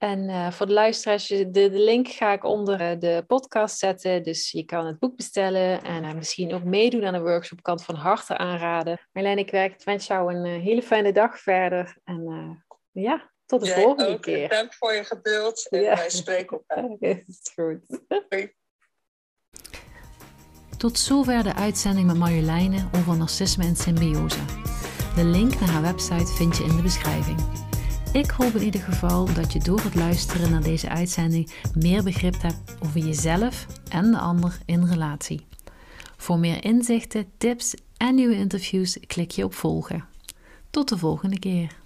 En 0.03 0.29
uh, 0.29 0.51
voor 0.51 0.65
de 0.65 0.73
luisteraars, 0.73 1.27
de, 1.27 1.49
de, 1.51 1.69
link 1.69 2.07
ga 2.07 2.33
ik 2.33 2.43
onder 2.43 2.81
eh, 2.81 2.99
de 2.99 3.23
podcast 3.27 3.77
zetten. 3.77 4.23
Dus 4.23 4.51
je 4.51 4.63
kan 4.63 4.85
het 4.85 4.99
boek 4.99 5.15
bestellen 5.15 5.83
en 5.83 6.03
uh, 6.03 6.13
misschien 6.13 6.53
ook 6.53 6.63
meedoen 6.63 7.05
aan 7.05 7.13
de 7.13 7.21
workshop. 7.21 7.61
Kan 7.61 7.75
het 7.75 7.83
van 7.83 7.95
harte 7.95 8.37
aanraden. 8.37 8.99
Marlijn, 9.11 9.37
ik 9.37 9.51
werk, 9.51 9.83
wens 9.83 10.07
jou 10.07 10.33
een 10.33 10.61
hele 10.61 10.81
fijne 10.81 11.11
dag 11.11 11.39
verder. 11.39 11.97
En 12.03 12.63
ja, 12.91 13.31
tot 13.45 13.65
de 13.65 13.71
volgende 13.71 14.07
ook. 14.07 14.21
keer. 14.21 14.49
Dank 14.49 14.73
voor 14.73 14.93
je 14.93 15.03
geduld 15.03 15.67
en 15.69 15.81
ja. 15.81 15.95
wij 15.95 16.09
spreken 16.09 16.61
elkaar. 16.67 16.95
is 17.27 17.51
goed. 17.55 18.01
Tot 20.77 20.99
zover 20.99 21.43
de 21.43 21.53
uitzending 21.53 22.07
met 22.07 22.17
Marjoleine 22.17 22.89
over 22.95 23.17
narcisme 23.17 23.63
en 23.63 23.75
symbiose. 23.75 24.45
De 25.15 25.23
link 25.23 25.59
naar 25.59 25.69
haar 25.69 25.81
website 25.81 26.33
vind 26.33 26.57
je 26.57 26.63
in 26.63 26.75
de 26.75 26.81
beschrijving. 26.81 27.62
Ik 28.13 28.29
hoop 28.29 28.53
in 28.53 28.63
ieder 28.63 28.81
geval 28.81 29.33
dat 29.33 29.53
je 29.53 29.59
door 29.59 29.81
het 29.81 29.95
luisteren 29.95 30.51
naar 30.51 30.63
deze 30.63 30.89
uitzending 30.89 31.51
meer 31.75 32.03
begrip 32.03 32.41
hebt 32.41 32.75
over 32.83 32.99
jezelf 32.99 33.65
en 33.89 34.11
de 34.11 34.17
ander 34.17 34.57
in 34.65 34.83
relatie. 34.83 35.45
Voor 36.17 36.39
meer 36.39 36.63
inzichten, 36.63 37.25
tips 37.37 37.73
en 37.97 38.15
nieuwe 38.15 38.35
interviews 38.35 38.97
klik 39.07 39.31
je 39.31 39.43
op 39.43 39.53
volgen. 39.53 40.05
Tot 40.69 40.89
de 40.89 40.97
volgende 40.97 41.39
keer. 41.39 41.82